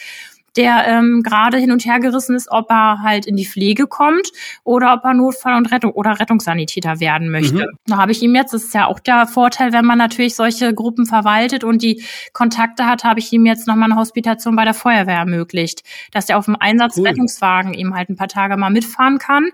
der 0.58 0.88
ähm, 0.88 1.22
gerade 1.24 1.58
hin 1.58 1.72
und 1.72 1.86
her 1.86 2.00
gerissen 2.00 2.36
ist, 2.36 2.50
ob 2.52 2.70
er 2.72 3.02
halt 3.04 3.26
in 3.26 3.36
die 3.36 3.46
Pflege 3.46 3.88
kommt 3.88 4.32
oder 4.63 4.93
ob 4.93 5.06
er 5.06 5.13
Notfall- 5.13 5.56
und 5.56 5.72
Rettung 5.72 5.91
oder 5.91 6.20
Rettungssanitäter 6.20 7.00
werden 7.00 7.30
möchte. 7.30 7.54
Mhm. 7.56 7.78
Da 7.86 7.98
habe 7.98 8.12
ich 8.12 8.22
ihm 8.22 8.36
jetzt, 8.36 8.54
das 8.54 8.63
ist 8.65 8.74
ja 8.74 8.88
auch 8.88 9.00
der 9.00 9.28
Vorteil, 9.28 9.72
wenn 9.72 9.86
man 9.86 9.98
natürlich 9.98 10.36
solche 10.36 10.74
Gruppen 10.74 11.06
verwaltet 11.06 11.63
und 11.63 11.82
die 11.82 12.04
Kontakte 12.34 12.86
hat, 12.86 13.04
habe 13.04 13.20
ich 13.20 13.32
ihm 13.32 13.46
jetzt 13.46 13.67
nochmal 13.67 13.91
eine 13.91 14.00
Hospitation 14.00 14.56
bei 14.56 14.65
der 14.65 14.74
Feuerwehr 14.74 15.17
ermöglicht, 15.17 15.84
dass 16.12 16.30
er 16.30 16.38
auf 16.38 16.46
dem 16.46 16.56
Einsatzrettungswagen 16.60 17.74
eben 17.74 17.93
halt 17.96 18.10
ein 18.10 18.15
paar 18.15 18.28
Tage 18.28 18.58
mal 18.58 18.70
mitfahren 18.70 19.20
kann. 19.20 19.50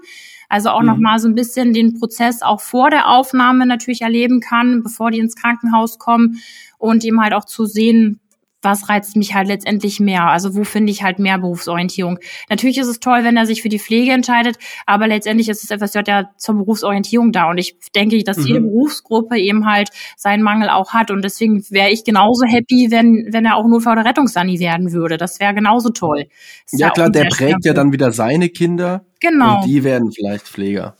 Also 0.49 0.69
auch 0.69 0.81
Mhm. 0.81 0.87
noch 0.87 0.97
mal 0.97 1.19
so 1.19 1.27
ein 1.27 1.35
bisschen 1.35 1.73
den 1.73 1.99
Prozess 1.99 2.41
auch 2.41 2.61
vor 2.61 2.89
der 2.89 3.09
Aufnahme 3.09 3.65
natürlich 3.65 4.01
erleben 4.01 4.39
kann, 4.39 4.83
bevor 4.83 5.09
die 5.11 5.19
ins 5.19 5.35
Krankenhaus 5.35 5.97
kommen 5.97 6.39
und 6.77 7.03
eben 7.05 7.21
halt 7.21 7.33
auch 7.33 7.45
zu 7.45 7.65
sehen, 7.65 8.19
was 8.63 8.89
reizt 8.89 9.15
mich 9.15 9.35
halt 9.35 9.47
letztendlich 9.47 9.99
mehr? 9.99 10.27
Also 10.27 10.55
wo 10.55 10.63
finde 10.63 10.91
ich 10.91 11.03
halt 11.03 11.19
mehr 11.19 11.37
Berufsorientierung? 11.37 12.19
Natürlich 12.49 12.77
ist 12.77 12.87
es 12.87 12.99
toll, 12.99 13.23
wenn 13.23 13.37
er 13.37 13.45
sich 13.45 13.61
für 13.61 13.69
die 13.69 13.79
Pflege 13.79 14.11
entscheidet, 14.11 14.57
aber 14.85 15.07
letztendlich 15.07 15.49
ist 15.49 15.69
das 15.69 15.77
FSJ 15.79 15.99
ja 16.07 16.29
zur 16.37 16.55
Berufsorientierung 16.55 17.31
da. 17.31 17.49
Und 17.49 17.57
ich 17.57 17.75
denke, 17.95 18.21
dass 18.23 18.37
mhm. 18.37 18.45
jede 18.45 18.61
Berufsgruppe 18.61 19.37
eben 19.37 19.65
halt 19.65 19.89
seinen 20.17 20.43
Mangel 20.43 20.69
auch 20.69 20.93
hat. 20.93 21.11
Und 21.11 21.23
deswegen 21.23 21.63
wäre 21.69 21.89
ich 21.89 22.03
genauso 22.03 22.45
happy, 22.45 22.87
wenn, 22.89 23.27
wenn 23.31 23.45
er 23.45 23.55
auch 23.57 23.67
Notfall- 23.67 23.97
oder 23.97 24.05
Rettungssani 24.09 24.59
werden 24.59 24.91
würde. 24.91 25.17
Das 25.17 25.39
wäre 25.39 25.53
genauso 25.53 25.89
toll. 25.89 26.25
Ja, 26.71 26.89
klar, 26.89 27.09
der 27.09 27.25
prägt 27.25 27.65
ja 27.65 27.73
dann 27.73 27.91
wieder 27.91 28.11
seine 28.11 28.49
Kinder. 28.49 29.05
Genau. 29.19 29.57
Und 29.57 29.67
die 29.67 29.83
werden 29.83 30.11
vielleicht 30.11 30.47
Pfleger. 30.47 30.95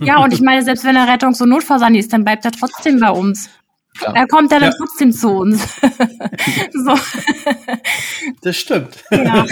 Ja, 0.00 0.22
und 0.22 0.32
ich 0.32 0.40
meine, 0.42 0.62
selbst 0.62 0.84
wenn 0.84 0.96
er 0.96 1.08
Rettungs- 1.08 1.42
und 1.42 1.48
Notfallsani 1.50 1.98
ist, 1.98 2.12
dann 2.12 2.24
bleibt 2.24 2.44
er 2.44 2.52
trotzdem 2.52 3.00
bei 3.00 3.10
uns. 3.10 3.48
Klar. 3.98 4.16
Er 4.16 4.26
kommt 4.26 4.52
dann 4.52 4.62
ja. 4.62 4.70
trotzdem 4.76 5.12
zu 5.12 5.28
uns. 5.28 5.62
so. 6.72 6.98
Das 8.42 8.56
stimmt. 8.56 9.04
Ja. 9.10 9.46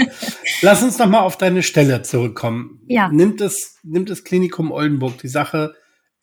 Lass 0.62 0.82
uns 0.82 0.98
noch 0.98 1.08
mal 1.08 1.20
auf 1.20 1.36
deine 1.36 1.62
Stelle 1.62 2.02
zurückkommen. 2.02 2.80
Ja. 2.86 3.08
Nimmt 3.08 3.40
das, 3.40 3.78
nimmt 3.82 4.10
das 4.10 4.24
Klinikum 4.24 4.70
Oldenburg 4.70 5.18
die 5.18 5.28
Sache 5.28 5.74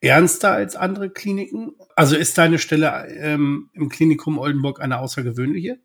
ernster 0.01 0.51
als 0.51 0.75
andere 0.75 1.09
Kliniken? 1.09 1.71
Also 1.95 2.15
ist 2.15 2.37
deine 2.37 2.59
Stelle 2.59 3.07
ähm, 3.19 3.69
im 3.73 3.89
Klinikum 3.89 4.37
Oldenburg 4.37 4.81
eine 4.81 4.99
außergewöhnliche? 4.99 5.79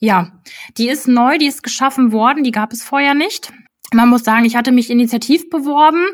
Ja, 0.00 0.40
die 0.76 0.88
ist 0.88 1.08
neu, 1.08 1.38
die 1.38 1.46
ist 1.46 1.62
geschaffen 1.62 2.12
worden, 2.12 2.44
die 2.44 2.50
gab 2.50 2.72
es 2.72 2.82
vorher 2.82 3.14
nicht. 3.14 3.52
Man 3.92 4.08
muss 4.08 4.24
sagen, 4.24 4.44
ich 4.44 4.56
hatte 4.56 4.72
mich 4.72 4.90
initiativ 4.90 5.48
beworben 5.50 6.04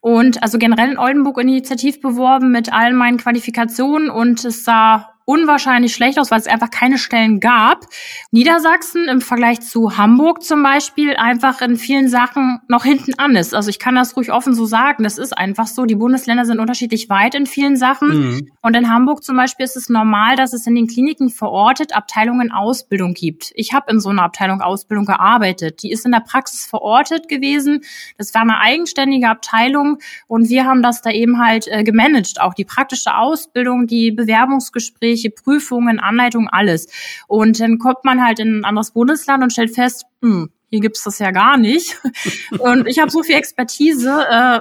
und 0.00 0.42
also 0.42 0.58
generell 0.58 0.90
in 0.90 0.98
Oldenburg 0.98 1.38
initiativ 1.38 2.00
beworben 2.00 2.50
mit 2.50 2.72
all 2.72 2.92
meinen 2.92 3.18
Qualifikationen 3.18 4.10
und 4.10 4.44
es 4.44 4.64
sah 4.64 5.14
unwahrscheinlich 5.30 5.94
schlecht 5.94 6.18
aus, 6.18 6.32
weil 6.32 6.40
es 6.40 6.48
einfach 6.48 6.70
keine 6.70 6.98
Stellen 6.98 7.38
gab. 7.38 7.86
Niedersachsen 8.32 9.06
im 9.08 9.20
Vergleich 9.20 9.60
zu 9.60 9.96
Hamburg 9.96 10.42
zum 10.42 10.60
Beispiel 10.64 11.14
einfach 11.14 11.60
in 11.60 11.76
vielen 11.76 12.08
Sachen 12.08 12.58
noch 12.66 12.82
hinten 12.82 13.14
an 13.16 13.36
ist. 13.36 13.54
Also 13.54 13.70
ich 13.70 13.78
kann 13.78 13.94
das 13.94 14.16
ruhig 14.16 14.32
offen 14.32 14.54
so 14.54 14.64
sagen. 14.64 15.04
Das 15.04 15.18
ist 15.18 15.38
einfach 15.38 15.68
so. 15.68 15.84
Die 15.84 15.94
Bundesländer 15.94 16.44
sind 16.44 16.58
unterschiedlich 16.58 17.08
weit 17.10 17.36
in 17.36 17.46
vielen 17.46 17.76
Sachen. 17.76 18.08
Mhm. 18.08 18.50
Und 18.60 18.74
in 18.74 18.90
Hamburg 18.90 19.22
zum 19.22 19.36
Beispiel 19.36 19.64
ist 19.64 19.76
es 19.76 19.88
normal, 19.88 20.34
dass 20.34 20.52
es 20.52 20.66
in 20.66 20.74
den 20.74 20.88
Kliniken 20.88 21.30
verortet 21.30 21.94
Abteilungen 21.94 22.50
Ausbildung 22.50 23.14
gibt. 23.14 23.52
Ich 23.54 23.72
habe 23.72 23.92
in 23.92 24.00
so 24.00 24.08
einer 24.08 24.24
Abteilung 24.24 24.60
Ausbildung 24.62 25.06
gearbeitet. 25.06 25.84
Die 25.84 25.92
ist 25.92 26.04
in 26.04 26.10
der 26.10 26.20
Praxis 26.20 26.66
verortet 26.66 27.28
gewesen. 27.28 27.82
Das 28.18 28.34
war 28.34 28.42
eine 28.42 28.58
eigenständige 28.58 29.28
Abteilung 29.28 29.98
und 30.26 30.48
wir 30.48 30.64
haben 30.64 30.82
das 30.82 31.02
da 31.02 31.10
eben 31.10 31.38
halt 31.38 31.68
äh, 31.68 31.84
gemanagt. 31.84 32.40
Auch 32.40 32.54
die 32.54 32.64
praktische 32.64 33.14
Ausbildung, 33.16 33.86
die 33.86 34.10
Bewerbungsgespräche, 34.10 35.19
sämtliche 35.20 35.30
Prüfungen, 35.30 36.00
Anleitungen, 36.00 36.48
alles. 36.48 36.88
Und 37.26 37.60
dann 37.60 37.78
kommt 37.78 38.04
man 38.04 38.24
halt 38.24 38.38
in 38.40 38.60
ein 38.60 38.64
anderes 38.64 38.92
Bundesland 38.92 39.42
und 39.42 39.52
stellt 39.52 39.74
fest, 39.74 40.04
hm, 40.22 40.50
hier 40.70 40.80
gibt's 40.80 41.04
das 41.04 41.18
ja 41.18 41.30
gar 41.30 41.56
nicht. 41.56 42.00
und 42.58 42.86
ich 42.86 42.98
habe 42.98 43.10
so 43.10 43.22
viel 43.22 43.36
Expertise, 43.36 44.26
äh, 44.30 44.60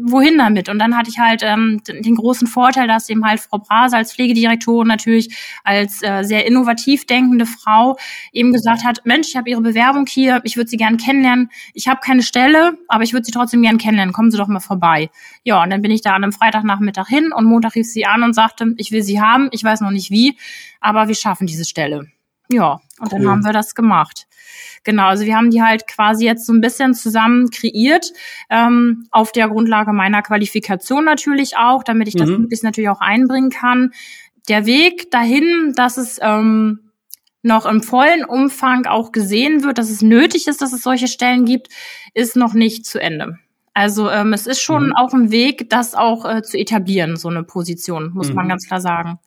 wohin 0.00 0.38
damit? 0.38 0.68
Und 0.68 0.78
dann 0.78 0.96
hatte 0.96 1.10
ich 1.10 1.18
halt 1.18 1.42
ähm, 1.42 1.80
den 1.86 2.14
großen 2.14 2.46
Vorteil, 2.46 2.86
dass 2.86 3.08
eben 3.08 3.24
halt 3.24 3.40
Frau 3.40 3.58
Brase 3.58 3.96
als 3.96 4.12
Pflegedirektorin 4.12 4.88
natürlich 4.88 5.36
als 5.64 6.02
äh, 6.02 6.22
sehr 6.22 6.46
innovativ 6.46 7.06
denkende 7.06 7.46
Frau 7.46 7.96
eben 8.32 8.52
gesagt 8.52 8.84
hat, 8.84 9.04
Mensch, 9.04 9.28
ich 9.28 9.36
habe 9.36 9.50
Ihre 9.50 9.60
Bewerbung 9.60 10.06
hier, 10.06 10.40
ich 10.44 10.56
würde 10.56 10.70
Sie 10.70 10.76
gern 10.76 10.96
kennenlernen. 10.96 11.50
Ich 11.74 11.88
habe 11.88 12.00
keine 12.02 12.22
Stelle, 12.22 12.78
aber 12.88 13.04
ich 13.04 13.12
würde 13.12 13.24
Sie 13.24 13.32
trotzdem 13.32 13.62
gern 13.62 13.78
kennenlernen. 13.78 14.12
Kommen 14.12 14.30
Sie 14.30 14.38
doch 14.38 14.48
mal 14.48 14.60
vorbei. 14.60 15.10
Ja, 15.44 15.62
und 15.62 15.70
dann 15.70 15.82
bin 15.82 15.90
ich 15.90 16.02
da 16.02 16.10
an 16.10 16.22
einem 16.22 16.32
Freitagnachmittag 16.32 17.08
hin 17.08 17.32
und 17.32 17.44
Montag 17.44 17.74
rief 17.74 17.86
sie 17.86 18.06
an 18.06 18.22
und 18.22 18.34
sagte, 18.34 18.74
ich 18.76 18.92
will 18.92 19.02
Sie 19.02 19.20
haben, 19.20 19.48
ich 19.52 19.64
weiß 19.64 19.80
noch 19.80 19.90
nicht 19.90 20.10
wie, 20.10 20.36
aber 20.80 21.08
wir 21.08 21.14
schaffen 21.14 21.46
diese 21.46 21.64
Stelle. 21.64 22.08
Ja, 22.48 22.80
und 22.98 23.12
cool. 23.12 23.18
dann 23.20 23.28
haben 23.28 23.44
wir 23.44 23.52
das 23.52 23.74
gemacht. 23.74 24.26
Genau, 24.84 25.06
also 25.06 25.24
wir 25.24 25.36
haben 25.36 25.50
die 25.50 25.62
halt 25.62 25.86
quasi 25.86 26.24
jetzt 26.24 26.46
so 26.46 26.52
ein 26.52 26.60
bisschen 26.60 26.94
zusammen 26.94 27.50
kreiert, 27.50 28.12
ähm, 28.48 29.06
auf 29.10 29.32
der 29.32 29.48
Grundlage 29.48 29.92
meiner 29.92 30.22
Qualifikation 30.22 31.04
natürlich 31.04 31.56
auch, 31.56 31.82
damit 31.82 32.08
ich 32.08 32.14
das 32.14 32.28
mhm. 32.28 32.42
möglichst 32.42 32.64
natürlich 32.64 32.88
auch 32.88 33.00
einbringen 33.00 33.50
kann. 33.50 33.92
Der 34.48 34.64
Weg 34.64 35.10
dahin, 35.10 35.74
dass 35.76 35.98
es 35.98 36.18
ähm, 36.22 36.90
noch 37.42 37.66
im 37.66 37.82
vollen 37.82 38.24
Umfang 38.24 38.86
auch 38.86 39.12
gesehen 39.12 39.62
wird, 39.62 39.78
dass 39.78 39.90
es 39.90 40.02
nötig 40.02 40.48
ist, 40.48 40.62
dass 40.62 40.72
es 40.72 40.82
solche 40.82 41.08
Stellen 41.08 41.44
gibt, 41.44 41.68
ist 42.14 42.36
noch 42.36 42.54
nicht 42.54 42.86
zu 42.86 43.00
Ende. 43.00 43.38
Also 43.74 44.10
ähm, 44.10 44.32
es 44.32 44.46
ist 44.46 44.60
schon 44.60 44.86
mhm. 44.86 44.92
auch 44.96 45.12
ein 45.12 45.30
Weg, 45.30 45.70
das 45.70 45.94
auch 45.94 46.24
äh, 46.24 46.42
zu 46.42 46.58
etablieren, 46.58 47.16
so 47.16 47.28
eine 47.28 47.44
Position, 47.44 48.10
muss 48.12 48.30
mhm. 48.30 48.34
man 48.34 48.48
ganz 48.48 48.66
klar 48.66 48.80
sagen. 48.80 49.18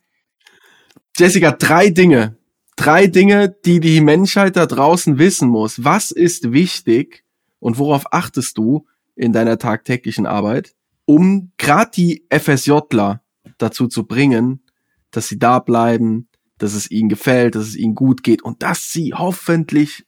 Jessica, 1.16 1.52
drei 1.52 1.90
Dinge, 1.90 2.36
drei 2.76 3.06
Dinge, 3.06 3.54
die 3.64 3.80
die 3.80 4.00
Menschheit 4.00 4.56
da 4.56 4.66
draußen 4.66 5.18
wissen 5.18 5.48
muss. 5.48 5.84
Was 5.84 6.10
ist 6.10 6.52
wichtig 6.52 7.24
und 7.58 7.78
worauf 7.78 8.12
achtest 8.12 8.58
du 8.58 8.86
in 9.14 9.32
deiner 9.32 9.58
tagtäglichen 9.58 10.26
Arbeit, 10.26 10.74
um 11.04 11.52
gerade 11.58 11.90
die 11.94 12.26
FSJler 12.30 13.22
dazu 13.58 13.88
zu 13.88 14.06
bringen, 14.06 14.62
dass 15.10 15.28
sie 15.28 15.38
da 15.38 15.58
bleiben, 15.58 16.28
dass 16.58 16.74
es 16.74 16.90
ihnen 16.90 17.08
gefällt, 17.08 17.54
dass 17.54 17.66
es 17.66 17.76
ihnen 17.76 17.94
gut 17.94 18.22
geht 18.22 18.42
und 18.42 18.62
dass 18.62 18.92
sie 18.92 19.12
hoffentlich 19.14 20.06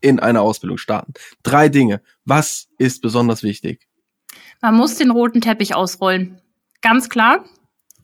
in 0.00 0.20
einer 0.20 0.42
Ausbildung 0.42 0.78
starten. 0.78 1.14
Drei 1.42 1.68
Dinge. 1.68 2.00
Was 2.24 2.68
ist 2.78 3.02
besonders 3.02 3.42
wichtig? 3.42 3.88
Man 4.62 4.74
muss 4.74 4.96
den 4.96 5.10
roten 5.10 5.40
Teppich 5.40 5.74
ausrollen. 5.74 6.40
Ganz 6.80 7.08
klar. 7.08 7.44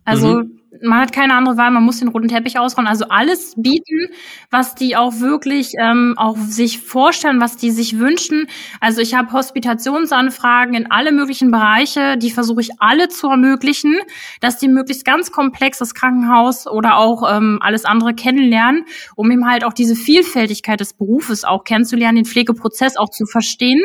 Also 0.05 0.43
mhm 0.43 0.62
man 0.81 1.01
hat 1.01 1.13
keine 1.13 1.35
andere 1.35 1.57
Wahl, 1.57 1.71
man 1.71 1.83
muss 1.83 1.99
den 1.99 2.09
roten 2.09 2.29
Teppich 2.29 2.59
ausrollen. 2.59 2.89
Also 2.89 3.07
alles 3.09 3.55
bieten, 3.57 4.09
was 4.51 4.75
die 4.75 4.97
auch 4.97 5.21
wirklich 5.21 5.73
ähm, 5.79 6.15
auch 6.17 6.37
sich 6.37 6.79
vorstellen, 6.79 7.41
was 7.41 7.57
die 7.57 7.71
sich 7.71 7.99
wünschen. 7.99 8.47
Also 8.81 9.01
ich 9.01 9.15
habe 9.15 9.33
Hospitationsanfragen 9.33 10.75
in 10.75 10.91
alle 10.91 11.13
möglichen 11.13 11.51
Bereiche, 11.51 12.17
die 12.17 12.31
versuche 12.31 12.63
ich 12.63 12.71
alle 12.79 13.09
zu 13.09 13.29
ermöglichen, 13.29 13.97
dass 14.41 14.59
die 14.59 14.69
möglichst 14.69 15.05
ganz 15.05 15.31
komplex 15.31 15.79
das 15.79 15.95
Krankenhaus 15.95 16.67
oder 16.67 16.97
auch 16.97 17.23
ähm, 17.31 17.59
alles 17.61 17.85
andere 17.85 18.15
kennenlernen, 18.15 18.85
um 19.15 19.31
eben 19.31 19.47
halt 19.47 19.65
auch 19.65 19.75
diese 19.75 19.95
Vielfältigkeit 19.95 20.81
des 20.81 20.95
Berufes 20.95 21.45
auch 21.45 21.65
kennenzulernen, 21.65 22.17
den 22.17 22.25
Pflegeprozess 22.25 22.97
auch 22.97 23.11
zu 23.11 23.27
verstehen. 23.27 23.83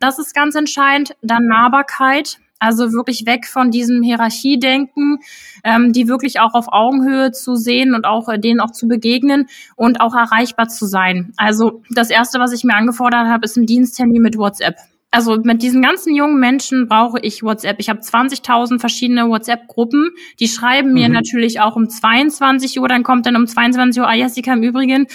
Das 0.00 0.18
ist 0.18 0.34
ganz 0.34 0.54
entscheidend. 0.54 1.16
Dann 1.22 1.46
Nahbarkeit 1.46 2.38
also 2.58 2.92
wirklich 2.92 3.26
weg 3.26 3.46
von 3.46 3.70
diesem 3.70 4.02
Hierarchiedenken, 4.02 5.18
ähm, 5.64 5.92
die 5.92 6.08
wirklich 6.08 6.40
auch 6.40 6.54
auf 6.54 6.66
Augenhöhe 6.68 7.32
zu 7.32 7.56
sehen 7.56 7.94
und 7.94 8.04
auch 8.04 8.28
äh, 8.28 8.38
denen 8.38 8.60
auch 8.60 8.72
zu 8.72 8.88
begegnen 8.88 9.46
und 9.76 10.00
auch 10.00 10.14
erreichbar 10.14 10.68
zu 10.68 10.86
sein. 10.86 11.32
Also 11.36 11.82
das 11.90 12.10
erste, 12.10 12.38
was 12.38 12.52
ich 12.52 12.64
mir 12.64 12.74
angefordert 12.74 13.26
habe, 13.26 13.44
ist 13.44 13.56
ein 13.56 13.66
Diensthandy 13.66 14.18
mit 14.18 14.36
WhatsApp 14.36 14.76
also 15.10 15.38
mit 15.42 15.62
diesen 15.62 15.80
ganzen 15.80 16.14
jungen 16.14 16.38
Menschen 16.38 16.86
brauche 16.86 17.18
ich 17.20 17.42
WhatsApp. 17.42 17.76
Ich 17.78 17.88
habe 17.88 18.00
20.000 18.00 18.78
verschiedene 18.78 19.28
WhatsApp-Gruppen. 19.28 20.10
Die 20.38 20.48
schreiben 20.48 20.92
mir 20.92 21.08
mhm. 21.08 21.14
natürlich 21.14 21.60
auch 21.60 21.76
um 21.76 21.88
22 21.88 22.78
Uhr. 22.78 22.88
Dann 22.88 23.04
kommt 23.04 23.24
dann 23.24 23.36
um 23.36 23.46
22 23.46 24.02
Uhr, 24.02 24.08
ah, 24.08 24.14
Jessica, 24.14 24.52
im 24.52 24.62
Übrigen, 24.62 25.06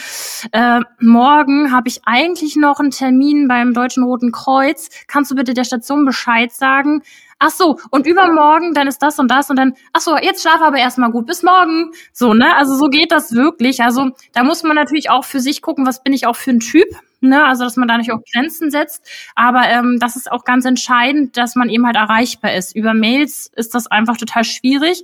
äh, 0.51 0.79
morgen 0.99 1.71
habe 1.71 1.89
ich 1.89 2.01
eigentlich 2.05 2.55
noch 2.55 2.79
einen 2.79 2.91
Termin 2.91 3.47
beim 3.47 3.73
Deutschen 3.73 4.03
Roten 4.03 4.31
Kreuz. 4.31 4.89
Kannst 5.07 5.29
du 5.29 5.35
bitte 5.35 5.53
der 5.53 5.63
Station 5.63 6.05
Bescheid 6.05 6.51
sagen? 6.51 7.03
Ach 7.45 7.49
so, 7.51 7.77
und 7.91 8.07
übermorgen, 8.07 8.73
dann 8.73 8.87
ist 8.87 8.99
das 8.99 9.19
und 9.19 9.29
das 9.29 9.49
und 9.49 9.57
dann, 9.57 9.73
ach 9.91 9.99
so, 9.99 10.15
jetzt 10.17 10.41
schlaf 10.41 10.61
aber 10.61 10.77
erstmal 10.77 11.11
gut, 11.11 11.25
bis 11.25 11.43
morgen. 11.43 11.91
So, 12.13 12.33
ne? 12.33 12.55
Also 12.55 12.73
so 12.77 12.87
geht 12.87 13.11
das 13.11 13.33
wirklich. 13.33 13.83
Also 13.83 14.11
da 14.31 14.45
muss 14.45 14.63
man 14.63 14.77
natürlich 14.77 15.09
auch 15.09 15.25
für 15.25 15.41
sich 15.41 15.61
gucken, 15.61 15.85
was 15.85 16.01
bin 16.01 16.13
ich 16.13 16.25
auch 16.25 16.37
für 16.37 16.51
ein 16.51 16.61
Typ 16.61 16.87
ne? 17.23 17.43
Also 17.45 17.63
dass 17.63 17.77
man 17.77 17.87
da 17.87 17.97
nicht 17.97 18.11
auch 18.11 18.21
Grenzen 18.31 18.69
setzt. 18.69 19.09
Aber 19.35 19.67
ähm, 19.67 19.97
das 19.99 20.15
ist 20.15 20.31
auch 20.31 20.43
ganz 20.43 20.65
entscheidend, 20.65 21.37
dass 21.37 21.55
man 21.55 21.69
eben 21.69 21.85
halt 21.85 21.95
erreichbar 21.95 22.53
ist. 22.53 22.75
Über 22.75 22.93
Mails 22.93 23.49
ist 23.55 23.73
das 23.73 23.87
einfach 23.87 24.17
total 24.17 24.43
schwierig. 24.43 25.03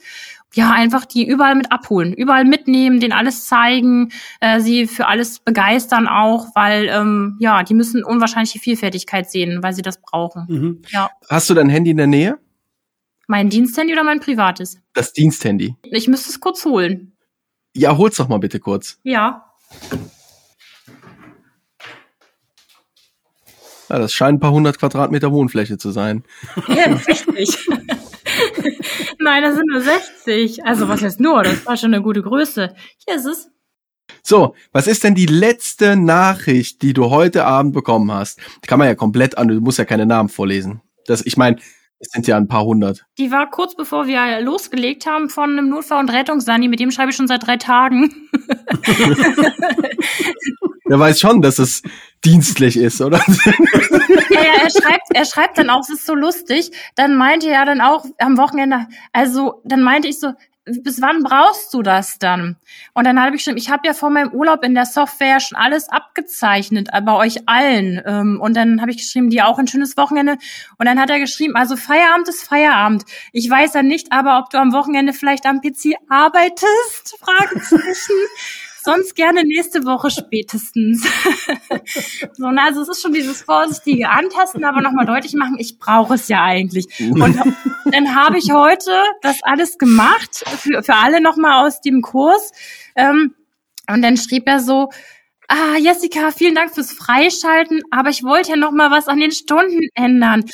Ja, 0.55 0.71
einfach 0.71 1.05
die 1.05 1.27
überall 1.27 1.53
mit 1.53 1.71
abholen, 1.71 2.13
überall 2.13 2.43
mitnehmen, 2.43 2.99
denen 2.99 3.13
alles 3.13 3.45
zeigen, 3.45 4.11
äh, 4.39 4.59
sie 4.59 4.87
für 4.87 5.05
alles 5.07 5.39
begeistern 5.39 6.07
auch, 6.07 6.47
weil 6.55 6.87
ähm, 6.89 7.37
ja, 7.39 7.61
die 7.61 7.75
müssen 7.75 8.03
unwahrscheinliche 8.03 8.57
Vielfältigkeit 8.57 9.29
sehen, 9.29 9.61
weil 9.61 9.73
sie 9.73 9.83
das 9.83 10.01
brauchen. 10.01 10.45
Mhm. 10.49 10.81
Ja. 10.89 11.11
Hast 11.29 11.49
du 11.51 11.53
dein 11.53 11.69
Handy 11.69 11.91
in 11.91 11.97
der 11.97 12.07
Nähe? 12.07 12.39
Mein 13.27 13.49
Diensthandy 13.51 13.93
oder 13.93 14.03
mein 14.03 14.19
privates? 14.19 14.79
Das 14.93 15.13
Diensthandy. 15.13 15.75
Ich 15.83 16.07
müsste 16.07 16.31
es 16.31 16.39
kurz 16.39 16.65
holen. 16.65 17.13
Ja, 17.75 17.95
hol's 17.95 18.17
doch 18.17 18.27
mal 18.27 18.39
bitte 18.39 18.59
kurz. 18.59 18.99
Ja. 19.03 19.45
Ja, 23.89 23.99
das 23.99 24.13
scheint 24.13 24.37
ein 24.37 24.39
paar 24.39 24.51
hundert 24.51 24.79
Quadratmeter 24.79 25.31
Wohnfläche 25.31 25.77
zu 25.77 25.91
sein. 25.91 26.23
Ja, 26.67 26.95
60. 26.97 27.69
Nein, 29.19 29.43
das 29.43 29.55
sind 29.55 29.67
nur 29.69 29.81
60. 29.81 30.65
Also 30.65 30.87
was 30.87 31.01
heißt 31.01 31.19
nur? 31.19 31.43
Das 31.43 31.65
war 31.65 31.77
schon 31.77 31.93
eine 31.93 32.03
gute 32.03 32.21
Größe. 32.21 32.73
Hier 33.05 33.15
ist 33.15 33.25
es. 33.25 33.49
So, 34.23 34.55
was 34.71 34.87
ist 34.87 35.03
denn 35.03 35.15
die 35.15 35.27
letzte 35.27 35.95
Nachricht, 35.95 36.81
die 36.81 36.93
du 36.93 37.09
heute 37.09 37.45
Abend 37.45 37.73
bekommen 37.73 38.11
hast? 38.11 38.39
Die 38.63 38.67
kann 38.67 38.79
man 38.79 38.87
ja 38.87 38.95
komplett 38.95 39.37
an, 39.37 39.47
du 39.47 39.59
musst 39.61 39.77
ja 39.79 39.85
keine 39.85 40.05
Namen 40.05 40.29
vorlesen. 40.29 40.81
Das, 41.05 41.25
ich 41.25 41.37
meine, 41.37 41.57
Es 42.01 42.11
sind 42.11 42.27
ja 42.27 42.37
ein 42.37 42.47
paar 42.47 42.63
hundert. 42.63 43.05
Die 43.17 43.29
war 43.29 43.49
kurz 43.49 43.75
bevor 43.75 44.07
wir 44.07 44.39
losgelegt 44.41 45.05
haben 45.05 45.29
von 45.29 45.51
einem 45.51 45.67
Notfall- 45.69 45.99
und 45.99 46.09
Rettungssani, 46.09 46.69
mit 46.69 46.79
dem 46.79 46.91
schreibe 46.91 47.09
ich 47.11 47.15
schon 47.17 47.27
seit 47.27 47.45
drei 47.45 47.57
Tagen. 47.57 48.29
Der 50.89 50.97
weiß 50.99 51.19
schon, 51.19 51.41
dass 51.41 51.59
es 51.59 51.83
dienstlich 52.25 52.77
ist, 52.77 53.01
oder? 53.01 53.21
ja, 54.29 54.41
ja, 54.43 54.63
er 54.63 54.69
schreibt, 54.69 55.07
er 55.13 55.25
schreibt 55.25 55.57
dann 55.57 55.69
auch, 55.69 55.81
es 55.81 55.89
ist 55.89 56.05
so 56.05 56.15
lustig. 56.15 56.71
Dann 56.95 57.15
meinte 57.15 57.49
er 57.49 57.65
dann 57.65 57.81
auch 57.81 58.05
am 58.19 58.37
Wochenende, 58.37 58.87
also 59.13 59.61
dann 59.63 59.81
meinte 59.81 60.07
ich 60.07 60.19
so, 60.19 60.33
bis 60.65 61.01
wann 61.01 61.23
brauchst 61.23 61.73
du 61.73 61.81
das 61.81 62.19
dann? 62.19 62.57
Und 62.93 63.05
dann 63.05 63.21
habe 63.21 63.35
ich 63.35 63.43
schon, 63.43 63.57
ich 63.57 63.69
habe 63.69 63.87
ja 63.87 63.93
vor 63.93 64.09
meinem 64.09 64.31
Urlaub 64.31 64.63
in 64.63 64.75
der 64.75 64.85
Software 64.85 65.39
schon 65.39 65.57
alles 65.57 65.89
abgezeichnet, 65.89 66.89
bei 66.91 67.13
euch 67.13 67.47
allen. 67.47 68.01
Ähm, 68.05 68.39
und 68.41 68.55
dann 68.55 68.81
habe 68.81 68.91
ich 68.91 68.97
geschrieben, 68.97 69.29
dir 69.29 69.47
auch 69.47 69.57
ein 69.57 69.67
schönes 69.67 69.97
Wochenende. 69.97 70.37
Und 70.77 70.85
dann 70.85 70.99
hat 70.99 71.09
er 71.09 71.19
geschrieben, 71.19 71.55
also 71.55 71.75
Feierabend 71.75 72.27
ist 72.27 72.43
Feierabend. 72.43 73.03
Ich 73.33 73.49
weiß 73.49 73.73
ja 73.73 73.83
nicht, 73.83 74.11
aber 74.11 74.39
ob 74.39 74.49
du 74.49 74.57
am 74.57 74.73
Wochenende 74.73 75.13
vielleicht 75.13 75.45
am 75.45 75.61
PC 75.61 75.95
arbeitest? 76.07 77.17
Fragezeichen 77.19 78.13
sonst 78.83 79.15
gerne 79.15 79.43
nächste 79.43 79.85
Woche 79.85 80.09
spätestens. 80.09 81.03
so, 82.33 82.49
na, 82.51 82.65
also 82.65 82.81
es 82.81 82.89
ist 82.89 83.01
schon 83.01 83.13
dieses 83.13 83.41
vorsichtige 83.41 84.09
Antasten, 84.09 84.63
aber 84.63 84.81
nochmal 84.81 85.05
deutlich 85.05 85.33
machen, 85.33 85.57
ich 85.59 85.79
brauche 85.79 86.15
es 86.15 86.27
ja 86.27 86.43
eigentlich. 86.43 86.87
Und 86.99 87.39
dann 87.85 88.15
habe 88.15 88.37
ich 88.37 88.51
heute 88.51 88.91
das 89.21 89.37
alles 89.43 89.77
gemacht, 89.77 90.43
für, 90.45 90.83
für 90.83 90.95
alle 90.95 91.21
nochmal 91.21 91.65
aus 91.65 91.81
dem 91.81 92.01
Kurs. 92.01 92.51
Ähm, 92.95 93.35
und 93.91 94.01
dann 94.01 94.17
schrieb 94.17 94.47
er 94.47 94.59
so, 94.59 94.89
Ah, 95.51 95.77
Jessica, 95.79 96.29
vielen 96.29 96.53
Dank 96.53 96.75
fürs 96.75 96.91
Freischalten, 96.91 97.81
aber 97.89 98.09
ich 98.09 98.23
wollte 98.23 98.51
ja 98.51 98.55
noch 98.55 98.71
mal 98.71 98.91
was 98.91 99.07
an 99.07 99.19
den 99.19 99.31
Stunden 99.31 99.81
ändern. 99.95 100.45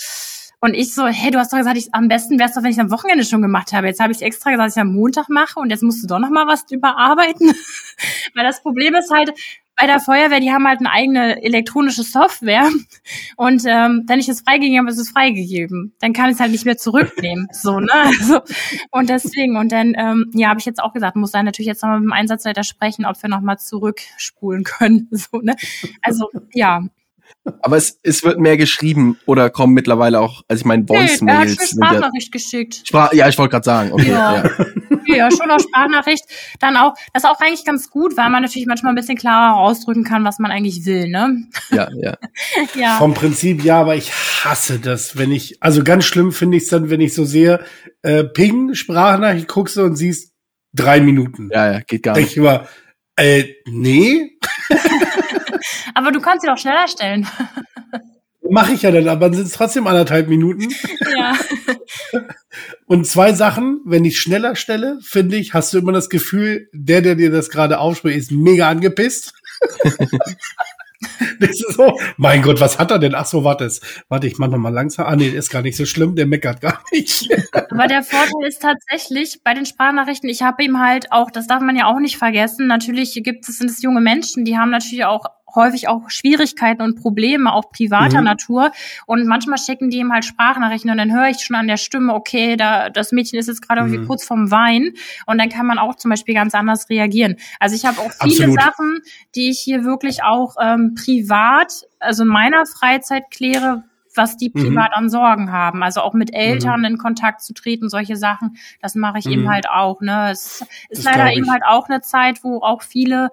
Und 0.65 0.73
ich 0.73 0.95
so, 0.95 1.05
hey, 1.05 1.29
du 1.29 1.37
hast 1.37 1.53
doch 1.53 1.59
gesagt, 1.59 1.77
ich, 1.77 1.93
am 1.93 2.07
besten 2.07 2.39
wär's 2.39 2.55
doch, 2.55 2.63
wenn 2.63 2.71
ich 2.71 2.79
am 2.79 2.89
Wochenende 2.89 3.23
schon 3.23 3.43
gemacht 3.43 3.71
habe. 3.71 3.85
Jetzt 3.85 3.99
habe 3.99 4.11
ich 4.11 4.23
extra 4.23 4.49
gesagt, 4.49 4.65
dass 4.65 4.75
ich 4.75 4.81
am 4.81 4.93
Montag 4.95 5.29
mache 5.29 5.59
und 5.59 5.69
jetzt 5.69 5.83
musst 5.83 6.01
du 6.01 6.07
doch 6.07 6.17
noch 6.17 6.31
mal 6.31 6.47
was 6.47 6.65
überarbeiten. 6.71 7.53
Weil 8.33 8.43
das 8.45 8.63
Problem 8.63 8.95
ist 8.95 9.11
halt, 9.11 9.31
bei 9.75 9.85
der 9.85 9.99
Feuerwehr, 9.99 10.39
die 10.39 10.51
haben 10.51 10.67
halt 10.67 10.79
eine 10.79 10.91
eigene 10.91 11.43
elektronische 11.43 12.01
Software. 12.01 12.67
Und 13.35 13.63
ähm, 13.67 14.05
wenn 14.07 14.19
ich 14.19 14.27
es 14.27 14.41
freigegeben 14.41 14.79
habe, 14.79 14.89
ist 14.89 14.97
es 14.97 15.11
freigegeben. 15.11 15.93
Dann 15.99 16.13
kann 16.13 16.29
ich 16.29 16.35
es 16.35 16.39
halt 16.39 16.51
nicht 16.51 16.65
mehr 16.65 16.77
zurücknehmen. 16.77 17.47
so, 17.51 17.79
ne? 17.79 17.91
Also, 17.91 18.41
und 18.89 19.09
deswegen, 19.09 19.57
und 19.57 19.71
dann, 19.71 19.93
ähm, 19.95 20.31
ja, 20.33 20.49
habe 20.49 20.59
ich 20.59 20.65
jetzt 20.65 20.81
auch 20.81 20.93
gesagt, 20.93 21.15
muss 21.15 21.31
dann 21.31 21.45
natürlich 21.45 21.67
jetzt 21.67 21.83
nochmal 21.83 21.99
mit 21.99 22.07
dem 22.07 22.13
Einsatzleiter 22.13 22.63
sprechen, 22.63 23.05
ob 23.05 23.21
wir 23.21 23.29
nochmal 23.29 23.59
zurückspulen 23.59 24.63
können. 24.63 25.09
So, 25.15 25.39
ne? 25.39 25.55
Also, 26.01 26.29
ja, 26.53 26.81
aber 27.61 27.77
es, 27.77 27.99
es 28.01 28.23
wird 28.23 28.39
mehr 28.39 28.57
geschrieben 28.57 29.19
oder 29.25 29.49
kommen 29.49 29.73
mittlerweile 29.73 30.19
auch, 30.19 30.41
also 30.47 30.61
ich 30.61 30.65
meine, 30.65 30.85
Voice-Mails. 30.87 31.21
Nee, 31.21 31.31
er 31.31 31.39
hat 31.39 31.47
mir 31.47 31.67
Sprachnachricht 31.67 32.31
geschickt. 32.31 32.81
Sprach, 32.85 33.13
ja, 33.13 33.27
ich 33.27 33.37
wollte 33.37 33.51
gerade 33.51 33.63
sagen. 33.63 33.91
Okay, 33.93 34.09
ja. 34.09 34.43
Ja. 34.43 34.49
ja, 35.15 35.31
schon 35.31 35.51
auch 35.51 35.59
Sprachnachricht. 35.59 36.25
Dann 36.59 36.75
auch, 36.75 36.93
das 37.13 37.23
ist 37.23 37.29
auch 37.29 37.39
eigentlich 37.39 37.63
ganz 37.63 37.89
gut, 37.89 38.17
weil 38.17 38.29
man 38.29 38.41
natürlich 38.41 38.67
manchmal 38.67 38.93
ein 38.93 38.95
bisschen 38.95 39.17
klarer 39.17 39.57
ausdrücken 39.57 40.03
kann, 40.03 40.25
was 40.25 40.39
man 40.39 40.51
eigentlich 40.51 40.85
will, 40.85 41.07
ne? 41.07 41.47
Ja, 41.71 41.89
ja. 41.95 42.17
ja. 42.75 42.97
Vom 42.97 43.13
Prinzip 43.13 43.63
ja, 43.63 43.79
aber 43.81 43.95
ich 43.95 44.11
hasse 44.11 44.79
das, 44.79 45.17
wenn 45.17 45.31
ich, 45.31 45.61
also 45.61 45.83
ganz 45.83 46.05
schlimm 46.05 46.31
finde 46.31 46.57
ich 46.57 46.63
es 46.63 46.69
dann, 46.69 46.89
wenn 46.89 47.01
ich 47.01 47.13
so 47.13 47.25
sehe, 47.25 47.63
äh, 48.01 48.23
Ping, 48.23 48.73
Sprachnachricht 48.73 49.47
guckst 49.47 49.77
du 49.77 49.83
und 49.83 49.95
siehst 49.95 50.33
drei 50.73 50.99
Minuten. 50.99 51.49
Ja, 51.51 51.73
ja, 51.73 51.79
geht 51.81 52.03
gar 52.03 52.15
Denk 52.15 52.25
nicht. 52.25 52.33
Ich 52.33 52.37
immer, 52.37 52.67
äh, 53.17 53.45
nee. 53.67 54.31
aber 55.93 56.11
du 56.11 56.19
kannst 56.21 56.41
sie 56.43 56.47
doch 56.47 56.57
schneller 56.57 56.87
stellen. 56.87 57.27
Mache 58.49 58.73
ich 58.73 58.83
ja 58.83 58.91
dann, 58.91 59.07
aber 59.07 59.25
dann 59.25 59.33
sind 59.33 59.47
es 59.47 59.53
trotzdem 59.53 59.87
anderthalb 59.87 60.27
Minuten. 60.27 60.73
Ja. 61.17 61.33
Und 62.85 63.07
zwei 63.07 63.33
Sachen, 63.33 63.81
wenn 63.85 64.05
ich 64.05 64.19
schneller 64.19 64.55
stelle, 64.55 64.99
finde 65.01 65.37
ich, 65.37 65.53
hast 65.53 65.73
du 65.73 65.79
immer 65.79 65.91
das 65.91 66.09
Gefühl, 66.09 66.69
der, 66.71 67.01
der 67.01 67.15
dir 67.15 67.31
das 67.31 67.49
gerade 67.49 67.79
aufspricht, 67.79 68.17
ist 68.17 68.31
mega 68.31 68.69
angepisst. 68.69 69.33
Das 71.39 71.49
ist 71.51 71.73
so, 71.73 71.97
mein 72.17 72.41
Gott, 72.41 72.59
was 72.59 72.79
hat 72.79 72.91
er 72.91 72.99
denn? 72.99 73.15
Ach 73.15 73.25
so, 73.25 73.43
warte, 73.43 73.69
warte, 74.09 74.27
ich 74.27 74.37
mach 74.37 74.47
noch 74.47 74.57
mal 74.57 74.73
langsam. 74.73 75.05
Ah, 75.05 75.15
nee, 75.15 75.27
ist 75.27 75.49
gar 75.49 75.61
nicht 75.61 75.77
so 75.77 75.85
schlimm, 75.85 76.15
der 76.15 76.25
meckert 76.25 76.61
gar 76.61 76.81
nicht. 76.91 77.29
Aber 77.69 77.87
der 77.87 78.03
Vorteil 78.03 78.47
ist 78.47 78.61
tatsächlich 78.61 79.41
bei 79.43 79.53
den 79.53 79.65
Sprachnachrichten, 79.65 80.29
ich 80.29 80.41
habe 80.41 80.63
ihm 80.63 80.79
halt 80.79 81.11
auch, 81.11 81.31
das 81.31 81.47
darf 81.47 81.61
man 81.61 81.75
ja 81.75 81.85
auch 81.85 81.99
nicht 81.99 82.17
vergessen, 82.17 82.67
natürlich 82.67 83.13
gibt 83.23 83.47
es, 83.47 83.57
sind 83.57 83.69
es 83.69 83.81
junge 83.81 84.01
Menschen, 84.01 84.45
die 84.45 84.57
haben 84.57 84.71
natürlich 84.71 85.05
auch 85.05 85.25
häufig 85.55 85.87
auch 85.87 86.09
Schwierigkeiten 86.09 86.81
und 86.81 87.01
Probleme, 87.01 87.53
auch 87.53 87.69
privater 87.71 88.19
mhm. 88.19 88.25
Natur. 88.25 88.71
Und 89.05 89.25
manchmal 89.25 89.57
schicken 89.57 89.89
die 89.89 89.97
ihm 89.97 90.11
halt 90.11 90.25
Sprachnachrichten 90.25 90.91
und 90.91 90.97
dann 90.97 91.13
höre 91.13 91.29
ich 91.29 91.39
schon 91.39 91.55
an 91.55 91.67
der 91.67 91.77
Stimme, 91.77 92.13
okay, 92.13 92.55
da, 92.55 92.89
das 92.89 93.11
Mädchen 93.11 93.39
ist 93.39 93.47
jetzt 93.47 93.61
gerade 93.61 93.81
mhm. 93.81 93.87
irgendwie 93.87 94.07
kurz 94.07 94.25
vorm 94.25 94.51
Wein. 94.51 94.93
Und 95.25 95.37
dann 95.37 95.49
kann 95.49 95.65
man 95.65 95.79
auch 95.79 95.95
zum 95.95 96.09
Beispiel 96.09 96.35
ganz 96.35 96.53
anders 96.53 96.89
reagieren. 96.89 97.37
Also 97.59 97.75
ich 97.75 97.85
habe 97.85 97.99
auch 97.99 98.11
viele 98.21 98.45
Absolut. 98.45 98.61
Sachen, 98.61 99.01
die 99.35 99.49
ich 99.49 99.59
hier 99.59 99.83
wirklich 99.83 100.23
auch 100.23 100.55
ähm, 100.61 100.95
privat, 100.95 101.83
also 101.99 102.23
in 102.23 102.29
meiner 102.29 102.65
Freizeit 102.65 103.31
kläre, 103.31 103.83
was 104.17 104.37
die 104.37 104.51
mhm. 104.53 104.61
privat 104.61 104.91
mhm. 104.91 105.03
an 105.03 105.09
Sorgen 105.09 105.51
haben. 105.51 105.83
Also 105.83 106.01
auch 106.01 106.13
mit 106.13 106.33
Eltern 106.33 106.79
mhm. 106.79 106.85
in 106.85 106.97
Kontakt 106.97 107.41
zu 107.41 107.53
treten, 107.53 107.89
solche 107.89 108.15
Sachen, 108.15 108.57
das 108.81 108.95
mache 108.95 109.19
ich 109.19 109.25
mhm. 109.25 109.31
eben 109.31 109.49
halt 109.49 109.69
auch. 109.69 110.01
Ne? 110.01 110.31
Es 110.31 110.65
ist 110.89 111.05
das 111.05 111.15
leider 111.15 111.33
eben 111.33 111.51
halt 111.51 111.63
auch 111.65 111.89
eine 111.89 112.01
Zeit, 112.01 112.43
wo 112.43 112.59
auch 112.59 112.81
viele 112.81 113.29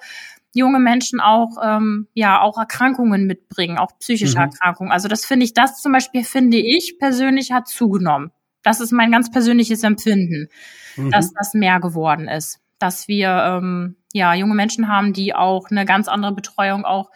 junge 0.52 0.78
Menschen 0.78 1.20
auch 1.20 1.56
ähm, 1.62 2.08
ja 2.14 2.40
auch 2.40 2.58
Erkrankungen 2.58 3.26
mitbringen, 3.26 3.78
auch 3.78 3.98
psychische 3.98 4.36
mhm. 4.36 4.44
Erkrankungen. 4.44 4.92
Also 4.92 5.08
das 5.08 5.24
finde 5.24 5.44
ich, 5.44 5.54
das 5.54 5.80
zum 5.80 5.92
Beispiel 5.92 6.24
finde 6.24 6.58
ich 6.58 6.98
persönlich 6.98 7.52
hat 7.52 7.68
zugenommen. 7.68 8.30
Das 8.62 8.80
ist 8.80 8.92
mein 8.92 9.10
ganz 9.10 9.30
persönliches 9.30 9.82
Empfinden, 9.82 10.48
mhm. 10.96 11.10
dass 11.10 11.32
das 11.32 11.54
mehr 11.54 11.80
geworden 11.80 12.28
ist, 12.28 12.60
dass 12.78 13.08
wir 13.08 13.28
ähm, 13.28 13.96
ja 14.12 14.34
junge 14.34 14.54
Menschen 14.54 14.88
haben, 14.88 15.12
die 15.12 15.34
auch 15.34 15.70
eine 15.70 15.84
ganz 15.84 16.08
andere 16.08 16.32
Betreuung 16.32 16.84
auch 16.84 17.10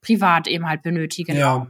privat 0.00 0.46
eben 0.46 0.68
halt 0.68 0.82
benötigen. 0.82 1.36
Ja 1.36 1.66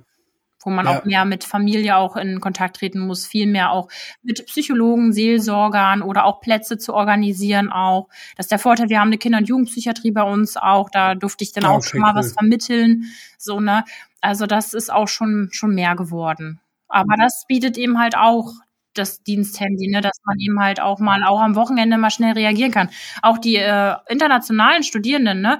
wo 0.65 0.71
man 0.71 0.87
ja. 0.87 0.99
auch 0.99 1.05
mehr 1.05 1.25
mit 1.25 1.45
Familie 1.45 1.97
auch 1.97 2.17
in 2.17 2.41
Kontakt 2.41 2.77
treten 2.77 3.01
muss, 3.01 3.27
viel 3.27 3.47
mehr 3.47 3.71
auch 3.71 3.89
mit 4.23 4.47
Psychologen, 4.47 5.13
Seelsorgern 5.13 6.03
oder 6.03 6.25
auch 6.25 6.41
Plätze 6.41 6.79
zu 6.79 6.95
organisieren 6.95 7.71
auch. 7.71 8.09
Das 8.37 8.47
ist 8.47 8.53
der 8.53 8.59
Vorteil, 8.59 8.89
wir 8.89 9.01
haben 9.01 9.09
eine 9.09 9.19
Kinder- 9.19 9.39
und 9.39 9.49
Jugendpsychiatrie 9.49 10.13
bei 10.13 10.23
uns 10.23 10.57
auch, 10.57 10.91
da 10.91 11.15
durfte 11.15 11.45
ich 11.45 11.53
dann 11.53 11.65
auch 11.65 11.83
schon 11.83 12.01
mal 12.01 12.13
cool. 12.13 12.21
was 12.21 12.33
vermitteln, 12.33 13.05
so, 13.39 13.61
ne. 13.61 13.85
Also 14.21 14.47
das 14.47 14.73
ist 14.73 14.91
auch 14.91 15.09
schon, 15.09 15.51
schon 15.53 15.75
mehr 15.75 15.95
geworden. 15.97 16.61
Aber 16.89 17.15
das 17.19 17.45
bietet 17.47 17.77
eben 17.77 17.99
halt 17.99 18.17
auch 18.17 18.53
das 18.95 19.23
Diensthandy, 19.23 19.89
ne, 19.89 20.01
dass 20.01 20.19
man 20.25 20.39
eben 20.39 20.61
halt 20.61 20.81
auch 20.81 20.99
mal 20.99 21.25
auch 21.25 21.41
am 21.41 21.57
Wochenende 21.57 21.99
mal 21.99 22.11
schnell 22.11 22.33
reagieren 22.33 22.71
kann. 22.71 22.91
Auch 23.23 23.39
die 23.39 23.57
äh, 23.57 23.95
internationalen 24.09 24.83
Studierenden, 24.83 25.41
ne, 25.41 25.59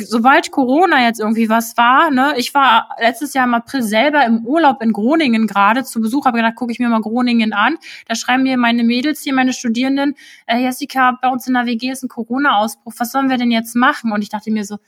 sobald 0.00 0.50
Corona 0.50 1.02
jetzt 1.02 1.20
irgendwie 1.20 1.48
was 1.48 1.76
war, 1.76 2.10
ne, 2.10 2.34
ich 2.36 2.54
war 2.54 2.88
letztes 2.98 3.34
Jahr 3.34 3.46
im 3.46 3.54
April 3.54 3.82
selber 3.82 4.24
im 4.24 4.44
Urlaub 4.46 4.82
in 4.82 4.92
Groningen 4.92 5.46
gerade 5.46 5.84
zu 5.84 6.00
Besuch, 6.00 6.24
habe 6.24 6.38
gedacht, 6.38 6.56
gucke 6.56 6.72
ich 6.72 6.78
mir 6.78 6.88
mal 6.88 7.00
Groningen 7.00 7.52
an. 7.52 7.76
Da 8.08 8.14
schreiben 8.14 8.44
mir 8.44 8.56
meine 8.56 8.84
Mädels 8.84 9.22
hier, 9.22 9.34
meine 9.34 9.52
Studierenden, 9.52 10.14
äh, 10.46 10.58
Jessica, 10.58 11.18
bei 11.20 11.28
uns 11.28 11.46
in 11.46 11.54
der 11.54 11.66
WG 11.66 11.90
ist 11.90 12.02
ein 12.02 12.08
Corona-Ausbruch, 12.08 12.94
was 12.96 13.12
sollen 13.12 13.28
wir 13.28 13.36
denn 13.36 13.50
jetzt 13.50 13.76
machen? 13.76 14.12
Und 14.12 14.22
ich 14.22 14.30
dachte 14.30 14.50
mir 14.50 14.64
so, 14.64 14.78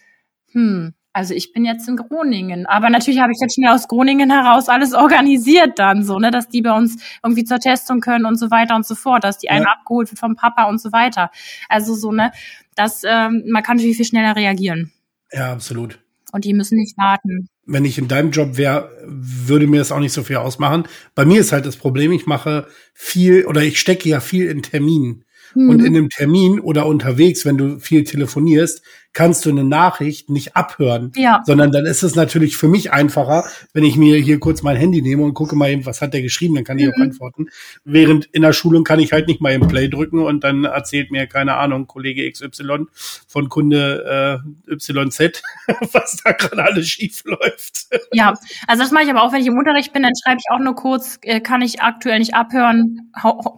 hm, 0.53 0.95
also 1.15 1.33
ich 1.33 1.53
bin 1.53 1.65
jetzt 1.65 1.89
in 1.89 1.97
Groningen. 1.97 2.67
Aber 2.67 2.91
natürlich 2.91 3.21
habe 3.21 3.33
ich 3.33 3.39
jetzt 3.41 3.55
schnell 3.55 3.73
aus 3.73 3.89
Groningen 3.89 4.31
heraus 4.31 4.69
alles 4.69 4.93
organisiert 4.93 5.79
dann 5.79 6.03
so, 6.03 6.19
ne, 6.19 6.31
dass 6.31 6.49
die 6.49 6.61
bei 6.61 6.77
uns 6.77 6.97
irgendwie 7.23 7.45
zur 7.45 7.61
Testung 7.61 8.01
können 8.01 8.27
und 8.27 8.37
so 8.37 8.51
weiter 8.51 8.75
und 8.75 8.85
so 8.85 8.97
fort, 8.97 9.25
dass 9.25 9.39
die 9.39 9.47
ja. 9.47 9.53
einen 9.53 9.67
abgeholt 9.67 10.11
wird 10.11 10.19
vom 10.19 10.35
Papa 10.35 10.65
und 10.65 10.81
so 10.81 10.93
weiter. 10.93 11.31
Also 11.69 11.95
so, 11.95 12.11
ne, 12.11 12.33
dass 12.75 13.03
ähm, 13.05 13.45
man 13.49 13.62
kann 13.62 13.77
natürlich 13.77 13.97
viel 13.97 14.07
schneller 14.07 14.35
reagieren. 14.35 14.93
Ja, 15.33 15.53
absolut. 15.53 16.01
Und 16.33 16.45
die 16.45 16.53
müssen 16.53 16.79
nicht 16.79 16.99
warten. 16.99 17.49
Wenn 17.65 17.85
ich 17.85 17.97
in 17.97 18.09
deinem 18.09 18.33
Job 18.33 18.57
wäre, 18.57 18.91
würde 19.07 19.69
mir 19.69 19.79
das 19.79 19.93
auch 19.93 20.01
nicht 20.01 20.12
so 20.12 20.25
viel 20.25 20.37
ausmachen. 20.37 20.85
Bei 21.15 21.25
mir 21.25 21.41
ist 21.41 21.53
halt 21.53 21.65
das 21.65 21.77
Problem, 21.77 22.11
ich 22.11 22.27
mache 22.27 22.67
viel 22.93 23.47
oder 23.47 23.62
ich 23.62 23.79
stecke 23.79 24.09
ja 24.09 24.19
viel 24.19 24.49
in 24.49 24.62
Terminen. 24.62 25.25
Mhm. 25.55 25.71
Und 25.71 25.81
in 25.81 25.97
einem 25.97 26.09
Termin 26.09 26.59
oder 26.59 26.87
unterwegs, 26.87 27.45
wenn 27.45 27.57
du 27.57 27.79
viel 27.79 28.03
telefonierst, 28.03 28.83
kannst 29.15 29.47
du 29.47 29.51
eine 29.51 29.65
Nachricht 29.65 30.29
nicht 30.29 30.57
abhören, 30.57 31.12
ja. 31.15 31.43
sondern 31.47 31.73
dann 31.73 31.87
ist 31.87 32.03
es 32.03 32.17
natürlich 32.17 32.57
für 32.57 32.69
mich 32.69 32.93
einfacher, 32.93 33.45
wenn 33.73 33.85
ich 33.85 33.97
mir 33.97 34.17
hier 34.19 34.41
kurz 34.41 34.62
mein 34.62 34.77
Handy 34.77 35.01
nehme 35.01 35.23
und 35.23 35.35
gucke 35.35 35.57
mal 35.57 35.71
eben, 35.71 35.87
was 35.87 36.03
hat 36.03 36.12
der 36.12 36.21
geschrieben, 36.21 36.57
dann 36.57 36.65
kann 36.65 36.79
ich 36.79 36.87
mhm. 36.87 36.93
auch 36.93 37.01
antworten. 37.01 37.47
Während 37.85 38.27
in 38.27 38.43
der 38.43 38.53
Schulung 38.53 38.85
kann 38.85 38.99
ich 38.99 39.12
halt 39.12 39.29
nicht 39.29 39.41
mal 39.41 39.53
im 39.53 39.67
Play 39.69 39.89
drücken 39.89 40.21
und 40.21 40.45
dann 40.45 40.65
erzählt 40.65 41.11
mir, 41.11 41.27
keine 41.27 41.57
Ahnung, 41.57 41.87
Kollege 41.87 42.31
XY 42.31 42.87
von 43.29 43.49
Kunde 43.49 44.43
äh, 44.69 44.75
YZ, 44.75 45.43
was 45.93 46.21
da 46.25 46.33
gerade 46.33 46.65
alles 46.65 46.89
schief 46.89 47.23
läuft. 47.25 47.87
Ja, 48.12 48.35
also 48.67 48.83
das 48.83 48.91
mache 48.91 49.05
ich 49.05 49.11
aber 49.11 49.23
auch, 49.23 49.33
wenn 49.33 49.41
ich 49.41 49.47
im 49.47 49.57
Unterricht 49.57 49.93
bin, 49.93 50.03
dann 50.03 50.12
schreibe 50.23 50.39
ich 50.39 50.53
auch 50.53 50.61
nur 50.61 50.75
kurz, 50.75 51.19
äh, 51.23 51.41
kann 51.41 51.62
ich 51.62 51.81
aktuell 51.81 52.19
nicht 52.19 52.35
abhören, 52.35 53.12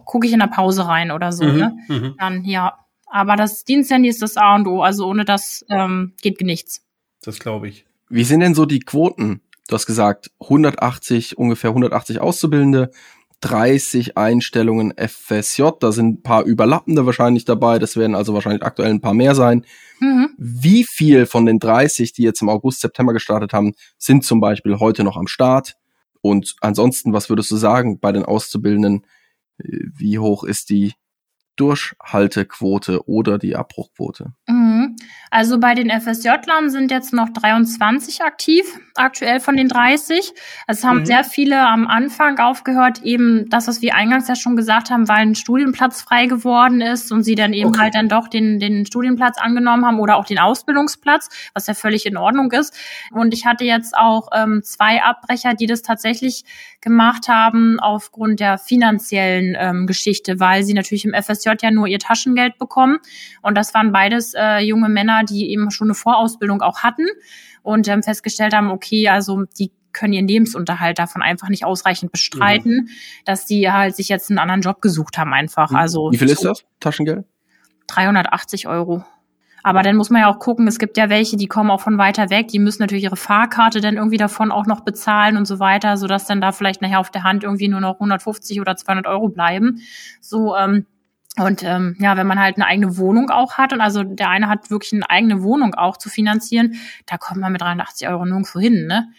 gucke 0.05 0.27
ich 0.27 0.33
in 0.33 0.39
der 0.39 0.47
Pause 0.47 0.87
rein 0.87 1.11
oder 1.11 1.31
so. 1.31 1.45
Mhm. 1.45 1.57
Ne? 1.57 1.77
Mhm. 1.87 2.15
Dann 2.19 2.45
ja. 2.45 2.77
Aber 3.09 3.35
das 3.35 3.63
Diensthandy 3.63 4.09
ist 4.09 4.21
das 4.21 4.37
A 4.37 4.55
und 4.55 4.67
O. 4.67 4.81
Also 4.81 5.07
ohne 5.07 5.25
das 5.25 5.65
ähm, 5.69 6.13
geht 6.21 6.41
nichts. 6.41 6.81
Das 7.21 7.39
glaube 7.39 7.67
ich. 7.69 7.85
Wie 8.09 8.23
sind 8.23 8.41
denn 8.41 8.55
so 8.55 8.65
die 8.65 8.79
Quoten? 8.79 9.41
Du 9.67 9.75
hast 9.75 9.85
gesagt, 9.85 10.31
180, 10.39 11.37
ungefähr 11.37 11.71
180 11.71 12.21
Auszubildende, 12.21 12.91
30 13.41 14.17
Einstellungen 14.17 14.93
FSJ. 14.97 15.63
Da 15.79 15.91
sind 15.91 16.19
ein 16.19 16.21
paar 16.23 16.43
überlappende 16.43 17.05
wahrscheinlich 17.05 17.45
dabei. 17.45 17.77
Das 17.77 17.97
werden 17.97 18.15
also 18.15 18.33
wahrscheinlich 18.33 18.63
aktuell 18.63 18.89
ein 18.89 19.01
paar 19.01 19.13
mehr 19.13 19.35
sein. 19.35 19.65
Mhm. 19.99 20.29
Wie 20.37 20.83
viel 20.83 21.25
von 21.25 21.45
den 21.45 21.59
30, 21.59 22.13
die 22.13 22.23
jetzt 22.23 22.41
im 22.41 22.49
August, 22.49 22.81
September 22.81 23.13
gestartet 23.13 23.53
haben, 23.53 23.73
sind 23.97 24.23
zum 24.23 24.39
Beispiel 24.39 24.79
heute 24.79 25.03
noch 25.03 25.17
am 25.17 25.27
Start? 25.27 25.75
Und 26.21 26.55
ansonsten, 26.61 27.13
was 27.13 27.29
würdest 27.29 27.51
du 27.51 27.57
sagen 27.57 27.99
bei 27.99 28.11
den 28.11 28.23
Auszubildenden? 28.23 29.05
Wie 29.57 30.19
hoch 30.19 30.43
ist 30.43 30.69
die 30.69 30.93
Durchhaltequote 31.57 33.07
oder 33.07 33.37
die 33.37 33.55
Abbruchquote? 33.55 34.33
Mhm. 34.47 34.95
Also 35.29 35.59
bei 35.59 35.73
den 35.73 35.89
FSJ-Lern 35.89 36.69
sind 36.69 36.91
jetzt 36.91 37.13
noch 37.13 37.29
23 37.29 38.21
aktiv, 38.21 38.65
aktuell 38.95 39.39
von 39.39 39.57
den 39.57 39.67
30. 39.67 40.33
Es 40.67 40.83
haben 40.83 40.99
mhm. 40.99 41.05
sehr 41.05 41.23
viele 41.23 41.67
am 41.67 41.87
Anfang 41.87 42.39
aufgehört, 42.39 43.01
eben 43.03 43.49
das, 43.49 43.67
was 43.67 43.81
wir 43.81 43.95
eingangs 43.95 44.27
ja 44.27 44.35
schon 44.35 44.55
gesagt 44.55 44.89
haben, 44.89 45.07
weil 45.07 45.19
ein 45.19 45.35
Studienplatz 45.35 46.01
frei 46.01 46.27
geworden 46.27 46.81
ist 46.81 47.11
und 47.11 47.23
sie 47.23 47.35
dann 47.35 47.53
eben 47.53 47.69
okay. 47.69 47.79
halt 47.81 47.95
dann 47.95 48.07
doch 48.07 48.27
den, 48.27 48.59
den 48.59 48.85
Studienplatz 48.85 49.37
angenommen 49.37 49.85
haben 49.85 49.99
oder 49.99 50.15
auch 50.15 50.25
den 50.25 50.39
Ausbildungsplatz, 50.39 51.29
was 51.53 51.67
ja 51.67 51.73
völlig 51.73 52.05
in 52.05 52.15
Ordnung 52.15 52.51
ist. 52.51 52.77
Und 53.11 53.33
ich 53.33 53.45
hatte 53.45 53.65
jetzt 53.65 53.97
auch 53.97 54.29
ähm, 54.33 54.61
zwei 54.63 55.03
Abbrecher, 55.03 55.53
die 55.53 55.65
das 55.65 55.81
tatsächlich 55.81 56.45
gemacht 56.81 57.27
haben 57.27 57.79
aufgrund 57.79 58.39
der 58.39 58.57
finanziellen 58.57 59.57
ähm, 59.59 59.87
Geschichte, 59.87 60.39
weil 60.39 60.63
sie 60.63 60.73
natürlich 60.73 61.05
im 61.05 61.13
FSJ 61.13 61.46
ja 61.61 61.71
nur 61.71 61.87
ihr 61.87 61.99
Taschengeld 61.99 62.57
bekommen. 62.57 62.97
Und 63.41 63.55
das 63.55 63.73
waren 63.73 63.91
beides 63.91 64.33
äh, 64.35 64.59
junge 64.59 64.89
Männer, 64.89 65.23
die 65.23 65.51
eben 65.51 65.71
schon 65.71 65.87
eine 65.87 65.95
Vorausbildung 65.95 66.61
auch 66.61 66.79
hatten 66.79 67.05
und 67.63 67.87
ähm, 67.87 68.03
festgestellt 68.03 68.53
haben, 68.53 68.69
okay, 68.69 69.09
also 69.09 69.43
die 69.57 69.71
können 69.93 70.13
ihren 70.13 70.27
Lebensunterhalt 70.27 70.99
davon 70.99 71.21
einfach 71.21 71.49
nicht 71.49 71.65
ausreichend 71.65 72.11
bestreiten, 72.11 72.75
mhm. 72.75 72.89
dass 73.25 73.45
die 73.45 73.71
halt 73.71 73.95
sich 73.95 74.09
jetzt 74.09 74.29
einen 74.29 74.39
anderen 74.39 74.61
Job 74.61 74.81
gesucht 74.81 75.17
haben 75.17 75.33
einfach. 75.33 75.71
Also 75.71 76.11
wie 76.11 76.17
viel 76.17 76.29
ist 76.29 76.45
das 76.45 76.65
Taschengeld? 76.79 77.25
380 77.87 78.67
Euro. 78.67 79.03
Aber 79.63 79.81
dann 79.81 79.97
muss 79.97 80.09
man 80.09 80.21
ja 80.21 80.31
auch 80.31 80.39
gucken, 80.39 80.65
es 80.67 80.79
gibt 80.79 80.95
ja 80.95 81.09
welche, 81.09 81.35
die 81.35 81.47
kommen 81.47 81.71
auch 81.71 81.81
von 81.81 81.97
weiter 81.97 82.29
weg, 82.29 82.47
die 82.47 82.59
müssen 82.59 82.81
natürlich 82.81 83.03
ihre 83.03 83.17
Fahrkarte 83.17 83.81
dann 83.81 83.97
irgendwie 83.97 84.15
davon 84.15 84.49
auch 84.49 84.65
noch 84.65 84.81
bezahlen 84.81 85.35
und 85.35 85.45
so 85.45 85.59
weiter, 85.59 85.97
sodass 85.97 86.25
dann 86.25 86.39
da 86.39 86.53
vielleicht 86.53 86.81
nachher 86.81 87.01
auf 87.01 87.09
der 87.09 87.23
Hand 87.23 87.43
irgendwie 87.43 87.67
nur 87.67 87.81
noch 87.81 87.95
150 87.95 88.61
oder 88.61 88.77
200 88.77 89.07
Euro 89.07 89.27
bleiben. 89.27 89.81
So, 90.21 90.55
ähm, 90.55 90.85
und 91.37 91.63
ähm, 91.63 91.95
ja, 91.99 92.17
wenn 92.17 92.27
man 92.27 92.39
halt 92.39 92.55
eine 92.55 92.65
eigene 92.65 92.97
Wohnung 92.97 93.29
auch 93.29 93.53
hat 93.57 93.73
und 93.73 93.81
also 93.81 94.03
der 94.03 94.29
eine 94.29 94.49
hat 94.49 94.69
wirklich 94.71 94.93
eine 94.93 95.09
eigene 95.09 95.43
Wohnung 95.43 95.75
auch 95.75 95.97
zu 95.97 96.09
finanzieren, 96.09 96.75
da 97.05 97.17
kommt 97.17 97.39
man 97.41 97.51
mit 97.51 97.61
83 97.61 98.07
Euro 98.07 98.25
nirgendwo 98.25 98.59
hin, 98.59 98.87
ne? 98.87 99.09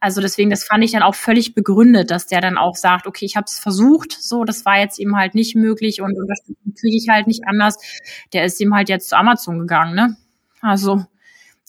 Also 0.00 0.20
deswegen, 0.20 0.50
das 0.50 0.64
fand 0.64 0.84
ich 0.84 0.92
dann 0.92 1.02
auch 1.02 1.14
völlig 1.14 1.54
begründet, 1.54 2.10
dass 2.10 2.26
der 2.26 2.42
dann 2.42 2.58
auch 2.58 2.76
sagt, 2.76 3.06
okay, 3.06 3.24
ich 3.24 3.36
habe 3.36 3.46
es 3.48 3.58
versucht, 3.58 4.12
so, 4.12 4.44
das 4.44 4.66
war 4.66 4.78
jetzt 4.78 4.98
eben 5.00 5.16
halt 5.16 5.34
nicht 5.34 5.56
möglich 5.56 6.02
und 6.02 6.14
Unterstützung 6.18 6.74
kriege 6.78 6.96
ich 6.96 7.08
halt 7.08 7.26
nicht 7.26 7.46
anders. 7.46 7.78
Der 8.34 8.44
ist 8.44 8.60
eben 8.60 8.74
halt 8.74 8.90
jetzt 8.90 9.08
zu 9.08 9.16
Amazon 9.16 9.60
gegangen, 9.60 9.94
ne? 9.94 10.16
Also 10.60 11.04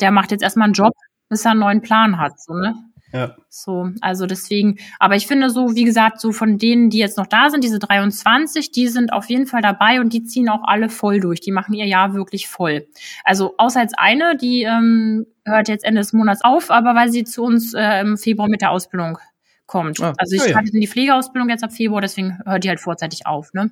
der 0.01 0.11
macht 0.11 0.31
jetzt 0.31 0.43
erstmal 0.43 0.65
einen 0.65 0.73
Job, 0.73 0.93
bis 1.29 1.45
er 1.45 1.51
einen 1.51 1.61
neuen 1.61 1.81
Plan 1.81 2.19
hat, 2.19 2.39
so, 2.39 2.53
ne? 2.53 2.75
Ja. 3.15 3.37
So, 3.47 3.91
also 4.01 4.25
deswegen, 4.25 4.77
aber 4.99 5.15
ich 5.15 5.25
finde 5.25 5.49
so, 5.49 5.73
wie 5.73 5.85
gesagt, 5.85 6.19
so 6.19 6.33
von 6.33 6.57
denen, 6.57 6.89
die 6.89 6.97
jetzt 6.97 7.17
noch 7.17 7.27
da 7.27 7.49
sind, 7.49 7.63
diese 7.63 7.79
23, 7.79 8.71
die 8.71 8.89
sind 8.89 9.13
auf 9.13 9.29
jeden 9.29 9.47
Fall 9.47 9.61
dabei 9.61 10.01
und 10.01 10.11
die 10.11 10.23
ziehen 10.23 10.49
auch 10.49 10.63
alle 10.65 10.89
voll 10.89 11.21
durch. 11.21 11.39
Die 11.39 11.53
machen 11.53 11.73
ihr 11.73 11.85
Jahr 11.85 12.13
wirklich 12.13 12.49
voll. 12.49 12.87
Also 13.23 13.55
außer 13.57 13.79
jetzt 13.81 13.97
eine, 13.97 14.35
die 14.35 14.63
ähm, 14.63 15.27
hört 15.45 15.69
jetzt 15.69 15.85
Ende 15.85 16.01
des 16.01 16.11
Monats 16.11 16.43
auf, 16.43 16.69
aber 16.71 16.93
weil 16.93 17.09
sie 17.09 17.23
zu 17.23 17.43
uns 17.43 17.73
äh, 17.73 18.01
im 18.01 18.17
Februar 18.17 18.49
mit 18.49 18.59
der 18.59 18.71
Ausbildung 18.71 19.17
kommt. 19.65 20.01
Ah, 20.01 20.13
also 20.17 20.35
ich 20.35 20.41
ja, 20.41 20.49
ja. 20.49 20.59
in 20.59 20.81
die 20.81 20.87
Pflegeausbildung 20.87 21.47
jetzt 21.47 21.63
ab 21.63 21.71
Februar, 21.71 22.01
deswegen 22.01 22.39
hört 22.45 22.65
die 22.65 22.69
halt 22.69 22.81
vorzeitig 22.81 23.25
auf, 23.25 23.53
ne? 23.53 23.71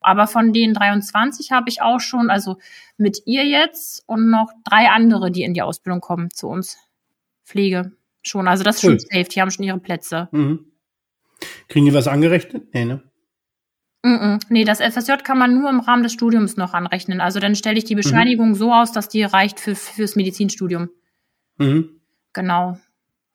Aber 0.00 0.26
von 0.26 0.52
den 0.52 0.74
23 0.74 1.52
habe 1.52 1.68
ich 1.68 1.80
auch 1.80 2.00
schon, 2.00 2.28
also 2.28 2.58
mit 2.96 3.22
ihr 3.24 3.46
jetzt 3.46 4.02
und 4.06 4.28
noch 4.28 4.50
drei 4.64 4.90
andere, 4.90 5.30
die 5.30 5.44
in 5.44 5.54
die 5.54 5.62
Ausbildung 5.62 6.00
kommen 6.00 6.30
zu 6.30 6.48
uns. 6.48 6.76
Pflege 7.44 7.92
schon. 8.26 8.48
Also 8.48 8.64
das 8.64 8.76
ist 8.76 8.84
cool. 8.84 8.98
schon 8.98 9.00
safe. 9.00 9.24
Die 9.24 9.40
haben 9.40 9.50
schon 9.50 9.64
ihre 9.64 9.78
Plätze. 9.78 10.28
Mhm. 10.32 10.66
Kriegen 11.68 11.86
die 11.86 11.94
was 11.94 12.08
angerechnet? 12.08 12.72
Nee, 12.72 12.84
ne? 12.84 13.02
Mm. 14.02 14.38
Nee, 14.50 14.64
das 14.64 14.80
FSJ 14.80 15.12
kann 15.24 15.38
man 15.38 15.58
nur 15.58 15.70
im 15.70 15.80
Rahmen 15.80 16.02
des 16.02 16.12
Studiums 16.12 16.56
noch 16.56 16.74
anrechnen. 16.74 17.20
Also 17.20 17.40
dann 17.40 17.54
stelle 17.54 17.78
ich 17.78 17.84
die 17.84 17.94
Bescheinigung 17.94 18.50
mhm. 18.50 18.54
so 18.54 18.72
aus, 18.72 18.92
dass 18.92 19.08
die 19.08 19.22
reicht 19.22 19.60
für, 19.60 19.74
fürs 19.74 20.14
Medizinstudium. 20.14 20.90
Mhm. 21.56 22.00
Genau. 22.34 22.78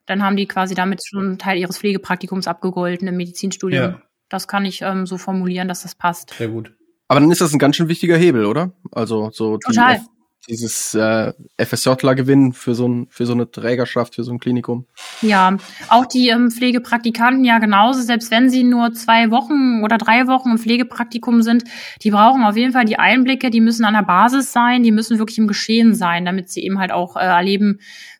Dann 0.05 0.23
haben 0.23 0.37
die 0.37 0.47
quasi 0.47 0.75
damit 0.75 1.01
schon 1.05 1.25
einen 1.25 1.37
Teil 1.39 1.57
ihres 1.57 1.79
Pflegepraktikums 1.79 2.47
abgegolten 2.47 3.07
im 3.07 3.17
Medizinstudium. 3.17 3.83
Ja. 3.83 4.01
Das 4.29 4.47
kann 4.47 4.63
ich 4.65 4.81
ähm, 4.83 5.07
so 5.07 5.17
formulieren, 5.17 5.67
dass 5.67 5.81
das 5.81 5.95
passt. 5.95 6.35
Sehr 6.35 6.49
gut. 6.49 6.71
Aber 7.07 7.19
dann 7.19 7.31
ist 7.31 7.41
das 7.41 7.51
ein 7.51 7.59
ganz 7.59 7.75
schön 7.75 7.87
wichtiger 7.87 8.17
Hebel, 8.17 8.45
oder? 8.45 8.71
Also 8.91 9.31
so 9.31 9.57
Total 9.57 10.01
dieses 10.49 10.95
äh, 10.95 11.33
FSJler-Gewinn 11.57 12.53
für 12.53 12.75
so, 12.75 12.87
ein, 12.87 13.07
für 13.09 13.25
so 13.25 13.33
eine 13.33 13.49
Trägerschaft, 13.49 14.15
für 14.15 14.23
so 14.23 14.31
ein 14.31 14.39
Klinikum. 14.39 14.85
Ja, 15.21 15.57
auch 15.89 16.05
die 16.05 16.29
ähm, 16.29 16.51
Pflegepraktikanten 16.51 17.45
ja 17.45 17.59
genauso, 17.59 18.01
selbst 18.01 18.31
wenn 18.31 18.49
sie 18.49 18.63
nur 18.63 18.93
zwei 18.93 19.31
Wochen 19.31 19.83
oder 19.83 19.97
drei 19.97 20.27
Wochen 20.27 20.51
im 20.51 20.57
Pflegepraktikum 20.57 21.41
sind, 21.41 21.63
die 22.03 22.11
brauchen 22.11 22.43
auf 22.43 22.57
jeden 22.57 22.73
Fall 22.73 22.85
die 22.85 22.99
Einblicke, 22.99 23.49
die 23.49 23.61
müssen 23.61 23.85
an 23.85 23.93
der 23.93 24.03
Basis 24.03 24.51
sein, 24.51 24.83
die 24.83 24.91
müssen 24.91 25.19
wirklich 25.19 25.37
im 25.37 25.47
Geschehen 25.47 25.93
sein, 25.93 26.25
damit 26.25 26.49
sie 26.49 26.63
eben 26.63 26.79
halt 26.79 26.91
auch 26.91 27.15
äh, 27.15 27.19
erleben, 27.19 27.79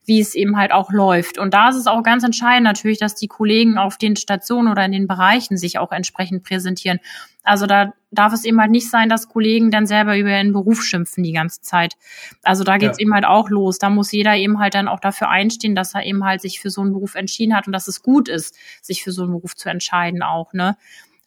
wie 0.10 0.20
es 0.20 0.34
eben 0.34 0.58
halt 0.58 0.72
auch 0.72 0.92
läuft. 0.92 1.38
Und 1.38 1.54
da 1.54 1.70
ist 1.70 1.76
es 1.76 1.86
auch 1.86 2.02
ganz 2.02 2.24
entscheidend 2.24 2.64
natürlich, 2.64 2.98
dass 2.98 3.14
die 3.14 3.28
Kollegen 3.28 3.78
auf 3.78 3.98
den 3.98 4.16
Stationen 4.16 4.68
oder 4.68 4.84
in 4.84 4.92
den 4.92 5.08
Bereichen 5.08 5.56
sich 5.56 5.78
auch 5.78 5.92
entsprechend 5.92 6.44
präsentieren. 6.44 7.00
Also 7.44 7.68
da 7.68 7.94
darf 8.10 8.34
es 8.34 8.44
eben 8.44 8.60
halt 8.60 8.72
nicht 8.72 8.90
sein, 8.90 9.08
dass 9.08 9.30
Kollegen 9.30 9.70
dann 9.70 9.86
selber 9.86 10.18
über 10.18 10.32
ihren 10.32 10.52
Beruf 10.52 10.84
schimpfen 10.84 11.24
die 11.24 11.32
ganze 11.32 11.62
Zeit. 11.62 11.94
Also 12.42 12.64
da 12.64 12.78
geht's 12.78 12.98
ja. 12.98 13.04
eben 13.04 13.14
halt 13.14 13.24
auch 13.24 13.52
los. 13.52 13.78
Da 13.78 13.92
muss 13.92 14.12
jeder 14.12 14.36
eben 14.36 14.60
halt 14.60 14.74
dann 14.74 14.88
auch 14.88 15.00
dafür 15.00 15.30
einstehen, 15.30 15.76
dass 15.76 15.94
er 15.94 16.04
eben 16.04 16.26
halt 16.26 16.42
sich 16.42 16.60
für 16.60 16.72
so 16.72 16.82
einen 16.82 16.92
Beruf 16.92 17.14
entschieden 17.14 17.56
hat 17.56 17.68
und 17.68 17.74
dass 17.74 17.88
es 17.88 18.02
gut 18.02 18.30
ist, 18.30 18.58
sich 18.82 19.04
für 19.04 19.12
so 19.12 19.22
einen 19.22 19.34
Beruf 19.34 19.56
zu 19.56 19.70
entscheiden 19.70 20.24
auch, 20.24 20.54
ne? 20.54 20.76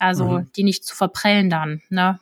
Also 0.00 0.24
mhm. 0.40 0.50
die 0.56 0.64
nicht 0.64 0.84
zu 0.84 0.96
verprellen 0.96 1.48
dann, 1.50 1.82
ne? 1.88 2.18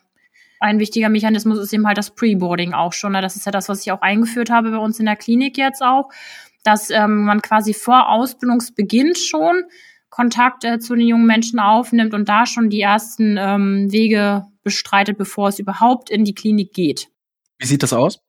Ein 0.63 0.79
wichtiger 0.79 1.09
Mechanismus 1.09 1.59
ist 1.59 1.73
eben 1.73 1.87
halt 1.87 1.97
das 1.97 2.15
Preboarding 2.15 2.75
auch 2.75 2.93
schon. 2.93 3.13
Ne? 3.13 3.23
Das 3.23 3.35
ist 3.35 3.47
ja 3.47 3.53
das, 3.53 3.71
was 3.71 3.81
ich 3.81 3.93
auch 3.93 4.03
eingeführt 4.03 4.51
habe 4.51 4.73
bei 4.73 4.77
uns 4.77 5.01
in 5.01 5.07
der 5.07 5.17
Klinik 5.17 5.57
jetzt 5.57 5.83
auch 5.83 6.11
dass 6.63 6.91
ähm, 6.91 7.25
man 7.25 7.43
quasi 7.43 7.75
vor 7.75 8.11
Ausbildungsbeginn 8.11 9.15
schon 9.15 9.65
Kontakt 10.11 10.65
äh, 10.65 10.79
zu 10.79 10.95
den 10.95 11.07
jungen 11.07 11.27
Menschen 11.27 11.61
aufnimmt 11.61 12.15
und 12.15 12.29
da 12.29 12.45
schon 12.47 12.69
die 12.69 12.81
ersten 12.81 13.37
ähm, 13.39 13.91
Wege 13.91 14.45
bestreitet, 14.63 15.17
bevor 15.17 15.49
es 15.49 15.59
überhaupt 15.59 16.11
in 16.11 16.25
die 16.25 16.35
Klinik 16.35 16.73
geht. 16.73 17.09
Wie 17.59 17.67
sieht 17.67 17.83
das 17.83 17.93
aus? 17.93 18.21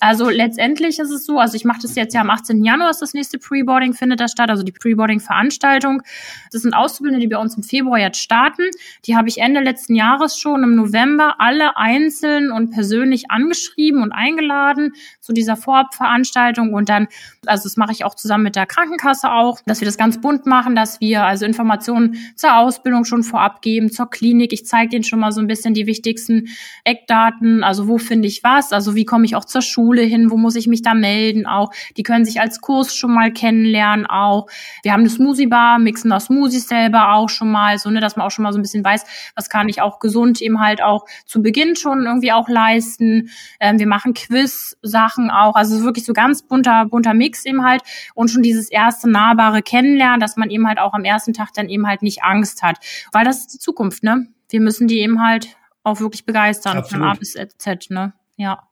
Also 0.00 0.30
letztendlich 0.30 0.98
ist 0.98 1.10
es 1.10 1.26
so, 1.26 1.38
also 1.38 1.54
ich 1.56 1.66
mache 1.66 1.80
das 1.82 1.94
jetzt 1.94 2.14
ja 2.14 2.22
am 2.22 2.30
18. 2.30 2.64
Januar 2.64 2.88
ist 2.88 3.02
das 3.02 3.12
nächste 3.12 3.38
Preboarding 3.38 3.92
findet 3.92 4.18
das 4.18 4.32
statt, 4.32 4.48
also 4.48 4.62
die 4.62 4.72
Preboarding-Veranstaltung. 4.72 6.02
Das 6.50 6.62
sind 6.62 6.72
Auszubildende, 6.72 7.20
die 7.26 7.32
bei 7.32 7.38
uns 7.38 7.54
im 7.54 7.62
Februar 7.62 7.98
jetzt 7.98 8.18
starten. 8.18 8.62
Die 9.04 9.14
habe 9.14 9.28
ich 9.28 9.38
Ende 9.38 9.60
letzten 9.60 9.94
Jahres 9.94 10.38
schon 10.38 10.62
im 10.62 10.74
November 10.74 11.34
alle 11.38 11.76
einzeln 11.76 12.50
und 12.50 12.70
persönlich 12.70 13.30
angeschrieben 13.30 14.02
und 14.02 14.12
eingeladen 14.12 14.92
zu 15.20 15.34
dieser 15.34 15.56
Vorabveranstaltung 15.56 16.72
und 16.72 16.88
dann, 16.88 17.06
also 17.44 17.64
das 17.64 17.76
mache 17.76 17.92
ich 17.92 18.04
auch 18.04 18.14
zusammen 18.14 18.44
mit 18.44 18.56
der 18.56 18.64
Krankenkasse 18.64 19.30
auch, 19.30 19.60
dass 19.66 19.80
wir 19.80 19.86
das 19.86 19.98
ganz 19.98 20.18
bunt 20.18 20.46
machen, 20.46 20.74
dass 20.74 21.00
wir 21.02 21.24
also 21.24 21.44
Informationen 21.44 22.16
zur 22.36 22.56
Ausbildung 22.56 23.04
schon 23.04 23.22
vorab 23.22 23.60
geben, 23.60 23.92
zur 23.92 24.08
Klinik. 24.08 24.54
Ich 24.54 24.64
zeige 24.64 24.88
denen 24.88 25.04
schon 25.04 25.20
mal 25.20 25.32
so 25.32 25.42
ein 25.42 25.46
bisschen 25.46 25.74
die 25.74 25.86
wichtigsten 25.86 26.48
Eckdaten, 26.84 27.62
also 27.62 27.86
wo 27.86 27.98
finde 27.98 28.28
ich 28.28 28.42
was, 28.42 28.72
also 28.72 28.94
wie 28.94 29.04
komme 29.04 29.26
ich 29.26 29.36
auch 29.36 29.44
zur 29.44 29.60
Schule 29.60 29.89
Schule 29.90 30.02
hin, 30.02 30.30
wo 30.30 30.36
muss 30.36 30.54
ich 30.54 30.68
mich 30.68 30.82
da 30.82 30.94
melden 30.94 31.46
auch. 31.46 31.72
Die 31.96 32.04
können 32.04 32.24
sich 32.24 32.40
als 32.40 32.60
Kurs 32.60 32.94
schon 32.94 33.12
mal 33.12 33.32
kennenlernen 33.32 34.06
auch. 34.06 34.46
Wir 34.84 34.92
haben 34.92 35.00
eine 35.00 35.10
Smoothie 35.10 35.48
Bar, 35.48 35.80
mixen 35.80 36.10
das 36.10 36.26
Smoothies 36.26 36.68
selber 36.68 37.12
auch 37.14 37.28
schon 37.28 37.50
mal, 37.50 37.76
so 37.78 37.90
ne, 37.90 38.00
dass 38.00 38.16
man 38.16 38.24
auch 38.24 38.30
schon 38.30 38.44
mal 38.44 38.52
so 38.52 38.58
ein 38.58 38.62
bisschen 38.62 38.84
weiß, 38.84 39.04
was 39.34 39.50
kann 39.50 39.68
ich 39.68 39.82
auch 39.82 39.98
gesund 39.98 40.40
eben 40.40 40.60
halt 40.60 40.80
auch 40.80 41.06
zu 41.26 41.42
Beginn 41.42 41.74
schon 41.74 42.04
irgendwie 42.04 42.30
auch 42.30 42.48
leisten. 42.48 43.30
Ähm, 43.58 43.80
wir 43.80 43.88
machen 43.88 44.14
Quiz-Sachen 44.14 45.28
auch, 45.28 45.56
also 45.56 45.82
wirklich 45.82 46.04
so 46.04 46.12
ganz 46.12 46.42
bunter, 46.42 46.86
bunter 46.86 47.14
Mix 47.14 47.44
eben 47.44 47.64
halt 47.64 47.82
und 48.14 48.28
schon 48.28 48.42
dieses 48.42 48.70
erste 48.70 49.10
nahbare 49.10 49.62
Kennenlernen, 49.62 50.20
dass 50.20 50.36
man 50.36 50.50
eben 50.50 50.68
halt 50.68 50.78
auch 50.78 50.94
am 50.94 51.04
ersten 51.04 51.32
Tag 51.32 51.48
dann 51.54 51.68
eben 51.68 51.88
halt 51.88 52.02
nicht 52.02 52.22
Angst 52.22 52.62
hat, 52.62 52.78
weil 53.10 53.24
das 53.24 53.40
ist 53.40 53.54
die 53.54 53.58
Zukunft, 53.58 54.04
ne? 54.04 54.28
Wir 54.50 54.60
müssen 54.60 54.86
die 54.88 55.00
eben 55.00 55.22
halt 55.22 55.56
auch 55.82 56.00
wirklich 56.00 56.24
begeistern 56.24 56.78
Absolut. 56.78 57.04
von 57.04 57.10
A 57.10 57.14
bis 57.14 57.36
Z, 57.58 57.90
ne? 57.90 58.12
Ja. 58.36 58.68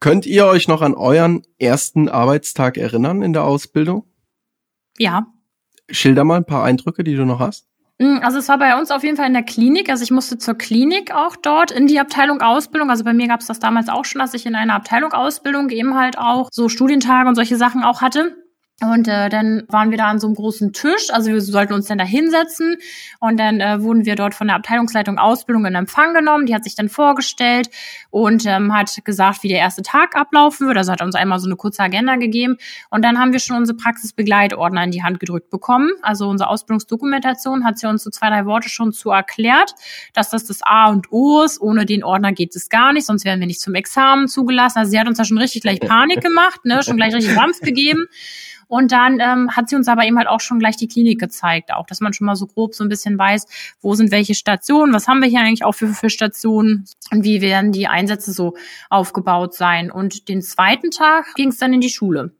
Könnt 0.00 0.26
ihr 0.26 0.46
euch 0.46 0.68
noch 0.68 0.82
an 0.82 0.94
euren 0.94 1.42
ersten 1.58 2.08
Arbeitstag 2.08 2.76
erinnern 2.76 3.22
in 3.22 3.32
der 3.32 3.44
Ausbildung? 3.44 4.04
Ja. 4.98 5.26
Schilder 5.88 6.24
mal 6.24 6.36
ein 6.36 6.46
paar 6.46 6.64
Eindrücke, 6.64 7.02
die 7.02 7.14
du 7.14 7.24
noch 7.24 7.38
hast. 7.38 7.66
Mm, 7.98 8.18
also 8.22 8.38
es 8.38 8.48
war 8.48 8.58
bei 8.58 8.78
uns 8.78 8.90
auf 8.90 9.02
jeden 9.02 9.16
Fall 9.16 9.26
in 9.26 9.32
der 9.32 9.42
Klinik. 9.42 9.88
Also 9.88 10.02
ich 10.02 10.10
musste 10.10 10.36
zur 10.36 10.54
Klinik 10.54 11.14
auch 11.14 11.36
dort 11.36 11.70
in 11.70 11.86
die 11.86 11.98
Abteilung 11.98 12.42
Ausbildung. 12.42 12.90
Also 12.90 13.04
bei 13.04 13.14
mir 13.14 13.28
gab 13.28 13.40
es 13.40 13.46
das 13.46 13.58
damals 13.58 13.88
auch 13.88 14.04
schon, 14.04 14.20
dass 14.20 14.34
ich 14.34 14.44
in 14.44 14.54
einer 14.54 14.74
Abteilung 14.74 15.12
Ausbildung 15.12 15.70
eben 15.70 15.94
halt 15.94 16.18
auch 16.18 16.48
so 16.52 16.68
Studientage 16.68 17.28
und 17.28 17.34
solche 17.34 17.56
Sachen 17.56 17.82
auch 17.82 18.02
hatte. 18.02 18.36
Und 18.82 19.08
äh, 19.08 19.30
dann 19.30 19.62
waren 19.68 19.90
wir 19.90 19.96
da 19.96 20.08
an 20.08 20.20
so 20.20 20.26
einem 20.26 20.36
großen 20.36 20.74
Tisch, 20.74 21.08
also 21.10 21.30
wir 21.30 21.40
sollten 21.40 21.72
uns 21.72 21.86
dann 21.86 21.96
da 21.96 22.04
hinsetzen 22.04 22.76
und 23.20 23.40
dann 23.40 23.58
äh, 23.58 23.82
wurden 23.82 24.04
wir 24.04 24.16
dort 24.16 24.34
von 24.34 24.48
der 24.48 24.56
Abteilungsleitung 24.56 25.16
Ausbildung 25.16 25.64
in 25.64 25.74
Empfang 25.74 26.12
genommen. 26.12 26.44
Die 26.44 26.54
hat 26.54 26.64
sich 26.64 26.74
dann 26.74 26.90
vorgestellt 26.90 27.70
und 28.10 28.44
ähm, 28.44 28.74
hat 28.74 28.94
gesagt, 29.04 29.42
wie 29.42 29.48
der 29.48 29.60
erste 29.60 29.80
Tag 29.80 30.14
ablaufen 30.14 30.66
wird. 30.66 30.76
Also 30.76 30.92
hat 30.92 31.00
uns 31.00 31.14
einmal 31.14 31.38
so 31.38 31.46
eine 31.46 31.56
kurze 31.56 31.82
Agenda 31.82 32.16
gegeben 32.16 32.58
und 32.90 33.02
dann 33.02 33.18
haben 33.18 33.32
wir 33.32 33.38
schon 33.38 33.56
unsere 33.56 33.78
Praxisbegleitordner 33.78 34.84
in 34.84 34.90
die 34.90 35.02
Hand 35.02 35.20
gedrückt 35.20 35.48
bekommen. 35.48 35.92
Also 36.02 36.28
unsere 36.28 36.50
Ausbildungsdokumentation 36.50 37.64
hat 37.64 37.78
sie 37.78 37.88
uns 37.88 38.04
so 38.04 38.10
zwei, 38.10 38.28
drei 38.28 38.44
Worte 38.44 38.68
schon 38.68 38.92
zu 38.92 39.08
erklärt, 39.08 39.74
dass 40.12 40.28
das 40.28 40.44
das 40.44 40.60
A 40.62 40.90
und 40.90 41.10
O 41.10 41.42
ist. 41.42 41.62
Ohne 41.62 41.86
den 41.86 42.04
Ordner 42.04 42.32
geht 42.32 42.54
es 42.54 42.68
gar 42.68 42.92
nicht, 42.92 43.06
sonst 43.06 43.24
wären 43.24 43.40
wir 43.40 43.46
nicht 43.46 43.62
zum 43.62 43.74
Examen 43.74 44.28
zugelassen. 44.28 44.80
Also 44.80 44.90
sie 44.90 45.00
hat 45.00 45.08
uns 45.08 45.16
da 45.16 45.24
schon 45.24 45.38
richtig 45.38 45.62
gleich 45.62 45.80
Panik 45.80 46.20
gemacht, 46.20 46.66
ne, 46.66 46.82
schon 46.82 46.96
gleich 46.96 47.14
richtig 47.14 47.34
Dampf 47.34 47.60
gegeben. 47.60 48.06
Und 48.68 48.90
dann 48.92 49.20
ähm, 49.20 49.54
hat 49.54 49.68
sie 49.68 49.76
uns 49.76 49.88
aber 49.88 50.04
eben 50.04 50.18
halt 50.18 50.28
auch 50.28 50.40
schon 50.40 50.58
gleich 50.58 50.76
die 50.76 50.88
Klinik 50.88 51.20
gezeigt, 51.20 51.72
auch, 51.72 51.86
dass 51.86 52.00
man 52.00 52.12
schon 52.12 52.26
mal 52.26 52.36
so 52.36 52.46
grob 52.46 52.74
so 52.74 52.84
ein 52.84 52.88
bisschen 52.88 53.18
weiß, 53.18 53.46
wo 53.80 53.94
sind 53.94 54.10
welche 54.10 54.34
Stationen, 54.34 54.92
was 54.92 55.06
haben 55.06 55.20
wir 55.20 55.28
hier 55.28 55.40
eigentlich 55.40 55.64
auch 55.64 55.74
für, 55.74 55.88
für 55.88 56.10
Stationen 56.10 56.86
und 57.12 57.24
wie 57.24 57.40
werden 57.40 57.72
die 57.72 57.86
Einsätze 57.86 58.32
so 58.32 58.54
aufgebaut 58.90 59.54
sein. 59.54 59.90
Und 59.90 60.28
den 60.28 60.42
zweiten 60.42 60.90
Tag 60.90 61.34
ging 61.34 61.50
es 61.50 61.58
dann 61.58 61.72
in 61.72 61.80
die 61.80 61.90
Schule 61.90 62.34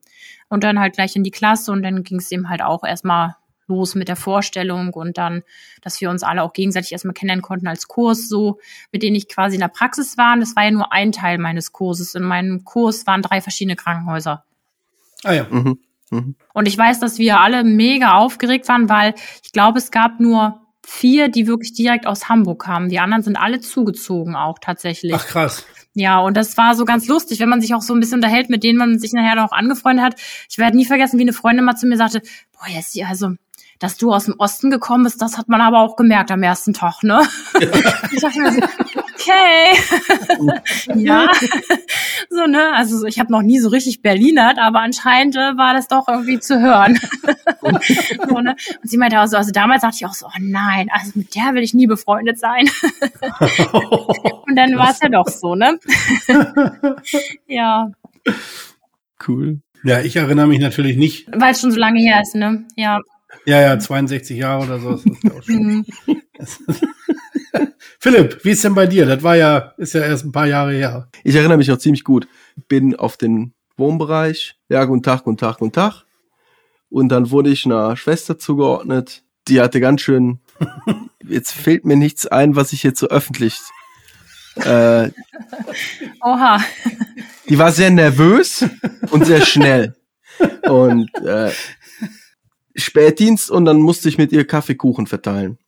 und 0.48 0.64
dann 0.64 0.80
halt 0.80 0.94
gleich 0.94 1.14
in 1.16 1.24
die 1.24 1.30
Klasse 1.30 1.70
und 1.72 1.82
dann 1.82 2.02
ging 2.02 2.18
es 2.18 2.30
eben 2.32 2.48
halt 2.48 2.62
auch 2.62 2.84
erstmal 2.84 3.36
los 3.68 3.94
mit 3.94 4.08
der 4.08 4.16
Vorstellung 4.16 4.92
und 4.94 5.18
dann, 5.18 5.42
dass 5.82 6.00
wir 6.00 6.10
uns 6.10 6.22
alle 6.22 6.42
auch 6.42 6.52
gegenseitig 6.52 6.92
erstmal 6.92 7.14
kennenlernen 7.14 7.42
konnten 7.42 7.66
als 7.66 7.88
Kurs, 7.88 8.28
so 8.28 8.60
mit 8.92 9.02
denen 9.02 9.16
ich 9.16 9.28
quasi 9.28 9.56
in 9.56 9.60
der 9.60 9.68
Praxis 9.68 10.16
war. 10.16 10.36
Das 10.38 10.54
war 10.56 10.64
ja 10.64 10.70
nur 10.70 10.92
ein 10.92 11.12
Teil 11.12 11.38
meines 11.38 11.72
Kurses. 11.72 12.14
In 12.14 12.22
meinem 12.22 12.64
Kurs 12.64 13.06
waren 13.06 13.22
drei 13.22 13.40
verschiedene 13.40 13.76
Krankenhäuser. 13.76 14.44
Ah 15.24 15.32
ja. 15.32 15.46
Mhm. 15.50 15.80
Mhm. 16.10 16.36
Und 16.52 16.68
ich 16.68 16.76
weiß, 16.76 17.00
dass 17.00 17.18
wir 17.18 17.40
alle 17.40 17.64
mega 17.64 18.14
aufgeregt 18.14 18.68
waren, 18.68 18.88
weil 18.88 19.14
ich 19.42 19.52
glaube, 19.52 19.78
es 19.78 19.90
gab 19.90 20.20
nur 20.20 20.60
vier, 20.86 21.28
die 21.28 21.46
wirklich 21.46 21.72
direkt 21.72 22.06
aus 22.06 22.28
Hamburg 22.28 22.62
kamen. 22.62 22.88
Die 22.88 23.00
anderen 23.00 23.22
sind 23.22 23.36
alle 23.36 23.60
zugezogen 23.60 24.36
auch 24.36 24.58
tatsächlich. 24.60 25.14
Ach 25.14 25.26
krass. 25.26 25.66
Ja, 25.94 26.20
und 26.20 26.36
das 26.36 26.56
war 26.56 26.74
so 26.74 26.84
ganz 26.84 27.08
lustig, 27.08 27.40
wenn 27.40 27.48
man 27.48 27.60
sich 27.60 27.74
auch 27.74 27.82
so 27.82 27.94
ein 27.94 28.00
bisschen 28.00 28.16
unterhält, 28.18 28.50
mit 28.50 28.62
denen 28.62 28.78
man 28.78 28.98
sich 28.98 29.12
nachher 29.12 29.34
noch 29.34 29.50
angefreundet 29.50 30.04
hat. 30.04 30.20
Ich 30.48 30.58
werde 30.58 30.76
nie 30.76 30.84
vergessen, 30.84 31.18
wie 31.18 31.22
eine 31.22 31.32
Freundin 31.32 31.64
mal 31.64 31.74
zu 31.74 31.86
mir 31.86 31.96
sagte, 31.96 32.22
boah, 32.52 32.68
jetzt, 32.68 32.96
also 33.02 33.30
dass 33.78 33.96
du 33.96 34.12
aus 34.12 34.26
dem 34.26 34.34
Osten 34.38 34.70
gekommen 34.70 35.04
bist, 35.04 35.20
das 35.20 35.36
hat 35.36 35.48
man 35.48 35.60
aber 35.60 35.80
auch 35.80 35.96
gemerkt 35.96 36.30
am 36.30 36.42
ersten 36.42 36.72
Tag, 36.72 37.02
ne? 37.02 37.22
ich 38.12 38.20
dachte 38.20 38.40
mir 38.40 38.52
so, 38.52 38.60
okay. 39.26 39.76
ja. 40.96 41.28
so, 42.30 42.46
ne? 42.46 42.72
Also 42.74 43.06
ich 43.06 43.18
habe 43.18 43.32
noch 43.32 43.42
nie 43.42 43.58
so 43.58 43.68
richtig 43.68 44.02
Berlinert, 44.02 44.58
aber 44.58 44.80
anscheinend 44.80 45.36
äh, 45.36 45.56
war 45.56 45.74
das 45.74 45.88
doch 45.88 46.08
irgendwie 46.08 46.40
zu 46.40 46.60
hören. 46.60 46.98
so, 48.28 48.40
ne? 48.40 48.56
Und 48.82 48.90
sie 48.90 48.96
meinte 48.96 49.20
auch 49.20 49.26
so, 49.26 49.36
also 49.36 49.52
damals 49.52 49.82
dachte 49.82 49.96
ich 49.96 50.06
auch 50.06 50.14
so, 50.14 50.26
oh 50.26 50.38
nein, 50.40 50.88
also 50.92 51.12
mit 51.14 51.34
der 51.34 51.54
will 51.54 51.62
ich 51.62 51.74
nie 51.74 51.86
befreundet 51.86 52.38
sein. 52.38 52.68
Und 54.46 54.56
dann 54.56 54.76
war 54.76 54.90
es 54.90 55.00
ja 55.00 55.08
doch 55.08 55.28
so, 55.28 55.54
ne? 55.54 55.78
ja. 57.46 57.90
Cool. 59.26 59.60
Ja, 59.84 60.00
ich 60.00 60.16
erinnere 60.16 60.46
mich 60.46 60.60
natürlich 60.60 60.96
nicht. 60.96 61.28
Weil 61.32 61.52
es 61.52 61.60
schon 61.60 61.70
so 61.70 61.78
lange 61.78 62.00
her 62.00 62.20
ist, 62.22 62.34
ne? 62.34 62.64
Ja. 62.76 63.00
Ja, 63.46 63.60
ja, 63.60 63.78
62 63.78 64.36
Jahre 64.38 64.64
oder 64.64 64.80
so. 64.80 65.00
Mhm. 65.46 65.86
Philipp, 68.00 68.44
wie 68.44 68.50
ist 68.50 68.64
denn 68.64 68.74
bei 68.74 68.86
dir? 68.86 69.06
Das 69.06 69.22
war 69.22 69.36
ja, 69.36 69.72
ist 69.78 69.94
ja 69.94 70.02
erst 70.02 70.24
ein 70.24 70.32
paar 70.32 70.46
Jahre 70.46 70.72
her. 70.72 71.08
Ich 71.24 71.34
erinnere 71.34 71.56
mich 71.56 71.68
noch 71.68 71.78
ziemlich 71.78 72.04
gut. 72.04 72.26
Bin 72.68 72.96
auf 72.96 73.16
den 73.16 73.54
Wohnbereich. 73.76 74.56
Ja, 74.68 74.84
guten 74.84 75.02
Tag, 75.02 75.24
guten 75.24 75.38
Tag, 75.38 75.58
guten 75.58 75.72
Tag. 75.72 76.04
Und 76.90 77.08
dann 77.08 77.30
wurde 77.30 77.50
ich 77.50 77.64
einer 77.64 77.96
Schwester 77.96 78.38
zugeordnet. 78.38 79.22
Die 79.48 79.60
hatte 79.60 79.80
ganz 79.80 80.00
schön, 80.00 80.40
jetzt 81.24 81.52
fehlt 81.52 81.84
mir 81.84 81.96
nichts 81.96 82.26
ein, 82.26 82.56
was 82.56 82.72
ich 82.72 82.82
jetzt 82.82 82.98
so 82.98 83.08
öffentlich. 83.08 83.60
Äh, 84.56 85.10
Oha. 86.20 86.60
Die 87.48 87.58
war 87.58 87.70
sehr 87.70 87.90
nervös 87.90 88.64
und 89.10 89.24
sehr 89.24 89.44
schnell. 89.44 89.94
Und 90.68 91.08
äh, 91.24 91.50
Spätdienst 92.76 93.50
und 93.50 93.64
dann 93.64 93.78
musste 93.78 94.08
ich 94.08 94.18
mit 94.18 94.32
ihr 94.32 94.46
Kaffeekuchen 94.46 95.06
verteilen. 95.06 95.58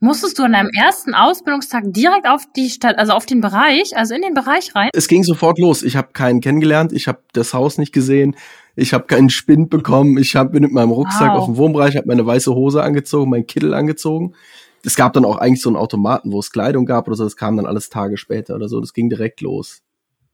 Musstest 0.00 0.38
du 0.38 0.42
an 0.42 0.52
deinem 0.52 0.70
ersten 0.76 1.14
Ausbildungstag 1.14 1.84
direkt 1.86 2.26
auf 2.26 2.44
die 2.56 2.68
Stadt, 2.68 2.98
also 2.98 3.12
auf 3.12 3.26
den 3.26 3.40
Bereich, 3.40 3.96
also 3.96 4.14
in 4.14 4.22
den 4.22 4.34
Bereich 4.34 4.74
rein? 4.74 4.90
Es 4.92 5.08
ging 5.08 5.22
sofort 5.22 5.58
los. 5.58 5.82
Ich 5.82 5.96
habe 5.96 6.08
keinen 6.12 6.40
kennengelernt, 6.40 6.92
ich 6.92 7.08
habe 7.08 7.20
das 7.32 7.54
Haus 7.54 7.78
nicht 7.78 7.92
gesehen, 7.92 8.36
ich 8.76 8.92
habe 8.92 9.06
keinen 9.06 9.30
Spind 9.30 9.70
bekommen, 9.70 10.18
ich 10.18 10.36
hab, 10.36 10.52
bin 10.52 10.62
mit 10.62 10.72
meinem 10.72 10.90
Rucksack 10.90 11.32
wow. 11.32 11.38
auf 11.38 11.44
dem 11.46 11.56
Wohnbereich, 11.56 11.96
habe 11.96 12.08
meine 12.08 12.26
weiße 12.26 12.54
Hose 12.54 12.82
angezogen, 12.82 13.30
meinen 13.30 13.46
Kittel 13.46 13.74
angezogen. 13.74 14.34
Es 14.84 14.96
gab 14.96 15.12
dann 15.12 15.24
auch 15.24 15.38
eigentlich 15.38 15.62
so 15.62 15.68
einen 15.68 15.76
Automaten, 15.76 16.32
wo 16.32 16.38
es 16.38 16.50
Kleidung 16.50 16.86
gab 16.86 17.08
oder 17.08 17.16
so, 17.16 17.24
das 17.24 17.36
kam 17.36 17.56
dann 17.56 17.66
alles 17.66 17.88
Tage 17.88 18.16
später 18.16 18.54
oder 18.54 18.68
so, 18.68 18.80
das 18.80 18.92
ging 18.92 19.08
direkt 19.08 19.40
los. 19.40 19.82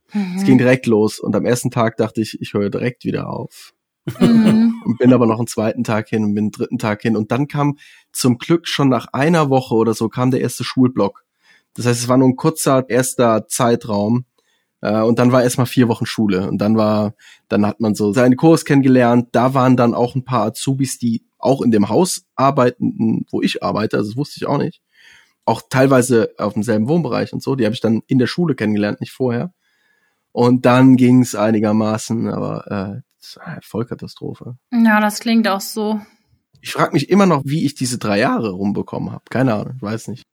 Es 0.09 0.15
mhm. 0.15 0.45
ging 0.45 0.59
direkt 0.59 0.87
los 0.87 1.19
und 1.19 1.35
am 1.35 1.45
ersten 1.45 1.71
Tag 1.71 1.97
dachte 1.97 2.21
ich, 2.21 2.41
ich 2.41 2.53
höre 2.55 2.71
direkt 2.71 3.05
wieder 3.05 3.29
auf. 3.29 3.74
Mhm. 4.19 4.83
und 4.85 4.99
bin 4.99 5.13
aber 5.13 5.27
noch 5.27 5.39
einen 5.39 5.47
zweiten 5.47 5.85
Tag 5.85 6.09
hin 6.09 6.25
und 6.25 6.35
bin 6.35 6.45
einen 6.45 6.53
dritten 6.53 6.79
Tag 6.79 7.03
hin. 7.03 7.17
Und 7.17 7.33
dann 7.33 7.49
kam 7.49 7.79
zum 8.13 8.39
Glück 8.39 8.69
schon 8.69 8.89
nach 8.89 9.07
einer 9.13 9.51
Woche 9.51 9.75
oder 9.75 9.95
so 9.95 10.09
kam 10.09 10.31
der 10.31 10.41
erste 10.41 10.65
Schulblock. 10.65 11.25
Das 11.75 11.87
heißt, 11.87 12.03
es 12.03 12.09
war 12.09 12.17
nur 12.17 12.29
ein 12.29 12.37
kurzer 12.37 12.89
erster 12.89 13.47
Zeitraum. 13.49 14.27
Äh, 14.81 15.01
und 15.01 15.19
dann 15.19 15.33
war 15.33 15.43
erstmal 15.43 15.67
vier 15.67 15.89
Wochen 15.89 16.07
Schule. 16.07 16.49
Und 16.49 16.59
dann 16.59 16.77
war, 16.77 17.15
dann 17.49 17.67
hat 17.67 17.81
man 17.81 17.95
so 17.95 18.13
seinen 18.13 18.37
Kurs 18.37 18.65
kennengelernt. 18.65 19.29
Da 19.33 19.55
waren 19.55 19.77
dann 19.77 19.95
auch 19.95 20.15
ein 20.15 20.25
paar 20.25 20.47
Azubis, 20.47 20.99
die 20.99 21.25
auch 21.39 21.63
in 21.63 21.71
dem 21.71 21.89
Haus 21.89 22.25
arbeiten, 22.37 23.27
wo 23.31 23.43
ich 23.43 23.63
arbeite. 23.63 23.97
Also 23.97 24.11
das 24.11 24.17
wusste 24.17 24.37
ich 24.39 24.47
auch 24.47 24.59
nicht. 24.59 24.81
Auch 25.47 25.63
teilweise 25.69 26.31
auf 26.39 26.55
demselben 26.55 26.89
Wohnbereich 26.89 27.33
und 27.33 27.43
so. 27.43 27.55
Die 27.57 27.65
habe 27.65 27.75
ich 27.75 27.81
dann 27.81 28.03
in 28.07 28.19
der 28.19 28.27
Schule 28.27 28.55
kennengelernt, 28.55 29.01
nicht 29.01 29.13
vorher. 29.13 29.53
Und 30.33 30.67
dann 30.67 30.97
ging 30.97 31.23
es 31.23 31.35
einigermaßen, 31.35 32.29
aber 32.29 32.71
äh, 32.99 33.03
Vollkatastrophe. 33.63 34.57
Ja, 34.73 35.01
das 35.01 35.21
klingt 35.21 35.49
auch 35.49 35.61
so. 35.61 36.01
Ich 36.61 36.73
frage 36.73 36.93
mich 36.93 37.11
immer 37.11 37.27
noch, 37.27 37.43
wie 37.45 37.67
ich 37.67 37.75
diese 37.75 37.99
drei 37.99 38.19
Jahre 38.19 38.51
rumbekommen 38.51 39.13
habe. 39.13 39.25
Keine 39.31 39.55
Ahnung, 39.55 39.77
weiß 39.81 40.09
nicht. 40.09 40.25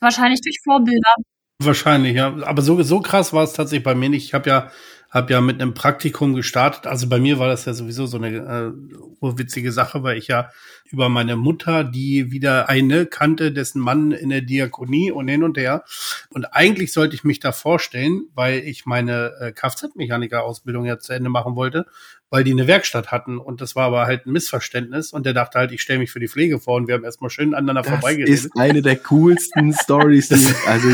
Wahrscheinlich 0.00 0.40
durch 0.42 0.58
Vorbilder. 0.62 1.14
Wahrscheinlich, 1.60 2.14
ja. 2.14 2.34
Aber 2.44 2.62
so, 2.62 2.82
so 2.82 3.00
krass 3.00 3.32
war 3.32 3.42
es 3.42 3.54
tatsächlich 3.54 3.84
bei 3.84 3.94
mir 3.94 4.10
nicht. 4.10 4.24
Ich 4.24 4.34
habe 4.34 4.48
ja 4.48 4.70
habe 5.10 5.32
ja 5.32 5.40
mit 5.40 5.60
einem 5.60 5.72
Praktikum 5.72 6.34
gestartet. 6.34 6.86
Also 6.86 7.08
bei 7.08 7.18
mir 7.18 7.38
war 7.38 7.48
das 7.48 7.64
ja 7.64 7.72
sowieso 7.72 8.06
so 8.06 8.18
eine 8.18 8.36
äh, 8.36 8.72
urwitzige 9.20 9.72
Sache, 9.72 10.02
weil 10.02 10.18
ich 10.18 10.28
ja 10.28 10.50
über 10.84 11.08
meine 11.08 11.36
Mutter, 11.36 11.82
die 11.82 12.30
wieder 12.30 12.68
eine 12.68 13.06
kannte, 13.06 13.50
dessen 13.52 13.80
Mann 13.80 14.12
in 14.12 14.28
der 14.28 14.42
Diakonie 14.42 15.10
und 15.10 15.28
hin 15.28 15.42
und 15.42 15.56
her. 15.56 15.84
Und 16.28 16.44
eigentlich 16.54 16.92
sollte 16.92 17.14
ich 17.14 17.24
mich 17.24 17.40
da 17.40 17.52
vorstellen, 17.52 18.24
weil 18.34 18.58
ich 18.58 18.84
meine 18.84 19.32
äh, 19.40 19.52
Kfz-Mechaniker-Ausbildung 19.52 20.84
ja 20.84 20.98
zu 20.98 21.14
Ende 21.14 21.30
machen 21.30 21.56
wollte, 21.56 21.86
weil 22.30 22.44
die 22.44 22.52
eine 22.52 22.66
Werkstatt 22.66 23.10
hatten. 23.10 23.38
Und 23.38 23.60
das 23.60 23.74
war 23.76 23.86
aber 23.86 24.06
halt 24.06 24.26
ein 24.26 24.32
Missverständnis. 24.32 25.12
Und 25.12 25.26
der 25.26 25.32
dachte 25.32 25.58
halt, 25.58 25.72
ich 25.72 25.82
stelle 25.82 25.98
mich 25.98 26.10
für 26.10 26.20
die 26.20 26.28
Pflege 26.28 26.60
vor 26.60 26.76
und 26.76 26.88
wir 26.88 26.94
haben 26.94 27.04
erstmal 27.04 27.30
schön 27.30 27.54
aneinander 27.54 27.82
das 27.82 27.90
vorbeigeredet. 27.90 28.34
Das 28.34 28.44
ist 28.44 28.56
eine 28.56 28.82
der 28.82 28.96
coolsten 28.96 29.72
Stories. 29.82 30.30
Also 30.66 30.88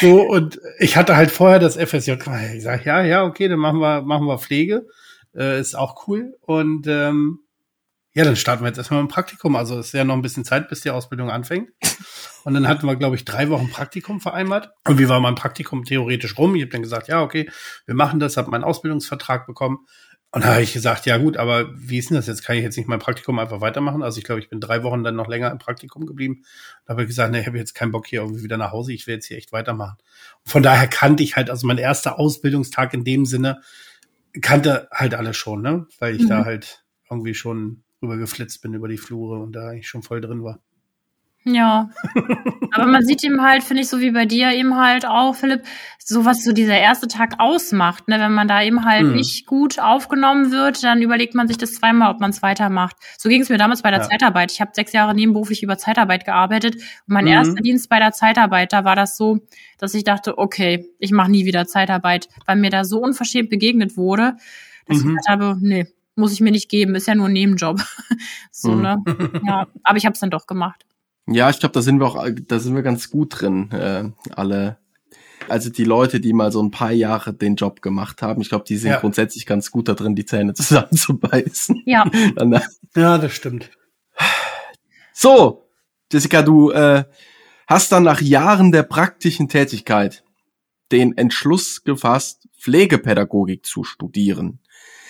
so, 0.00 0.22
und 0.22 0.60
ich 0.78 0.96
hatte 0.96 1.16
halt 1.16 1.30
vorher 1.30 1.58
das 1.58 1.76
FSJ. 1.76 2.12
Ich 2.54 2.62
sage, 2.62 2.82
ja, 2.84 3.02
ja, 3.02 3.24
okay, 3.24 3.48
dann 3.48 3.58
machen 3.58 3.80
wir, 3.80 4.02
machen 4.02 4.26
wir 4.26 4.38
Pflege. 4.38 4.86
Äh, 5.34 5.60
ist 5.60 5.74
auch 5.74 6.06
cool. 6.08 6.36
Und 6.40 6.86
ähm, 6.86 7.40
ja, 8.18 8.24
dann 8.24 8.34
starten 8.34 8.64
wir 8.64 8.66
jetzt 8.66 8.78
erstmal 8.78 8.98
ein 8.98 9.06
Praktikum. 9.06 9.54
Also 9.54 9.78
es 9.78 9.86
ist 9.86 9.92
ja 9.92 10.02
noch 10.02 10.14
ein 10.14 10.22
bisschen 10.22 10.44
Zeit, 10.44 10.68
bis 10.68 10.80
die 10.80 10.90
Ausbildung 10.90 11.30
anfängt. 11.30 11.70
Und 12.42 12.54
dann 12.54 12.66
hatten 12.66 12.84
wir, 12.84 12.96
glaube 12.96 13.14
ich, 13.14 13.24
drei 13.24 13.48
Wochen 13.48 13.70
Praktikum 13.70 14.20
vereinbart. 14.20 14.70
Und 14.88 14.98
wie 14.98 15.08
war 15.08 15.20
mein 15.20 15.36
Praktikum 15.36 15.84
theoretisch 15.84 16.36
rum? 16.36 16.56
Ich 16.56 16.62
habe 16.62 16.72
dann 16.72 16.82
gesagt, 16.82 17.06
ja, 17.06 17.22
okay, 17.22 17.48
wir 17.86 17.94
machen 17.94 18.18
das, 18.18 18.36
habe 18.36 18.50
meinen 18.50 18.64
Ausbildungsvertrag 18.64 19.46
bekommen. 19.46 19.86
Und 20.32 20.42
da 20.42 20.54
habe 20.54 20.62
ich 20.62 20.72
gesagt, 20.72 21.06
ja 21.06 21.16
gut, 21.16 21.36
aber 21.36 21.68
wie 21.76 21.98
ist 21.98 22.10
denn 22.10 22.16
das 22.16 22.26
jetzt? 22.26 22.42
Kann 22.42 22.56
ich 22.56 22.64
jetzt 22.64 22.76
nicht 22.76 22.88
mein 22.88 22.98
Praktikum 22.98 23.38
einfach 23.38 23.60
weitermachen? 23.60 24.02
Also 24.02 24.18
ich 24.18 24.24
glaube, 24.24 24.40
ich 24.40 24.48
bin 24.48 24.58
drei 24.58 24.82
Wochen 24.82 25.04
dann 25.04 25.14
noch 25.14 25.28
länger 25.28 25.52
im 25.52 25.58
Praktikum 25.58 26.04
geblieben. 26.04 26.42
Da 26.86 26.94
habe 26.94 27.02
ich 27.02 27.08
gesagt, 27.08 27.30
nee, 27.30 27.42
ich 27.42 27.46
habe 27.46 27.56
jetzt 27.56 27.76
keinen 27.76 27.92
Bock 27.92 28.08
hier 28.08 28.22
irgendwie 28.22 28.42
wieder 28.42 28.56
nach 28.56 28.72
Hause, 28.72 28.92
ich 28.92 29.06
will 29.06 29.14
jetzt 29.14 29.26
hier 29.26 29.36
echt 29.36 29.52
weitermachen. 29.52 29.96
Und 30.44 30.50
von 30.50 30.64
daher 30.64 30.88
kannte 30.88 31.22
ich 31.22 31.36
halt, 31.36 31.50
also 31.50 31.68
mein 31.68 31.78
erster 31.78 32.18
Ausbildungstag 32.18 32.94
in 32.94 33.04
dem 33.04 33.26
Sinne, 33.26 33.60
kannte 34.40 34.88
halt 34.90 35.14
alles 35.14 35.36
schon, 35.36 35.62
ne? 35.62 35.86
Weil 36.00 36.16
ich 36.16 36.22
mhm. 36.22 36.28
da 36.28 36.44
halt 36.44 36.84
irgendwie 37.08 37.34
schon 37.34 37.84
rüber 38.02 38.16
geflitzt 38.16 38.62
bin 38.62 38.74
über 38.74 38.88
die 38.88 38.98
Flure 38.98 39.40
und 39.40 39.52
da 39.52 39.68
eigentlich 39.68 39.88
schon 39.88 40.02
voll 40.02 40.20
drin 40.20 40.42
war. 40.42 40.60
Ja. 41.44 41.90
Aber 42.72 42.86
man 42.86 43.04
sieht 43.04 43.22
ihm 43.24 43.40
halt, 43.42 43.62
finde 43.62 43.82
ich, 43.82 43.88
so 43.88 44.00
wie 44.00 44.10
bei 44.10 44.26
dir 44.26 44.52
eben 44.52 44.76
halt 44.76 45.06
auch, 45.06 45.34
Philipp, 45.34 45.62
so 45.98 46.24
was 46.24 46.44
so 46.44 46.52
dieser 46.52 46.78
erste 46.78 47.08
Tag 47.08 47.34
ausmacht. 47.38 48.08
Ne? 48.08 48.18
Wenn 48.18 48.32
man 48.32 48.48
da 48.48 48.62
eben 48.62 48.84
halt 48.84 49.06
mhm. 49.06 49.14
nicht 49.14 49.46
gut 49.46 49.78
aufgenommen 49.78 50.50
wird, 50.50 50.82
dann 50.82 51.00
überlegt 51.00 51.34
man 51.34 51.48
sich 51.48 51.56
das 51.56 51.74
zweimal, 51.74 52.10
ob 52.12 52.20
man 52.20 52.30
es 52.30 52.42
weitermacht. 52.42 52.96
So 53.16 53.28
ging 53.28 53.42
es 53.42 53.48
mir 53.48 53.58
damals 53.58 53.82
bei 53.82 53.90
der 53.90 54.00
ja. 54.00 54.08
Zeitarbeit. 54.08 54.52
Ich 54.52 54.60
habe 54.60 54.72
sechs 54.74 54.92
Jahre 54.92 55.14
nebenberuflich 55.14 55.62
über 55.62 55.78
Zeitarbeit 55.78 56.24
gearbeitet. 56.24 56.76
Und 56.76 56.82
mein 57.06 57.24
mhm. 57.24 57.32
erster 57.32 57.62
Dienst 57.62 57.88
bei 57.88 57.98
der 57.98 58.12
Zeitarbeit, 58.12 58.72
da 58.72 58.84
war 58.84 58.96
das 58.96 59.16
so, 59.16 59.38
dass 59.78 59.94
ich 59.94 60.04
dachte, 60.04 60.38
okay, 60.38 60.86
ich 60.98 61.12
mache 61.12 61.30
nie 61.30 61.46
wieder 61.46 61.66
Zeitarbeit, 61.66 62.28
weil 62.46 62.56
mir 62.56 62.70
da 62.70 62.84
so 62.84 63.00
unverschämt 63.00 63.48
begegnet 63.48 63.96
wurde, 63.96 64.36
dass 64.86 64.98
mhm. 64.98 65.02
ich 65.02 65.08
gedacht 65.08 65.28
habe, 65.28 65.56
nee, 65.60 65.86
muss 66.18 66.32
ich 66.32 66.40
mir 66.40 66.50
nicht 66.50 66.68
geben, 66.68 66.94
ist 66.94 67.06
ja 67.06 67.14
nur 67.14 67.26
ein 67.26 67.32
Nebenjob. 67.32 67.80
so, 68.52 68.72
mhm. 68.72 68.82
ne? 68.82 68.96
Ja, 69.46 69.68
aber 69.82 69.96
ich 69.96 70.04
habe 70.04 70.14
es 70.14 70.20
dann 70.20 70.30
doch 70.30 70.46
gemacht. 70.46 70.84
Ja, 71.26 71.50
ich 71.50 71.60
glaube, 71.60 71.74
da 71.74 71.82
sind 71.82 72.00
wir 72.00 72.06
auch, 72.06 72.26
da 72.46 72.58
sind 72.58 72.74
wir 72.74 72.82
ganz 72.82 73.10
gut 73.10 73.40
drin, 73.40 73.70
äh, 73.70 74.10
alle. 74.34 74.78
Also 75.48 75.70
die 75.70 75.84
Leute, 75.84 76.20
die 76.20 76.32
mal 76.32 76.52
so 76.52 76.62
ein 76.62 76.70
paar 76.70 76.90
Jahre 76.92 77.32
den 77.32 77.56
Job 77.56 77.80
gemacht 77.80 78.20
haben, 78.22 78.42
ich 78.42 78.48
glaube, 78.48 78.64
die 78.66 78.76
sind 78.76 78.90
ja. 78.90 79.00
grundsätzlich 79.00 79.46
ganz 79.46 79.70
gut 79.70 79.88
da 79.88 79.94
drin, 79.94 80.14
die 80.14 80.24
Zähne 80.24 80.52
zusammenzubeißen. 80.54 81.82
Ja. 81.86 82.10
ja, 82.96 83.18
das 83.18 83.32
stimmt. 83.32 83.70
So, 85.12 85.68
Jessica, 86.12 86.42
du 86.42 86.70
äh, 86.70 87.04
hast 87.66 87.92
dann 87.92 88.02
nach 88.02 88.20
Jahren 88.20 88.72
der 88.72 88.82
praktischen 88.82 89.48
Tätigkeit 89.48 90.24
den 90.92 91.16
Entschluss 91.16 91.84
gefasst, 91.84 92.48
Pflegepädagogik 92.58 93.66
zu 93.66 93.84
studieren. 93.84 94.60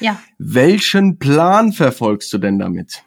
Ja. 0.01 0.21
Welchen 0.39 1.19
Plan 1.19 1.73
verfolgst 1.73 2.33
du 2.33 2.39
denn 2.39 2.59
damit? 2.59 3.03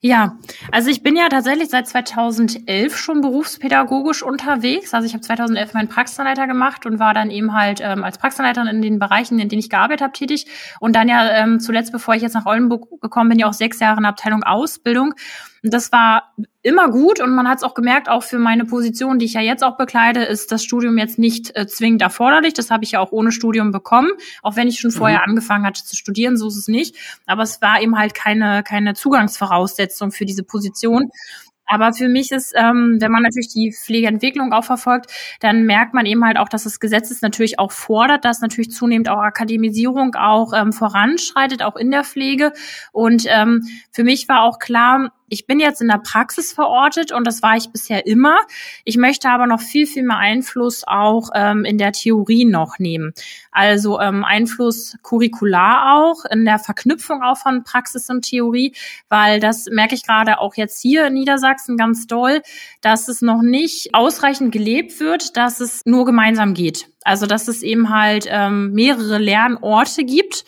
Ja, 0.00 0.38
also 0.70 0.90
ich 0.90 1.02
bin 1.02 1.16
ja 1.16 1.28
tatsächlich 1.28 1.70
seit 1.70 1.88
2011 1.88 2.96
schon 2.96 3.20
berufspädagogisch 3.20 4.22
unterwegs. 4.22 4.94
Also 4.94 5.06
ich 5.06 5.12
habe 5.12 5.22
2011 5.22 5.74
meinen 5.74 5.88
Praxisanleiter 5.88 6.46
gemacht 6.46 6.86
und 6.86 7.00
war 7.00 7.14
dann 7.14 7.32
eben 7.32 7.52
halt 7.52 7.80
ähm, 7.82 8.04
als 8.04 8.16
Praxisanleiterin 8.16 8.68
in 8.68 8.80
den 8.80 9.00
Bereichen, 9.00 9.40
in 9.40 9.48
denen 9.48 9.58
ich 9.58 9.70
gearbeitet 9.70 10.02
habe, 10.02 10.12
tätig. 10.12 10.46
Und 10.78 10.94
dann 10.94 11.08
ja 11.08 11.28
ähm, 11.42 11.58
zuletzt, 11.58 11.90
bevor 11.90 12.14
ich 12.14 12.22
jetzt 12.22 12.34
nach 12.34 12.46
Oldenburg 12.46 13.00
gekommen 13.00 13.30
bin, 13.30 13.40
ja 13.40 13.48
auch 13.48 13.52
sechs 13.52 13.80
Jahre 13.80 13.96
in 13.96 14.04
der 14.04 14.10
Abteilung 14.10 14.44
Ausbildung. 14.44 15.14
Und 15.62 15.74
das 15.74 15.92
war 15.92 16.34
immer 16.62 16.90
gut 16.90 17.20
und 17.20 17.34
man 17.34 17.48
hat 17.48 17.58
es 17.58 17.64
auch 17.64 17.74
gemerkt, 17.74 18.08
auch 18.08 18.22
für 18.22 18.38
meine 18.38 18.64
Position, 18.64 19.18
die 19.18 19.26
ich 19.26 19.34
ja 19.34 19.40
jetzt 19.40 19.64
auch 19.64 19.76
bekleide, 19.76 20.22
ist 20.22 20.52
das 20.52 20.62
Studium 20.62 20.98
jetzt 20.98 21.18
nicht 21.18 21.56
äh, 21.56 21.66
zwingend 21.66 22.02
erforderlich. 22.02 22.54
Das 22.54 22.70
habe 22.70 22.84
ich 22.84 22.92
ja 22.92 23.00
auch 23.00 23.12
ohne 23.12 23.32
Studium 23.32 23.70
bekommen, 23.70 24.10
auch 24.42 24.56
wenn 24.56 24.68
ich 24.68 24.78
schon 24.78 24.90
vorher 24.90 25.18
mhm. 25.18 25.30
angefangen 25.30 25.64
hatte 25.64 25.84
zu 25.84 25.96
studieren, 25.96 26.36
so 26.36 26.48
ist 26.48 26.56
es 26.56 26.68
nicht. 26.68 26.96
Aber 27.26 27.42
es 27.42 27.60
war 27.62 27.80
eben 27.80 27.98
halt 27.98 28.14
keine, 28.14 28.62
keine 28.62 28.94
Zugangsvoraussetzung 28.94 30.12
für 30.12 30.24
diese 30.24 30.42
Position. 30.42 31.10
Aber 31.68 31.92
für 31.92 32.08
mich 32.08 32.32
ist, 32.32 32.54
ähm, 32.56 32.96
wenn 32.98 33.12
man 33.12 33.22
natürlich 33.22 33.52
die 33.52 33.72
Pflegeentwicklung 33.72 34.52
auch 34.52 34.64
verfolgt, 34.64 35.12
dann 35.40 35.64
merkt 35.64 35.92
man 35.92 36.06
eben 36.06 36.24
halt 36.24 36.38
auch, 36.38 36.48
dass 36.48 36.64
das 36.64 36.80
Gesetz 36.80 37.10
es 37.10 37.20
natürlich 37.20 37.58
auch 37.58 37.72
fordert, 37.72 38.24
dass 38.24 38.40
natürlich 38.40 38.70
zunehmend 38.70 39.10
auch 39.10 39.18
Akademisierung 39.18 40.14
auch 40.14 40.54
ähm, 40.54 40.72
voranschreitet, 40.72 41.62
auch 41.62 41.76
in 41.76 41.90
der 41.90 42.04
Pflege. 42.04 42.52
Und 42.90 43.24
ähm, 43.28 43.68
für 43.92 44.02
mich 44.02 44.28
war 44.28 44.42
auch 44.42 44.58
klar, 44.58 45.12
ich 45.28 45.46
bin 45.46 45.60
jetzt 45.60 45.80
in 45.80 45.88
der 45.88 45.98
Praxis 45.98 46.52
verortet 46.52 47.12
und 47.12 47.26
das 47.26 47.42
war 47.42 47.56
ich 47.56 47.70
bisher 47.70 48.06
immer. 48.06 48.38
Ich 48.84 48.96
möchte 48.96 49.28
aber 49.28 49.46
noch 49.46 49.60
viel, 49.60 49.86
viel 49.86 50.02
mehr 50.02 50.18
Einfluss 50.18 50.84
auch 50.86 51.30
ähm, 51.34 51.64
in 51.64 51.78
der 51.78 51.92
Theorie 51.92 52.44
noch 52.44 52.78
nehmen. 52.78 53.12
Also 53.50 54.00
ähm, 54.00 54.24
Einfluss 54.24 54.96
curricular 55.02 55.96
auch, 55.96 56.24
in 56.30 56.44
der 56.44 56.58
Verknüpfung 56.58 57.22
auch 57.22 57.38
von 57.38 57.64
Praxis 57.64 58.08
und 58.08 58.22
Theorie, 58.22 58.74
weil 59.08 59.40
das 59.40 59.66
merke 59.70 59.94
ich 59.94 60.06
gerade 60.06 60.38
auch 60.38 60.54
jetzt 60.56 60.80
hier 60.80 61.06
in 61.06 61.14
Niedersachsen 61.14 61.76
ganz 61.76 62.06
doll, 62.06 62.42
dass 62.80 63.08
es 63.08 63.22
noch 63.22 63.42
nicht 63.42 63.94
ausreichend 63.94 64.52
gelebt 64.52 65.00
wird, 65.00 65.36
dass 65.36 65.60
es 65.60 65.82
nur 65.84 66.04
gemeinsam 66.04 66.54
geht. 66.54 66.88
Also 67.04 67.26
dass 67.26 67.48
es 67.48 67.62
eben 67.62 67.90
halt 67.90 68.26
ähm, 68.28 68.72
mehrere 68.72 69.18
Lernorte 69.18 70.04
gibt 70.04 70.44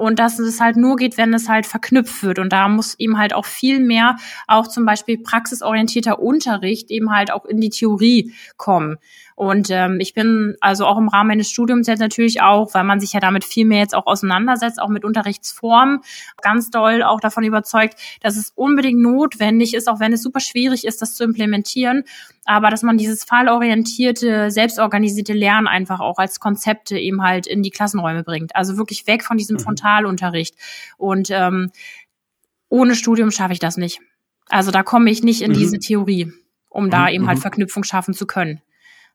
und 0.00 0.18
dass 0.18 0.38
es 0.38 0.60
halt 0.60 0.76
nur 0.76 0.96
geht, 0.96 1.16
wenn 1.18 1.32
es 1.34 1.48
halt 1.48 1.66
verknüpft 1.66 2.22
wird. 2.22 2.38
Und 2.38 2.52
da 2.52 2.68
muss 2.68 2.98
eben 2.98 3.18
halt 3.18 3.34
auch 3.34 3.46
viel 3.46 3.80
mehr 3.80 4.16
auch 4.46 4.66
zum 4.66 4.84
Beispiel 4.84 5.18
praxisorientierter 5.18 6.18
Unterricht 6.18 6.90
eben 6.90 7.12
halt 7.12 7.30
auch 7.30 7.44
in 7.44 7.60
die 7.60 7.70
Theorie 7.70 8.32
kommen. 8.56 8.96
Und 9.40 9.70
ähm, 9.70 10.00
ich 10.00 10.12
bin 10.12 10.54
also 10.60 10.84
auch 10.84 10.98
im 10.98 11.08
Rahmen 11.08 11.28
meines 11.28 11.48
Studiums 11.48 11.86
jetzt 11.86 12.00
natürlich 12.00 12.42
auch, 12.42 12.74
weil 12.74 12.84
man 12.84 13.00
sich 13.00 13.14
ja 13.14 13.20
damit 13.20 13.42
viel 13.42 13.64
mehr 13.64 13.78
jetzt 13.78 13.94
auch 13.94 14.04
auseinandersetzt, 14.06 14.78
auch 14.78 14.90
mit 14.90 15.02
Unterrichtsformen, 15.02 16.00
ganz 16.42 16.68
doll 16.68 17.02
auch 17.02 17.20
davon 17.20 17.42
überzeugt, 17.44 17.94
dass 18.20 18.36
es 18.36 18.52
unbedingt 18.54 19.00
notwendig 19.00 19.72
ist, 19.72 19.88
auch 19.88 19.98
wenn 19.98 20.12
es 20.12 20.22
super 20.22 20.40
schwierig 20.40 20.86
ist, 20.86 21.00
das 21.00 21.14
zu 21.14 21.24
implementieren, 21.24 22.04
aber 22.44 22.68
dass 22.68 22.82
man 22.82 22.98
dieses 22.98 23.24
fallorientierte, 23.24 24.50
selbstorganisierte 24.50 25.32
Lernen 25.32 25.68
einfach 25.68 26.00
auch 26.00 26.18
als 26.18 26.38
Konzepte 26.38 26.98
eben 26.98 27.22
halt 27.22 27.46
in 27.46 27.62
die 27.62 27.70
Klassenräume 27.70 28.22
bringt. 28.22 28.54
Also 28.54 28.76
wirklich 28.76 29.06
weg 29.06 29.24
von 29.24 29.38
diesem 29.38 29.56
mhm. 29.56 29.60
Frontalunterricht. 29.60 30.54
Und 30.98 31.30
ähm, 31.30 31.70
ohne 32.68 32.94
Studium 32.94 33.30
schaffe 33.30 33.54
ich 33.54 33.58
das 33.58 33.78
nicht. 33.78 34.00
Also 34.50 34.70
da 34.70 34.82
komme 34.82 35.10
ich 35.10 35.22
nicht 35.22 35.40
in 35.40 35.52
mhm. 35.52 35.56
diese 35.56 35.78
Theorie, 35.78 36.30
um 36.68 36.90
da 36.90 37.04
mhm. 37.04 37.14
eben 37.14 37.26
halt 37.26 37.38
mhm. 37.38 37.42
Verknüpfung 37.42 37.84
schaffen 37.84 38.12
zu 38.12 38.26
können. 38.26 38.60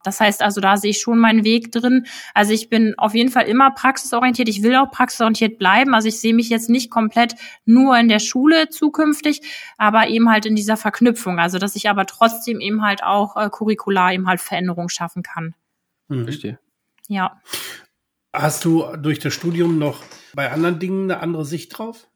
Das 0.06 0.20
heißt 0.20 0.42
also, 0.42 0.62
da 0.62 0.78
sehe 0.78 0.92
ich 0.92 1.00
schon 1.00 1.18
meinen 1.18 1.44
Weg 1.44 1.72
drin. 1.72 2.06
Also 2.34 2.54
ich 2.54 2.70
bin 2.70 2.94
auf 2.98 3.14
jeden 3.14 3.30
Fall 3.30 3.46
immer 3.46 3.72
praxisorientiert. 3.72 4.50
Ich 4.50 4.64
will 4.64 4.76
auch 4.76 4.92
praxisorientiert 4.92 5.58
bleiben. 5.58 5.94
Also 5.94 6.08
ich 6.08 6.20
sehe 6.20 6.34
mich 6.34 6.50
jetzt 6.50 6.70
nicht 6.70 6.90
komplett 6.90 7.36
nur 7.66 7.98
in 7.98 8.08
der 8.08 8.20
Schule 8.20 8.70
zukünftig, 8.70 9.42
aber 9.78 10.08
eben 10.08 10.30
halt 10.30 10.46
in 10.46 10.56
dieser 10.56 10.78
Verknüpfung. 10.78 11.40
Also 11.40 11.58
dass 11.58 11.76
ich 11.76 11.90
aber 11.90 12.06
trotzdem 12.06 12.60
eben 12.60 12.84
halt 12.84 13.04
auch 13.04 13.36
äh, 13.38 13.50
curricular 13.50 14.14
eben 14.14 14.28
halt 14.28 14.42
Veränderungen 14.42 14.90
schaffen 14.90 15.24
kann. 15.24 15.56
Hm. 16.10 16.24
Verstehe. 16.26 16.60
Ja. 17.08 17.42
Hast 18.34 18.66
du 18.66 18.86
durch 18.98 19.20
das 19.20 19.34
Studium 19.34 19.80
noch 19.80 20.04
bei 20.34 20.52
anderen 20.52 20.80
Dingen 20.80 21.10
eine 21.10 21.22
andere 21.22 21.46
Sicht 21.46 21.78
drauf? 21.78 22.08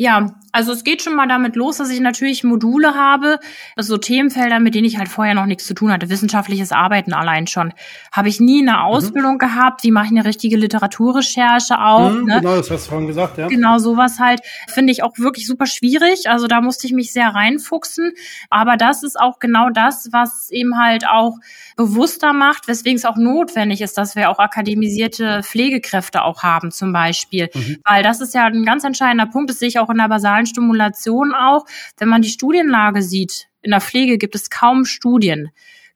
Ja, 0.00 0.34
also 0.50 0.72
es 0.72 0.82
geht 0.82 1.02
schon 1.02 1.14
mal 1.14 1.28
damit 1.28 1.56
los, 1.56 1.76
dass 1.76 1.90
ich 1.90 2.00
natürlich 2.00 2.42
Module 2.42 2.94
habe, 2.94 3.38
so 3.76 3.98
Themenfelder, 3.98 4.58
mit 4.58 4.74
denen 4.74 4.86
ich 4.86 4.96
halt 4.96 5.10
vorher 5.10 5.34
noch 5.34 5.44
nichts 5.44 5.66
zu 5.66 5.74
tun 5.74 5.92
hatte. 5.92 6.08
Wissenschaftliches 6.08 6.72
Arbeiten 6.72 7.12
allein 7.12 7.46
schon. 7.46 7.74
Habe 8.10 8.30
ich 8.30 8.40
nie 8.40 8.62
eine 8.62 8.78
mhm. 8.78 8.84
Ausbildung 8.84 9.34
mhm. 9.34 9.38
gehabt. 9.38 9.84
Wie 9.84 9.90
mache 9.90 10.06
ich 10.06 10.12
eine 10.12 10.24
richtige 10.24 10.56
Literaturrecherche 10.56 11.78
auch? 11.78 12.12
Mhm, 12.12 12.24
ne? 12.24 12.40
Genau, 12.40 12.56
das 12.56 12.70
hast 12.70 12.86
du 12.86 12.90
vorhin 12.92 13.08
gesagt, 13.08 13.36
ja. 13.36 13.48
Genau, 13.48 13.76
sowas 13.76 14.18
halt 14.18 14.40
finde 14.68 14.90
ich 14.90 15.02
auch 15.02 15.18
wirklich 15.18 15.46
super 15.46 15.66
schwierig. 15.66 16.30
Also 16.30 16.46
da 16.46 16.62
musste 16.62 16.86
ich 16.86 16.94
mich 16.94 17.12
sehr 17.12 17.28
reinfuchsen. 17.28 18.12
Aber 18.48 18.78
das 18.78 19.02
ist 19.02 19.20
auch 19.20 19.38
genau 19.38 19.68
das, 19.68 20.08
was 20.12 20.50
eben 20.50 20.78
halt 20.78 21.06
auch 21.06 21.36
bewusster 21.76 22.32
macht, 22.32 22.68
weswegen 22.68 22.96
es 22.96 23.04
auch 23.04 23.16
notwendig 23.16 23.82
ist, 23.82 23.98
dass 23.98 24.16
wir 24.16 24.30
auch 24.30 24.38
akademisierte 24.38 25.42
Pflegekräfte 25.42 26.24
auch 26.24 26.42
haben 26.42 26.70
zum 26.70 26.94
Beispiel. 26.94 27.50
Mhm. 27.52 27.76
Weil 27.84 28.02
das 28.02 28.22
ist 28.22 28.34
ja 28.34 28.46
ein 28.46 28.64
ganz 28.64 28.82
entscheidender 28.84 29.26
Punkt. 29.26 29.50
Das 29.50 29.58
sehe 29.58 29.68
ich 29.68 29.78
auch 29.78 29.89
in 29.90 29.98
der 29.98 30.08
basalen 30.08 30.46
Stimulation 30.46 31.34
auch. 31.34 31.66
Wenn 31.98 32.08
man 32.08 32.22
die 32.22 32.28
Studienlage 32.28 33.02
sieht, 33.02 33.48
in 33.62 33.70
der 33.70 33.80
Pflege 33.80 34.18
gibt 34.18 34.34
es 34.34 34.50
kaum 34.50 34.84
Studien. 34.84 35.50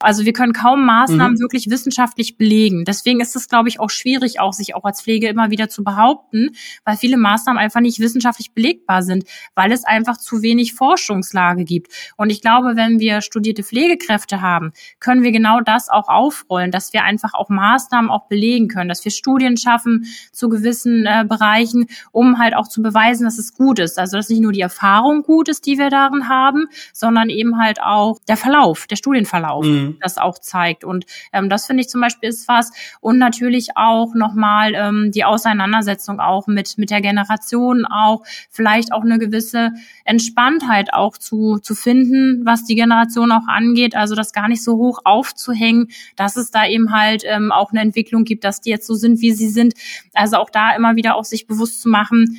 Also 0.04 0.24
wir 0.24 0.32
können 0.34 0.52
kaum 0.52 0.84
Maßnahmen 0.84 1.34
mhm. 1.34 1.40
wirklich 1.40 1.70
wissenschaftlich 1.70 2.36
belegen. 2.36 2.84
Deswegen 2.84 3.20
ist 3.20 3.34
es, 3.36 3.48
glaube 3.48 3.68
ich, 3.68 3.80
auch 3.80 3.90
schwierig, 3.90 4.38
auch 4.38 4.52
sich 4.52 4.74
auch 4.74 4.84
als 4.84 5.00
Pflege 5.02 5.28
immer 5.28 5.50
wieder 5.50 5.68
zu 5.68 5.82
behaupten, 5.82 6.50
weil 6.84 6.96
viele 6.96 7.16
Maßnahmen 7.16 7.58
einfach 7.58 7.80
nicht 7.80 7.98
wissenschaftlich 8.00 8.52
belegbar 8.52 9.02
sind, 9.02 9.24
weil 9.54 9.72
es 9.72 9.84
einfach 9.84 10.18
zu 10.18 10.42
wenig 10.42 10.74
Forschungslage 10.74 11.64
gibt. 11.64 11.92
Und 12.16 12.30
ich 12.30 12.42
glaube, 12.42 12.76
wenn 12.76 13.00
wir 13.00 13.22
studierte 13.22 13.62
Pflegekräfte 13.62 14.42
haben, 14.42 14.72
können 15.00 15.22
wir 15.22 15.32
genau 15.32 15.60
das 15.60 15.88
auch 15.88 16.08
aufrollen, 16.08 16.70
dass 16.70 16.92
wir 16.92 17.04
einfach 17.04 17.32
auch 17.32 17.48
Maßnahmen 17.48 18.10
auch 18.10 18.28
belegen 18.28 18.68
können, 18.68 18.88
dass 18.88 19.04
wir 19.04 19.12
Studien 19.12 19.56
schaffen 19.56 20.04
zu 20.32 20.50
gewissen 20.50 21.06
äh, 21.06 21.24
Bereichen, 21.26 21.86
um 22.12 22.38
halt 22.38 22.54
auch 22.54 22.68
zu 22.68 22.82
beweisen, 22.82 23.24
dass 23.24 23.38
es 23.38 23.54
gut 23.54 23.78
ist. 23.78 23.98
Also 23.98 24.18
dass 24.18 24.28
nicht 24.28 24.42
nur 24.42 24.52
die 24.52 24.60
Erfahrung 24.60 25.22
gut 25.22 25.48
ist, 25.48 25.64
die 25.66 25.78
wir 25.78 25.88
darin 25.88 26.28
haben, 26.28 26.66
sondern 26.92 27.30
eben 27.30 27.58
halt 27.58 27.80
auch 27.80 28.18
der 28.28 28.36
Verlauf, 28.36 28.86
der 28.86 28.96
Studienverlauf. 28.96 29.64
Mhm. 29.64 29.93
Mhm. 29.94 30.00
das 30.00 30.18
auch 30.18 30.38
zeigt. 30.38 30.84
Und 30.84 31.06
ähm, 31.32 31.48
das 31.48 31.66
finde 31.66 31.82
ich 31.82 31.88
zum 31.88 32.00
Beispiel 32.00 32.28
ist 32.28 32.48
was. 32.48 32.72
Und 33.00 33.18
natürlich 33.18 33.76
auch 33.76 34.14
nochmal 34.14 34.74
ähm, 34.74 35.10
die 35.12 35.24
Auseinandersetzung 35.24 36.20
auch 36.20 36.46
mit, 36.46 36.78
mit 36.78 36.90
der 36.90 37.00
Generation 37.00 37.84
auch, 37.86 38.24
vielleicht 38.50 38.92
auch 38.92 39.02
eine 39.02 39.18
gewisse 39.18 39.72
Entspanntheit 40.04 40.92
auch 40.92 41.16
zu, 41.16 41.58
zu 41.58 41.74
finden, 41.74 42.42
was 42.44 42.64
die 42.64 42.74
Generation 42.74 43.32
auch 43.32 43.46
angeht. 43.46 43.96
Also 43.96 44.14
das 44.14 44.32
gar 44.32 44.48
nicht 44.48 44.62
so 44.62 44.76
hoch 44.76 45.00
aufzuhängen, 45.04 45.88
dass 46.16 46.36
es 46.36 46.50
da 46.50 46.66
eben 46.66 46.92
halt 46.92 47.24
ähm, 47.26 47.52
auch 47.52 47.72
eine 47.72 47.80
Entwicklung 47.80 48.24
gibt, 48.24 48.44
dass 48.44 48.60
die 48.60 48.70
jetzt 48.70 48.86
so 48.86 48.94
sind, 48.94 49.20
wie 49.20 49.32
sie 49.32 49.48
sind. 49.48 49.74
Also 50.12 50.36
auch 50.36 50.50
da 50.50 50.74
immer 50.74 50.96
wieder 50.96 51.16
auch 51.16 51.24
sich 51.24 51.46
bewusst 51.46 51.82
zu 51.82 51.88
machen, 51.88 52.38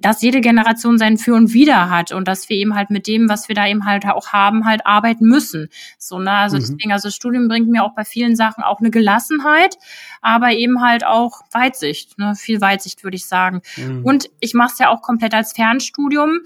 dass 0.00 0.22
jede 0.22 0.40
Generation 0.40 0.96
sein 0.96 1.18
Für 1.18 1.34
und 1.34 1.52
Wider 1.52 1.90
hat 1.90 2.12
und 2.12 2.28
dass 2.28 2.48
wir 2.48 2.56
eben 2.56 2.74
halt 2.74 2.90
mit 2.90 3.06
dem, 3.06 3.28
was 3.28 3.48
wir 3.48 3.54
da 3.54 3.66
eben 3.66 3.84
halt 3.84 4.06
auch 4.06 4.28
haben, 4.28 4.64
halt 4.64 4.86
arbeiten 4.86 5.26
müssen. 5.26 5.68
So, 5.98 6.18
ne? 6.18 6.30
Also 6.30 6.56
mhm. 6.56 6.60
deswegen, 6.60 6.92
also 6.92 7.08
das 7.08 7.16
Studium 7.16 7.48
bringt 7.48 7.68
mir 7.68 7.82
auch 7.82 7.94
bei 7.94 8.04
vielen 8.04 8.36
Sachen 8.36 8.62
auch 8.62 8.80
eine 8.80 8.90
Gelassenheit, 8.90 9.76
aber 10.22 10.52
eben 10.52 10.80
halt 10.82 11.04
auch 11.04 11.42
Weitsicht, 11.50 12.18
ne? 12.18 12.34
Viel 12.36 12.60
Weitsicht, 12.60 13.02
würde 13.02 13.16
ich 13.16 13.26
sagen. 13.26 13.62
Mhm. 13.76 14.04
Und 14.04 14.30
ich 14.40 14.54
mache 14.54 14.72
es 14.72 14.78
ja 14.78 14.90
auch 14.90 15.02
komplett 15.02 15.34
als 15.34 15.52
Fernstudium. 15.52 16.40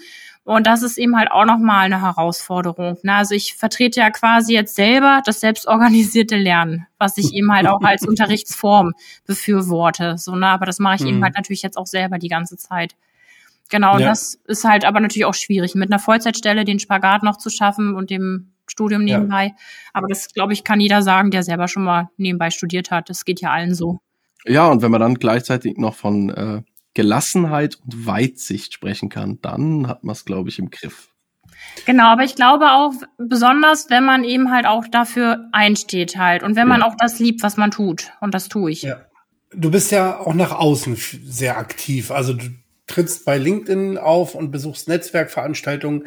Und 0.44 0.66
das 0.66 0.82
ist 0.82 0.98
eben 0.98 1.16
halt 1.16 1.30
auch 1.30 1.44
nochmal 1.44 1.84
eine 1.84 2.02
Herausforderung. 2.02 2.98
Ne? 3.04 3.14
Also 3.14 3.34
ich 3.34 3.54
vertrete 3.54 4.00
ja 4.00 4.10
quasi 4.10 4.54
jetzt 4.54 4.74
selber 4.74 5.22
das 5.24 5.38
selbstorganisierte 5.38 6.36
Lernen, 6.36 6.88
was 6.98 7.16
ich 7.16 7.32
eben 7.32 7.52
halt 7.52 7.68
auch 7.68 7.80
als 7.82 8.04
Unterrichtsform 8.04 8.92
befürworte. 9.24 10.18
So, 10.18 10.34
ne? 10.34 10.48
Aber 10.48 10.66
das 10.66 10.80
mache 10.80 10.96
ich 10.96 11.02
mhm. 11.02 11.08
eben 11.08 11.22
halt 11.22 11.36
natürlich 11.36 11.62
jetzt 11.62 11.76
auch 11.76 11.86
selber 11.86 12.18
die 12.18 12.28
ganze 12.28 12.56
Zeit. 12.56 12.96
Genau, 13.70 13.94
und 13.94 14.00
ja. 14.00 14.08
das 14.08 14.38
ist 14.46 14.64
halt 14.64 14.84
aber 14.84 15.00
natürlich 15.00 15.24
auch 15.24 15.34
schwierig, 15.34 15.74
mit 15.74 15.90
einer 15.90 15.98
Vollzeitstelle 15.98 16.64
den 16.64 16.78
Spagat 16.78 17.22
noch 17.22 17.38
zu 17.38 17.48
schaffen 17.48 17.94
und 17.94 18.10
dem 18.10 18.52
Studium 18.66 19.04
nebenbei. 19.04 19.46
Ja. 19.46 19.52
Aber 19.92 20.08
das, 20.08 20.28
glaube 20.32 20.52
ich, 20.52 20.64
kann 20.64 20.80
jeder 20.80 21.02
sagen, 21.02 21.30
der 21.30 21.42
selber 21.42 21.68
schon 21.68 21.84
mal 21.84 22.10
nebenbei 22.16 22.50
studiert 22.50 22.90
hat. 22.90 23.08
Das 23.08 23.24
geht 23.24 23.40
ja 23.40 23.50
allen 23.50 23.74
so. 23.74 24.00
Ja, 24.44 24.68
und 24.68 24.82
wenn 24.82 24.90
man 24.90 25.00
dann 25.00 25.14
gleichzeitig 25.14 25.78
noch 25.78 25.94
von 25.94 26.30
äh, 26.30 26.62
Gelassenheit 26.94 27.78
und 27.84 28.06
Weitsicht 28.06 28.72
sprechen 28.72 29.08
kann, 29.08 29.38
dann 29.40 29.86
hat 29.88 30.04
man 30.04 30.12
es, 30.12 30.24
glaube 30.24 30.48
ich, 30.48 30.58
im 30.58 30.70
Griff. 30.70 31.08
Genau, 31.86 32.06
aber 32.06 32.24
ich 32.24 32.34
glaube 32.34 32.72
auch 32.72 32.92
besonders, 33.18 33.88
wenn 33.88 34.04
man 34.04 34.24
eben 34.24 34.50
halt 34.50 34.66
auch 34.66 34.86
dafür 34.88 35.48
einsteht 35.52 36.16
halt 36.16 36.42
und 36.42 36.56
wenn 36.56 36.68
man 36.68 36.82
auch 36.82 36.94
das 36.98 37.18
liebt, 37.18 37.42
was 37.42 37.56
man 37.56 37.70
tut. 37.70 38.12
Und 38.20 38.34
das 38.34 38.48
tue 38.48 38.70
ich. 38.70 38.82
Ja. 38.82 39.00
Du 39.54 39.70
bist 39.70 39.92
ja 39.92 40.18
auch 40.18 40.34
nach 40.34 40.52
außen 40.52 40.96
sehr 40.96 41.58
aktiv. 41.58 42.10
Also 42.10 42.32
du 42.32 42.46
trittst 42.92 43.24
bei 43.24 43.38
LinkedIn 43.38 43.98
auf 43.98 44.34
und 44.34 44.50
besuchst 44.50 44.88
Netzwerkveranstaltungen. 44.88 46.06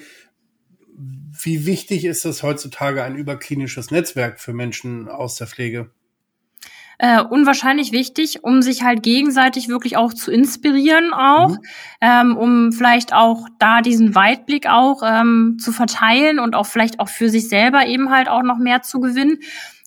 Wie 0.97 1.65
wichtig 1.65 2.05
ist 2.05 2.25
es 2.25 2.43
heutzutage 2.43 3.03
ein 3.03 3.15
überklinisches 3.15 3.91
Netzwerk 3.91 4.39
für 4.39 4.53
Menschen 4.53 5.09
aus 5.09 5.35
der 5.35 5.47
Pflege? 5.47 5.91
äh, 6.97 7.21
unwahrscheinlich 7.21 7.91
wichtig, 7.91 8.43
um 8.43 8.61
sich 8.61 8.83
halt 8.83 9.03
gegenseitig 9.03 9.67
wirklich 9.67 9.97
auch 9.97 10.13
zu 10.13 10.31
inspirieren 10.31 11.13
auch, 11.13 11.49
mhm. 11.49 11.59
ähm, 12.01 12.37
um 12.37 12.71
vielleicht 12.71 13.13
auch 13.13 13.47
da 13.59 13.81
diesen 13.81 14.15
Weitblick 14.15 14.67
auch 14.67 15.01
ähm, 15.05 15.57
zu 15.59 15.71
verteilen 15.71 16.39
und 16.39 16.55
auch 16.55 16.65
vielleicht 16.65 16.99
auch 16.99 17.09
für 17.09 17.29
sich 17.29 17.49
selber 17.49 17.85
eben 17.85 18.11
halt 18.11 18.29
auch 18.29 18.43
noch 18.43 18.57
mehr 18.57 18.81
zu 18.81 18.99
gewinnen. 18.99 19.39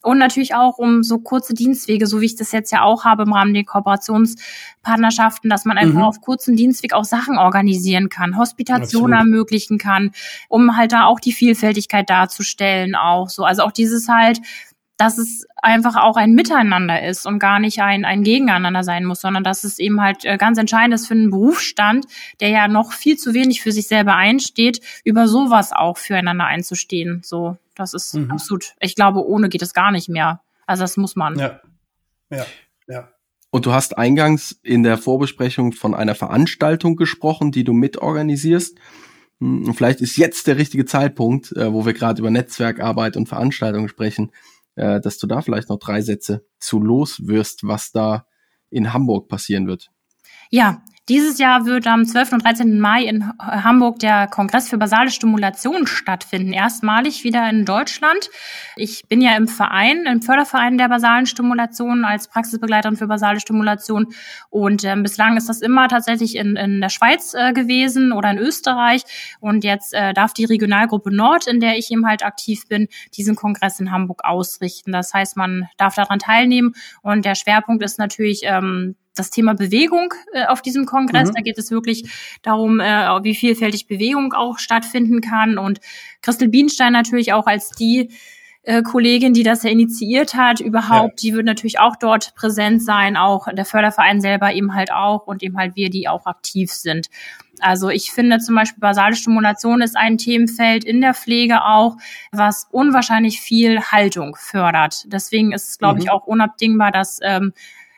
Und 0.02 0.18
natürlich 0.18 0.54
auch 0.54 0.78
um 0.78 1.02
so 1.02 1.18
kurze 1.18 1.54
Dienstwege, 1.54 2.06
so 2.06 2.20
wie 2.20 2.26
ich 2.26 2.36
das 2.36 2.52
jetzt 2.52 2.70
ja 2.70 2.82
auch 2.82 3.04
habe 3.04 3.24
im 3.24 3.32
Rahmen 3.32 3.52
der 3.52 3.64
Kooperationspartnerschaften, 3.64 5.50
dass 5.50 5.64
man 5.64 5.76
einfach 5.76 5.96
mhm. 5.96 6.04
auf 6.04 6.20
kurzen 6.20 6.54
Dienstweg 6.54 6.92
auch 6.92 7.04
Sachen 7.04 7.36
organisieren 7.36 8.08
kann, 8.08 8.36
Hospitation 8.36 9.12
Absolut. 9.12 9.18
ermöglichen 9.18 9.76
kann, 9.78 10.12
um 10.48 10.76
halt 10.76 10.92
da 10.92 11.06
auch 11.06 11.18
die 11.18 11.32
Vielfältigkeit 11.32 12.08
darzustellen 12.08 12.94
auch 12.94 13.28
so. 13.28 13.44
Also 13.44 13.62
auch 13.62 13.72
dieses 13.72 14.08
halt, 14.08 14.40
dass 14.98 15.16
es 15.16 15.46
einfach 15.56 15.96
auch 15.96 16.16
ein 16.16 16.32
Miteinander 16.32 17.02
ist 17.04 17.24
und 17.24 17.38
gar 17.38 17.60
nicht 17.60 17.80
ein, 17.80 18.04
ein 18.04 18.24
Gegeneinander 18.24 18.82
sein 18.82 19.04
muss, 19.04 19.20
sondern 19.20 19.44
dass 19.44 19.62
es 19.62 19.78
eben 19.78 20.00
halt 20.00 20.24
äh, 20.24 20.36
ganz 20.36 20.58
entscheidend 20.58 20.94
ist 20.94 21.06
für 21.06 21.14
einen 21.14 21.30
Berufsstand, 21.30 22.06
der 22.40 22.48
ja 22.48 22.68
noch 22.68 22.92
viel 22.92 23.16
zu 23.16 23.32
wenig 23.32 23.62
für 23.62 23.70
sich 23.70 23.86
selber 23.86 24.16
einsteht, 24.16 24.80
über 25.04 25.28
sowas 25.28 25.72
auch 25.72 25.98
füreinander 25.98 26.46
einzustehen. 26.46 27.22
So, 27.24 27.56
das 27.78 27.94
ist 27.94 28.14
mhm. 28.14 28.30
absolut, 28.30 28.74
ich 28.80 28.94
glaube, 28.94 29.26
ohne 29.26 29.48
geht 29.48 29.62
es 29.62 29.72
gar 29.72 29.90
nicht 29.90 30.08
mehr. 30.08 30.42
Also 30.66 30.82
das 30.82 30.96
muss 30.96 31.16
man. 31.16 31.38
Ja. 31.38 31.60
Ja. 32.30 32.44
Ja. 32.86 33.08
Und 33.50 33.64
du 33.64 33.72
hast 33.72 33.96
eingangs 33.96 34.52
in 34.62 34.82
der 34.82 34.98
Vorbesprechung 34.98 35.72
von 35.72 35.94
einer 35.94 36.14
Veranstaltung 36.14 36.96
gesprochen, 36.96 37.50
die 37.50 37.64
du 37.64 37.72
mitorganisierst. 37.72 38.76
Hm, 39.40 39.72
vielleicht 39.74 40.00
ist 40.00 40.16
jetzt 40.16 40.46
der 40.46 40.58
richtige 40.58 40.84
Zeitpunkt, 40.84 41.52
äh, 41.52 41.72
wo 41.72 41.86
wir 41.86 41.94
gerade 41.94 42.20
über 42.20 42.30
Netzwerkarbeit 42.30 43.16
und 43.16 43.28
Veranstaltungen 43.28 43.88
sprechen, 43.88 44.32
äh, 44.74 45.00
dass 45.00 45.18
du 45.18 45.26
da 45.26 45.40
vielleicht 45.40 45.70
noch 45.70 45.78
drei 45.78 46.02
Sätze 46.02 46.44
zu 46.58 46.80
loswirst, 46.80 47.66
was 47.66 47.92
da 47.92 48.26
in 48.70 48.92
Hamburg 48.92 49.28
passieren 49.28 49.66
wird. 49.66 49.90
Ja, 50.50 50.82
dieses 51.08 51.38
Jahr 51.38 51.64
wird 51.64 51.86
am 51.86 52.04
12. 52.04 52.32
und 52.32 52.44
13. 52.44 52.78
Mai 52.78 53.04
in 53.04 53.32
Hamburg 53.38 53.98
der 53.98 54.26
Kongress 54.26 54.68
für 54.68 54.76
basale 54.76 55.10
Stimulation 55.10 55.86
stattfinden. 55.86 56.52
Erstmalig 56.52 57.24
wieder 57.24 57.48
in 57.48 57.64
Deutschland. 57.64 58.28
Ich 58.76 59.02
bin 59.08 59.22
ja 59.22 59.34
im 59.36 59.48
Verein, 59.48 60.04
im 60.06 60.20
Förderverein 60.20 60.76
der 60.76 60.88
basalen 60.88 61.24
Stimulation 61.24 62.04
als 62.04 62.28
Praxisbegleiterin 62.28 62.96
für 62.96 63.06
basale 63.06 63.40
Stimulation. 63.40 64.08
Und 64.50 64.84
ähm, 64.84 65.02
bislang 65.02 65.38
ist 65.38 65.48
das 65.48 65.62
immer 65.62 65.88
tatsächlich 65.88 66.36
in, 66.36 66.56
in 66.56 66.80
der 66.82 66.90
Schweiz 66.90 67.32
äh, 67.32 67.54
gewesen 67.54 68.12
oder 68.12 68.30
in 68.30 68.38
Österreich. 68.38 69.02
Und 69.40 69.64
jetzt 69.64 69.94
äh, 69.94 70.12
darf 70.12 70.34
die 70.34 70.44
Regionalgruppe 70.44 71.14
Nord, 71.14 71.46
in 71.46 71.60
der 71.60 71.78
ich 71.78 71.90
eben 71.90 72.06
halt 72.06 72.22
aktiv 72.22 72.68
bin, 72.68 72.86
diesen 73.16 73.34
Kongress 73.34 73.80
in 73.80 73.92
Hamburg 73.92 74.24
ausrichten. 74.24 74.92
Das 74.92 75.14
heißt, 75.14 75.38
man 75.38 75.68
darf 75.78 75.94
daran 75.94 76.18
teilnehmen. 76.18 76.74
Und 77.00 77.24
der 77.24 77.34
Schwerpunkt 77.34 77.82
ist 77.82 77.98
natürlich 77.98 78.42
ähm, 78.44 78.96
das 79.18 79.30
Thema 79.30 79.54
Bewegung 79.54 80.14
äh, 80.32 80.46
auf 80.46 80.62
diesem 80.62 80.86
Kongress. 80.86 81.28
Mhm. 81.30 81.34
Da 81.34 81.40
geht 81.42 81.58
es 81.58 81.70
wirklich 81.70 82.10
darum, 82.42 82.80
äh, 82.80 83.08
wie 83.22 83.34
vielfältig 83.34 83.86
Bewegung 83.86 84.32
auch 84.32 84.58
stattfinden 84.58 85.20
kann. 85.20 85.58
Und 85.58 85.80
Christel 86.22 86.48
Bienstein 86.48 86.92
natürlich 86.92 87.32
auch 87.32 87.46
als 87.46 87.70
die 87.70 88.10
äh, 88.62 88.82
Kollegin, 88.82 89.32
die 89.32 89.44
das 89.44 89.62
ja 89.62 89.70
initiiert 89.70 90.34
hat, 90.34 90.60
überhaupt, 90.60 91.22
ja. 91.22 91.30
die 91.30 91.34
wird 91.34 91.46
natürlich 91.46 91.78
auch 91.78 91.96
dort 91.96 92.34
präsent 92.34 92.82
sein, 92.82 93.16
auch 93.16 93.46
der 93.50 93.64
Förderverein 93.64 94.20
selber 94.20 94.52
eben 94.52 94.74
halt 94.74 94.92
auch 94.92 95.26
und 95.26 95.42
eben 95.42 95.56
halt 95.56 95.74
wir, 95.74 95.88
die 95.88 96.08
auch 96.08 96.26
aktiv 96.26 96.70
sind. 96.70 97.08
Also 97.60 97.88
ich 97.88 98.12
finde 98.12 98.38
zum 98.38 98.54
Beispiel 98.54 98.80
basale 98.80 99.16
Stimulation 99.16 99.80
ist 99.80 99.96
ein 99.96 100.18
Themenfeld 100.18 100.84
in 100.84 101.00
der 101.00 101.14
Pflege 101.14 101.64
auch, 101.64 101.96
was 102.30 102.68
unwahrscheinlich 102.70 103.40
viel 103.40 103.80
Haltung 103.80 104.36
fördert. 104.38 105.04
Deswegen 105.06 105.52
ist 105.52 105.68
es, 105.70 105.78
glaube 105.78 105.96
mhm. 105.96 106.02
ich, 106.02 106.10
auch 106.10 106.26
unabdingbar, 106.26 106.92
dass 106.92 107.20
ähm, 107.22 107.52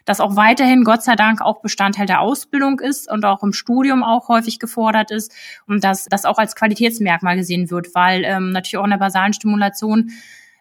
das 0.04 0.20
auch 0.20 0.36
weiterhin 0.36 0.84
Gott 0.84 1.02
sei 1.02 1.16
Dank 1.16 1.40
auch 1.40 1.60
Bestandteil 1.60 2.06
der 2.06 2.20
Ausbildung 2.20 2.80
ist 2.80 3.10
und 3.10 3.24
auch 3.24 3.42
im 3.42 3.52
Studium 3.52 4.02
auch 4.02 4.28
häufig 4.28 4.58
gefordert 4.58 5.10
ist 5.10 5.32
und 5.66 5.84
dass 5.84 6.06
das 6.06 6.24
auch 6.24 6.38
als 6.38 6.54
Qualitätsmerkmal 6.54 7.36
gesehen 7.36 7.70
wird, 7.70 7.94
weil 7.94 8.24
ähm, 8.24 8.50
natürlich 8.50 8.78
auch 8.78 8.84
in 8.84 8.90
der 8.90 8.98
basalen 8.98 9.32
Stimulation 9.32 10.10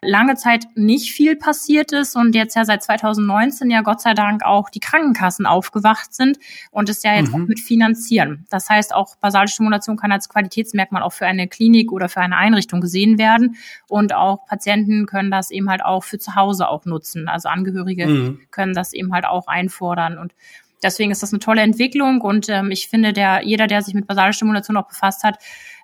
lange 0.02 0.36
Zeit 0.36 0.66
nicht 0.74 1.12
viel 1.12 1.36
passiert 1.36 1.92
ist 1.92 2.16
und 2.16 2.34
jetzt 2.34 2.56
ja 2.56 2.64
seit 2.64 2.82
2019 2.82 3.70
ja 3.70 3.82
Gott 3.82 4.00
sei 4.00 4.14
Dank 4.14 4.44
auch 4.44 4.70
die 4.70 4.80
Krankenkassen 4.80 5.46
aufgewacht 5.46 6.14
sind 6.14 6.38
und 6.70 6.88
es 6.88 7.02
ja 7.02 7.14
jetzt 7.14 7.28
mhm. 7.28 7.34
auch 7.34 7.48
mit 7.48 7.60
finanzieren. 7.60 8.46
Das 8.48 8.70
heißt, 8.70 8.94
auch 8.94 9.16
basale 9.16 9.48
Stimulation 9.48 9.96
kann 9.96 10.12
als 10.12 10.28
Qualitätsmerkmal 10.28 11.02
auch 11.02 11.12
für 11.12 11.26
eine 11.26 11.48
Klinik 11.48 11.92
oder 11.92 12.08
für 12.08 12.20
eine 12.20 12.36
Einrichtung 12.36 12.80
gesehen 12.80 13.18
werden 13.18 13.56
und 13.88 14.14
auch 14.14 14.46
Patienten 14.46 15.06
können 15.06 15.30
das 15.30 15.50
eben 15.50 15.68
halt 15.68 15.84
auch 15.84 16.04
für 16.04 16.18
zu 16.18 16.34
Hause 16.34 16.68
auch 16.68 16.86
nutzen. 16.86 17.28
Also 17.28 17.48
Angehörige 17.48 18.06
mhm. 18.06 18.40
können 18.50 18.72
das 18.72 18.92
eben 18.92 19.12
halt 19.12 19.26
auch 19.26 19.46
einfordern 19.46 20.18
und 20.18 20.34
Deswegen 20.82 21.10
ist 21.10 21.22
das 21.22 21.30
eine 21.30 21.40
tolle 21.40 21.60
Entwicklung 21.60 22.22
und 22.22 22.48
ähm, 22.48 22.70
ich 22.70 22.88
finde, 22.88 23.12
der 23.12 23.42
jeder, 23.44 23.66
der 23.66 23.82
sich 23.82 23.92
mit 23.92 24.06
basaler 24.06 24.32
Stimulation 24.32 24.78
auch 24.78 24.88
befasst 24.88 25.24
hat, 25.24 25.36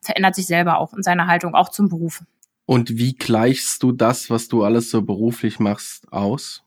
verändert 0.02 0.34
sich 0.34 0.46
selber 0.46 0.78
auch 0.78 0.94
in 0.94 1.02
seiner 1.02 1.26
Haltung, 1.26 1.54
auch 1.54 1.68
zum 1.68 1.90
Beruf. 1.90 2.22
Und 2.66 2.98
wie 2.98 3.14
gleichst 3.14 3.82
du 3.82 3.92
das, 3.92 4.28
was 4.28 4.48
du 4.48 4.64
alles 4.64 4.90
so 4.90 5.02
beruflich 5.02 5.60
machst, 5.60 6.12
aus? 6.12 6.62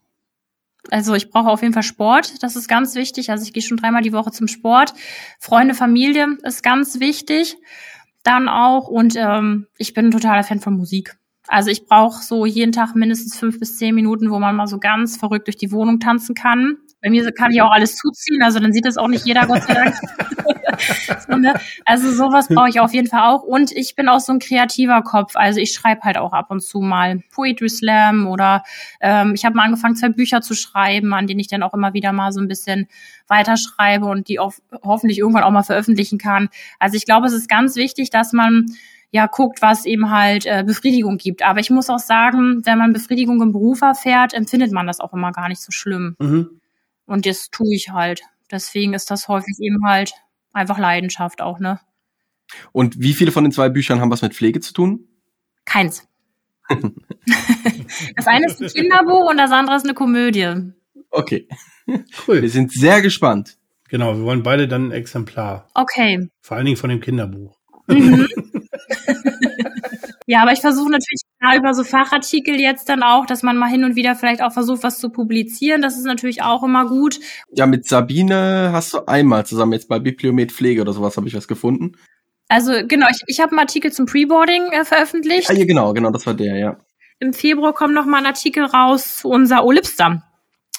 Also 0.90 1.14
ich 1.14 1.30
brauche 1.30 1.50
auf 1.50 1.60
jeden 1.60 1.74
Fall 1.74 1.82
Sport, 1.82 2.42
das 2.42 2.56
ist 2.56 2.68
ganz 2.68 2.94
wichtig. 2.94 3.30
Also 3.30 3.44
ich 3.44 3.52
gehe 3.52 3.62
schon 3.62 3.76
dreimal 3.76 4.02
die 4.02 4.14
Woche 4.14 4.30
zum 4.30 4.48
Sport. 4.48 4.94
Freunde, 5.38 5.74
Familie 5.74 6.38
ist 6.42 6.62
ganz 6.62 7.00
wichtig. 7.00 7.56
Dann 8.22 8.48
auch 8.48 8.88
und 8.88 9.14
ähm, 9.16 9.66
ich 9.76 9.94
bin 9.94 10.06
ein 10.06 10.10
totaler 10.10 10.42
Fan 10.42 10.60
von 10.60 10.76
Musik. 10.76 11.16
Also 11.48 11.70
ich 11.70 11.86
brauche 11.86 12.22
so 12.22 12.46
jeden 12.46 12.72
Tag 12.72 12.94
mindestens 12.94 13.36
fünf 13.36 13.58
bis 13.58 13.76
zehn 13.76 13.94
Minuten, 13.94 14.30
wo 14.30 14.38
man 14.38 14.56
mal 14.56 14.66
so 14.66 14.78
ganz 14.78 15.16
verrückt 15.16 15.48
durch 15.48 15.56
die 15.56 15.72
Wohnung 15.72 16.00
tanzen 16.00 16.34
kann. 16.34 16.76
Bei 17.02 17.10
mir 17.10 17.30
kann 17.32 17.50
ich 17.50 17.60
auch 17.60 17.70
alles 17.70 17.96
zuziehen, 17.96 18.42
also 18.42 18.58
dann 18.58 18.72
sieht 18.72 18.84
das 18.84 18.98
auch 18.98 19.08
nicht 19.08 19.26
jeder, 19.26 19.46
Gott 19.46 19.62
sei 19.62 19.74
Dank. 19.74 19.94
so, 21.28 21.36
ne? 21.36 21.54
Also 21.84 22.10
sowas 22.12 22.48
brauche 22.48 22.68
ich 22.68 22.80
auf 22.80 22.92
jeden 22.92 23.08
Fall 23.08 23.22
auch. 23.22 23.42
Und 23.42 23.72
ich 23.72 23.94
bin 23.94 24.08
auch 24.08 24.20
so 24.20 24.32
ein 24.32 24.38
kreativer 24.38 25.02
Kopf. 25.02 25.36
Also 25.36 25.60
ich 25.60 25.72
schreibe 25.72 26.02
halt 26.02 26.18
auch 26.18 26.32
ab 26.32 26.50
und 26.50 26.60
zu 26.60 26.80
mal 26.80 27.22
Poetry 27.32 27.68
Slam 27.68 28.26
oder 28.26 28.62
ähm, 29.00 29.34
ich 29.34 29.44
habe 29.44 29.56
mal 29.56 29.64
angefangen, 29.64 29.96
zwei 29.96 30.08
Bücher 30.08 30.40
zu 30.40 30.54
schreiben, 30.54 31.14
an 31.14 31.26
denen 31.26 31.40
ich 31.40 31.48
dann 31.48 31.62
auch 31.62 31.74
immer 31.74 31.94
wieder 31.94 32.12
mal 32.12 32.32
so 32.32 32.40
ein 32.40 32.48
bisschen 32.48 32.88
weiterschreibe 33.28 34.06
und 34.06 34.28
die 34.28 34.38
auch 34.38 34.54
hoffentlich 34.82 35.18
irgendwann 35.18 35.44
auch 35.44 35.50
mal 35.50 35.62
veröffentlichen 35.62 36.18
kann. 36.18 36.48
Also 36.78 36.96
ich 36.96 37.04
glaube, 37.04 37.26
es 37.26 37.32
ist 37.32 37.48
ganz 37.48 37.76
wichtig, 37.76 38.10
dass 38.10 38.32
man 38.32 38.66
ja 39.10 39.26
guckt, 39.26 39.62
was 39.62 39.86
eben 39.86 40.10
halt 40.10 40.46
äh, 40.46 40.62
Befriedigung 40.64 41.18
gibt. 41.18 41.42
Aber 41.42 41.60
ich 41.60 41.70
muss 41.70 41.90
auch 41.90 41.98
sagen, 41.98 42.64
wenn 42.64 42.78
man 42.78 42.92
Befriedigung 42.92 43.42
im 43.42 43.52
Beruf 43.52 43.82
erfährt, 43.82 44.34
empfindet 44.34 44.72
man 44.72 44.86
das 44.86 45.00
auch 45.00 45.12
immer 45.12 45.32
gar 45.32 45.48
nicht 45.48 45.60
so 45.60 45.72
schlimm. 45.72 46.16
Mhm. 46.18 46.60
Und 47.06 47.26
das 47.26 47.50
tue 47.50 47.74
ich 47.74 47.90
halt. 47.90 48.22
Deswegen 48.50 48.94
ist 48.94 49.10
das 49.10 49.28
häufig 49.28 49.56
eben 49.60 49.84
halt 49.84 50.12
einfach 50.52 50.78
Leidenschaft 50.78 51.40
auch, 51.42 51.58
ne? 51.58 51.80
Und 52.72 53.00
wie 53.00 53.14
viele 53.14 53.32
von 53.32 53.44
den 53.44 53.52
zwei 53.52 53.68
Büchern 53.68 54.00
haben 54.00 54.10
was 54.10 54.22
mit 54.22 54.34
Pflege 54.34 54.60
zu 54.60 54.72
tun? 54.72 55.08
Keins. 55.64 56.08
das 58.16 58.26
eine 58.26 58.46
ist 58.46 58.60
ein 58.60 58.68
Kinderbuch 58.68 59.30
und 59.30 59.36
das 59.36 59.50
andere 59.50 59.76
ist 59.76 59.84
eine 59.84 59.94
Komödie. 59.94 60.72
Okay. 61.10 61.48
Cool. 62.26 62.42
Wir 62.42 62.50
sind 62.50 62.72
sehr 62.72 63.02
gespannt. 63.02 63.56
Genau, 63.88 64.16
wir 64.16 64.22
wollen 64.22 64.44
beide 64.44 64.68
dann 64.68 64.88
ein 64.88 64.92
Exemplar. 64.92 65.68
Okay. 65.74 66.28
Vor 66.40 66.56
allen 66.56 66.66
Dingen 66.66 66.76
von 66.76 66.90
dem 66.90 67.00
Kinderbuch. 67.00 67.58
Mhm. 67.88 68.28
Ja, 70.30 70.42
aber 70.42 70.52
ich 70.52 70.60
versuche 70.60 70.92
natürlich 70.92 71.22
über 71.58 71.74
so 71.74 71.82
Fachartikel 71.82 72.60
jetzt 72.60 72.88
dann 72.88 73.02
auch, 73.02 73.26
dass 73.26 73.42
man 73.42 73.56
mal 73.56 73.68
hin 73.68 73.82
und 73.82 73.96
wieder 73.96 74.14
vielleicht 74.14 74.42
auch 74.42 74.52
versucht, 74.52 74.84
was 74.84 75.00
zu 75.00 75.10
publizieren. 75.10 75.82
Das 75.82 75.96
ist 75.96 76.04
natürlich 76.04 76.40
auch 76.40 76.62
immer 76.62 76.86
gut. 76.86 77.18
Ja, 77.52 77.66
mit 77.66 77.88
Sabine 77.88 78.70
hast 78.72 78.92
du 78.92 79.06
einmal 79.06 79.44
zusammen 79.44 79.72
jetzt 79.72 79.88
bei 79.88 79.98
Bibliomet 79.98 80.52
Pflege 80.52 80.82
oder 80.82 80.92
sowas 80.92 81.16
habe 81.16 81.26
ich 81.26 81.34
was 81.34 81.48
gefunden. 81.48 81.96
Also 82.46 82.70
genau, 82.86 83.08
ich, 83.10 83.24
ich 83.26 83.40
habe 83.40 83.50
einen 83.50 83.58
Artikel 83.58 83.90
zum 83.90 84.06
Preboarding 84.06 84.70
äh, 84.70 84.84
veröffentlicht. 84.84 85.50
Ah, 85.50 85.54
ja, 85.54 85.64
genau, 85.64 85.92
genau, 85.94 86.12
das 86.12 86.24
war 86.26 86.34
der, 86.34 86.56
ja. 86.58 86.76
Im 87.18 87.32
Februar 87.32 87.72
kommt 87.72 87.94
noch 87.94 88.06
mal 88.06 88.18
ein 88.18 88.26
Artikel 88.26 88.64
raus 88.64 89.16
zu 89.16 89.30
unser 89.30 89.64
Olipster. 89.64 90.22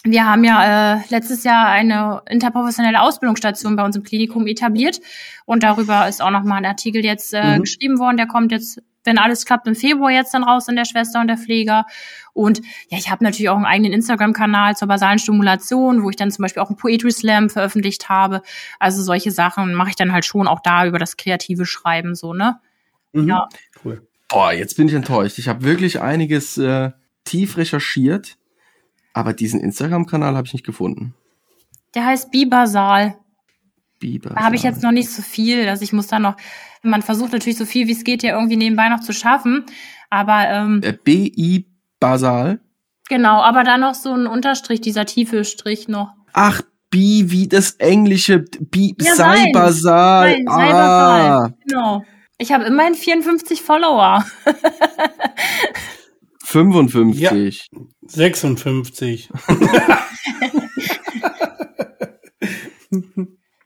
Wir 0.06 0.26
haben 0.26 0.46
ja 0.46 0.96
äh, 0.96 1.00
letztes 1.10 1.44
Jahr 1.44 1.68
eine 1.68 2.22
interprofessionelle 2.30 3.02
Ausbildungsstation 3.02 3.76
bei 3.76 3.84
uns 3.84 3.98
im 3.98 4.04
Klinikum 4.04 4.48
etabliert 4.48 5.02
und 5.46 5.64
darüber 5.64 6.08
ist 6.08 6.22
auch 6.22 6.32
noch 6.32 6.44
mal 6.44 6.56
ein 6.56 6.66
Artikel 6.66 7.04
jetzt 7.04 7.34
äh, 7.34 7.58
mhm. 7.58 7.64
geschrieben 7.64 8.00
worden. 8.00 8.16
Der 8.16 8.28
kommt 8.28 8.54
jetzt 8.54 8.82
wenn 9.04 9.18
alles 9.18 9.46
klappt, 9.46 9.68
im 9.68 9.76
Februar 9.76 10.12
jetzt 10.12 10.34
dann 10.34 10.44
raus 10.44 10.68
in 10.68 10.76
der 10.76 10.86
Schwester 10.86 11.22
und 11.22 11.28
der 11.28 11.38
Pfleger. 11.38 11.86
Und 12.34 12.62
ja, 12.90 12.98
ich 12.98 13.10
habe 13.10 13.24
natürlich 13.24 13.50
auch 13.50 13.56
einen 13.56 13.66
eigenen 13.66 13.94
Instagram-Kanal 13.94 14.76
zur 14.76 14.88
basalen 14.88 15.20
Stimulation, 15.20 16.04
wo 16.04 16.10
ich 16.10 16.16
dann 16.16 16.32
zum 16.32 16.44
Beispiel 16.44 16.62
auch 16.62 16.70
einen 16.70 16.78
Poetry 16.78 17.12
Slam 17.12 17.50
veröffentlicht 17.50 18.10
habe. 18.10 18.42
Also 18.80 19.02
solche 19.02 19.32
Sachen 19.32 19.74
mache 19.74 19.90
ich 19.90 19.96
dann 19.96 20.14
halt 20.14 20.26
schon 20.26 20.48
auch 20.48 20.60
da 20.62 20.86
über 20.86 21.00
das 21.00 21.18
kreative 21.18 21.66
Schreiben 21.66 22.16
so, 22.16 22.34
ne? 22.34 22.60
Mhm. 23.14 23.28
Ja. 23.28 23.50
Cool. 23.84 24.08
Boah, 24.30 24.54
jetzt 24.54 24.78
bin 24.78 24.88
ich 24.88 24.94
enttäuscht. 24.94 25.40
Ich 25.40 25.50
habe 25.50 25.64
wirklich 25.64 26.00
einiges 26.00 26.58
äh, 26.58 26.92
tief 27.26 27.58
recherchiert, 27.58 28.38
aber 29.14 29.34
diesen 29.34 29.60
Instagram-Kanal 29.60 30.36
habe 30.36 30.48
ich 30.48 30.54
nicht 30.54 30.66
gefunden. 30.66 31.16
Der 31.96 32.06
heißt 32.06 32.32
Bibasal. 32.32 33.18
Biber. 34.02 34.32
Da 34.36 34.42
habe 34.44 34.56
ich 34.58 34.64
jetzt 34.64 34.84
noch 34.84 34.92
nicht 34.92 35.10
so 35.10 35.22
viel. 35.22 35.70
Also 35.70 35.84
ich 35.84 35.94
muss 35.94 36.08
da 36.08 36.20
noch, 36.20 36.36
man 36.84 37.02
versucht 37.02 37.32
natürlich 37.32 37.58
so 37.58 37.66
viel 37.66 37.88
wie 37.88 37.94
es 37.94 38.04
geht 38.04 38.24
ja 38.24 38.34
irgendwie 38.36 38.58
nebenbei 38.58 38.90
noch 38.90 39.00
zu 39.00 39.14
schaffen. 39.14 39.64
Aber 40.10 40.50
ähm, 40.50 40.82
Äh, 40.84 40.92
B-I 41.02 41.68
Basal. 42.02 42.60
genau, 43.08 43.42
aber 43.42 43.64
da 43.64 43.78
noch 43.78 43.94
so 43.96 44.12
ein 44.14 44.28
Unterstrich, 44.28 44.82
dieser 44.82 45.06
tiefe 45.06 45.46
Strich 45.46 45.88
noch. 45.88 46.10
Ach, 46.34 46.62
Bi 46.90 47.26
wie 47.32 47.48
das 47.48 47.72
englische 47.76 48.40
Bi 48.40 48.94
Ja, 49.00 49.16
sei. 49.16 49.46
Basal. 49.54 50.32
Nein, 50.32 50.46
ah, 50.50 50.58
Cyberball. 50.58 51.54
Genau. 51.66 52.04
Ich 52.38 52.52
habe 52.52 52.66
immerhin 52.66 52.96
54 52.96 53.62
Follower. 53.62 54.26
55. 56.44 57.70
56. 58.08 59.30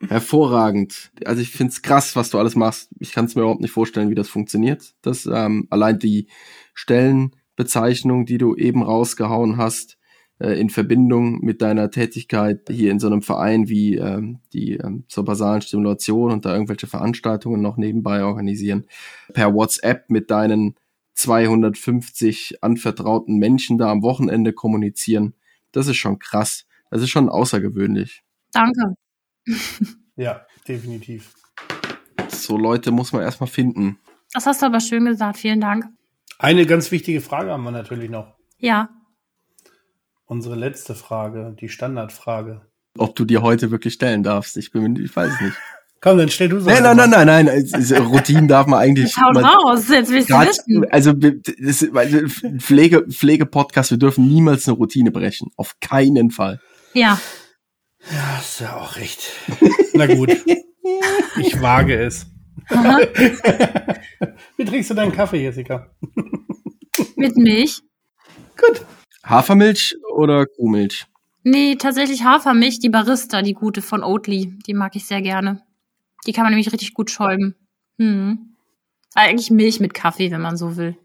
Hervorragend. 0.09 1.11
Also 1.25 1.41
ich 1.41 1.51
find's 1.51 1.81
krass, 1.81 2.15
was 2.15 2.29
du 2.29 2.39
alles 2.39 2.55
machst. 2.55 2.89
Ich 2.99 3.11
kann 3.11 3.25
es 3.25 3.35
mir 3.35 3.41
überhaupt 3.41 3.61
nicht 3.61 3.71
vorstellen, 3.71 4.09
wie 4.09 4.15
das 4.15 4.29
funktioniert. 4.29 4.95
Das 5.01 5.25
ähm, 5.25 5.67
allein 5.69 5.99
die 5.99 6.27
Stellenbezeichnung, 6.73 8.25
die 8.25 8.37
du 8.37 8.55
eben 8.55 8.83
rausgehauen 8.83 9.57
hast, 9.57 9.97
äh, 10.39 10.59
in 10.59 10.69
Verbindung 10.69 11.39
mit 11.39 11.61
deiner 11.61 11.89
Tätigkeit 11.91 12.61
hier 12.69 12.91
in 12.91 12.99
so 12.99 13.07
einem 13.07 13.21
Verein 13.21 13.69
wie 13.69 13.95
ähm, 13.95 14.39
die 14.51 14.73
ähm, 14.73 15.05
zur 15.07 15.23
basalen 15.23 15.61
Stimulation 15.61 16.31
und 16.31 16.45
da 16.45 16.53
irgendwelche 16.53 16.87
Veranstaltungen 16.87 17.61
noch 17.61 17.77
nebenbei 17.77 18.23
organisieren, 18.23 18.85
per 19.33 19.53
WhatsApp 19.53 20.09
mit 20.09 20.29
deinen 20.29 20.75
250 21.13 22.57
anvertrauten 22.61 23.37
Menschen 23.37 23.77
da 23.77 23.89
am 23.89 24.03
Wochenende 24.03 24.51
kommunizieren. 24.51 25.33
Das 25.71 25.87
ist 25.87 25.97
schon 25.97 26.19
krass. 26.19 26.65
Das 26.91 27.01
ist 27.01 27.09
schon 27.09 27.29
außergewöhnlich. 27.29 28.23
Danke. 28.51 28.95
Ja, 30.17 30.45
definitiv. 30.65 31.33
So 32.29 32.57
Leute 32.57 32.91
muss 32.91 33.11
man 33.11 33.21
erstmal 33.21 33.49
finden. 33.49 33.99
Das 34.33 34.45
hast 34.45 34.61
du 34.61 34.65
aber 34.67 34.79
schön 34.79 35.03
gesagt. 35.05 35.37
Vielen 35.37 35.59
Dank. 35.59 35.85
Eine 36.39 36.65
ganz 36.65 36.89
wichtige 36.91 37.19
Frage 37.19 37.51
haben 37.51 37.63
wir 37.63 37.71
natürlich 37.71 38.09
noch. 38.09 38.35
Ja. 38.57 38.89
Unsere 40.25 40.55
letzte 40.55 40.95
Frage, 40.95 41.55
die 41.59 41.67
Standardfrage. 41.69 42.61
Ob 42.97 43.15
du 43.15 43.25
dir 43.25 43.41
heute 43.41 43.71
wirklich 43.71 43.93
stellen 43.93 44.23
darfst. 44.23 44.55
Ich 44.57 44.71
bin, 44.71 44.95
ich 44.95 45.13
weiß 45.15 45.33
es 45.33 45.41
nicht. 45.41 45.57
Komm, 46.01 46.17
dann 46.17 46.29
stell 46.29 46.49
du 46.49 46.59
so. 46.59 46.69
Nein, 46.69 46.83
nein, 46.83 46.95
nein, 46.97 47.09
nein, 47.09 47.25
nein. 47.27 47.47
Es 47.49 47.73
ist- 47.73 47.91
Routinen 47.99 48.47
darf 48.47 48.67
man 48.67 48.79
eigentlich. 48.79 49.15
Haut 49.21 49.33
man- 49.33 49.43
raus. 49.45 49.89
Jetzt 49.89 50.11
willst 50.11 50.29
du 50.29 50.33
wissen. 50.35 50.85
also 50.91 51.13
weil 51.93 52.29
Pflege, 52.59 53.05
Pflegepodcast, 53.09 53.91
wir 53.91 53.97
dürfen 53.97 54.27
niemals 54.27 54.67
eine 54.67 54.77
Routine 54.77 55.11
brechen. 55.11 55.51
Auf 55.57 55.75
keinen 55.81 56.31
Fall. 56.31 56.61
Ja. 56.93 57.19
Ja, 58.11 58.37
du 58.37 58.63
ja 58.63 58.75
auch 58.77 58.95
recht. 58.95 59.31
Na 59.93 60.07
gut. 60.07 60.31
Ich 61.37 61.59
wage 61.59 61.95
es. 61.95 62.27
Wie 64.57 64.65
trinkst 64.65 64.89
du 64.89 64.93
deinen 64.93 65.11
Kaffee, 65.11 65.41
Jessica? 65.41 65.89
Mit 67.15 67.35
Milch? 67.37 67.81
Hafermilch 69.23 69.95
oder 70.13 70.45
Kuhmilch? 70.45 71.05
Nee, 71.43 71.75
tatsächlich 71.75 72.23
Hafermilch, 72.23 72.79
die 72.79 72.89
Barista, 72.89 73.41
die 73.41 73.53
gute 73.53 73.81
von 73.81 74.03
Oatly. 74.03 74.57
Die 74.65 74.73
mag 74.73 74.95
ich 74.95 75.05
sehr 75.05 75.21
gerne. 75.21 75.61
Die 76.25 76.33
kann 76.33 76.43
man 76.43 76.51
nämlich 76.53 76.71
richtig 76.71 76.93
gut 76.93 77.11
schäumen. 77.11 77.55
Hm. 77.97 78.55
Eigentlich 79.13 79.51
Milch 79.51 79.79
mit 79.79 79.93
Kaffee, 79.93 80.31
wenn 80.31 80.41
man 80.41 80.57
so 80.57 80.77
will. 80.77 80.97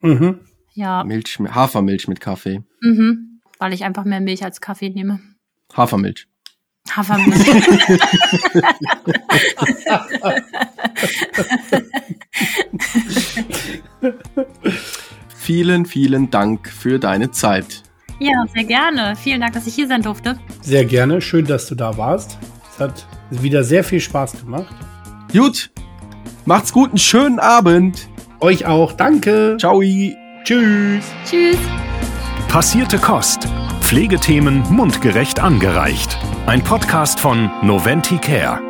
Mhm. 0.00 0.40
Ja. 0.74 1.04
Milch, 1.04 1.38
Hafermilch 1.38 2.08
mit 2.08 2.20
Kaffee. 2.20 2.62
Mhm. 2.80 3.40
Weil 3.58 3.72
ich 3.72 3.84
einfach 3.84 4.04
mehr 4.04 4.20
Milch 4.20 4.44
als 4.44 4.60
Kaffee 4.60 4.90
nehme. 4.90 5.20
Hafermilch. 5.74 6.26
Hafermilch. 6.90 7.46
Vielen, 15.36 15.86
vielen 15.86 16.30
Dank 16.30 16.68
für 16.68 16.98
deine 16.98 17.30
Zeit. 17.30 17.82
ja, 18.18 18.32
sehr 18.52 18.64
gerne. 18.64 19.14
Vielen 19.16 19.40
Dank, 19.40 19.52
dass 19.52 19.66
ich 19.66 19.74
hier 19.74 19.86
sein 19.86 20.02
durfte. 20.02 20.38
Sehr 20.62 20.84
gerne. 20.84 21.20
Schön, 21.20 21.44
dass 21.44 21.66
du 21.66 21.74
da 21.74 21.96
warst. 21.96 22.38
Es 22.72 22.80
hat 22.80 23.06
wieder 23.30 23.62
sehr 23.64 23.84
viel 23.84 24.00
Spaß 24.00 24.40
gemacht. 24.40 24.74
Gut. 25.32 25.70
Macht's 26.44 26.72
gut, 26.72 26.90
einen 26.90 26.98
schönen 26.98 27.38
Abend. 27.38 28.08
Euch 28.40 28.66
auch. 28.66 28.92
Danke. 28.92 29.56
Ciao. 29.58 29.80
Tschüss. 30.44 31.04
Tschüss. 31.28 31.58
Passierte 32.48 32.98
Kost. 32.98 33.48
Pflegethemen 33.86 34.64
mundgerecht 34.68 35.38
angereicht. 35.38 36.18
Ein 36.46 36.64
Podcast 36.64 37.20
von 37.20 37.52
Noventi 37.62 38.18
Care. 38.18 38.60